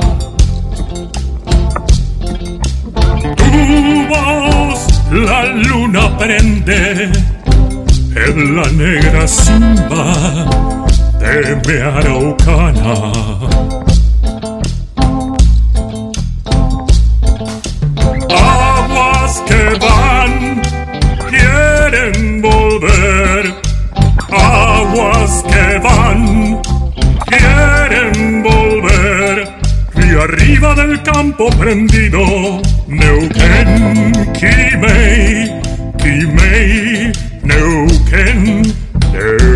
Tu 3.36 4.06
voz 4.08 4.75
la 5.10 5.44
luna 5.46 6.16
prende 6.18 7.10
En 8.26 8.56
la 8.56 8.68
negra 8.70 9.26
simba 9.26 10.46
de 11.20 11.56
mi 11.66 11.80
araucana 11.80 13.02
Aguas 18.28 19.42
que 19.46 19.78
van, 19.80 20.62
quieren 21.30 22.42
volver. 22.42 23.54
Aguas 24.30 25.44
que 25.50 25.78
van, 25.78 26.62
quieren 27.26 28.42
volver. 28.42 29.48
Y 29.96 30.16
arriba 30.16 30.74
del 30.74 31.02
campo 31.02 31.48
prendido, 31.58 32.60
Neuquén, 32.88 34.12
Quimei, 34.32 35.50
Quimei, 35.98 37.12
Neuquén, 37.42 38.62
Neuquén. 39.12 39.55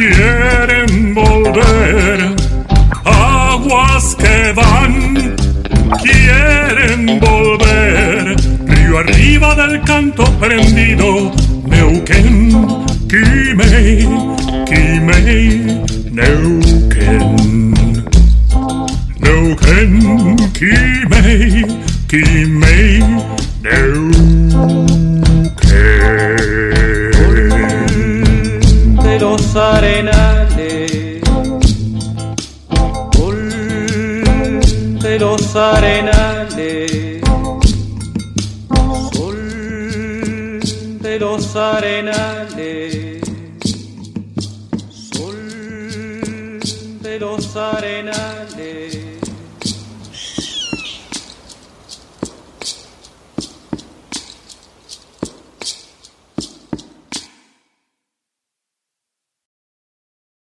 Quieren 0.00 1.14
volver. 1.14 2.34
Aguas 3.04 4.16
que 4.16 4.52
van, 4.54 5.36
quieren 6.02 7.20
volver. 7.20 8.36
Río 8.66 8.98
arriba 8.98 9.54
del 9.54 9.82
canto 9.82 10.24
prendido, 10.38 11.30
Neuquén, 11.66 12.50
Quimei, 13.10 14.08
Quimei, 14.68 15.82
Neuquén. 16.10 17.74
Neuquén, 19.18 20.36
Quimei, 20.54 21.66
Quimei, 22.08 23.00
Neuquén. 23.62 24.19
De 35.52 36.19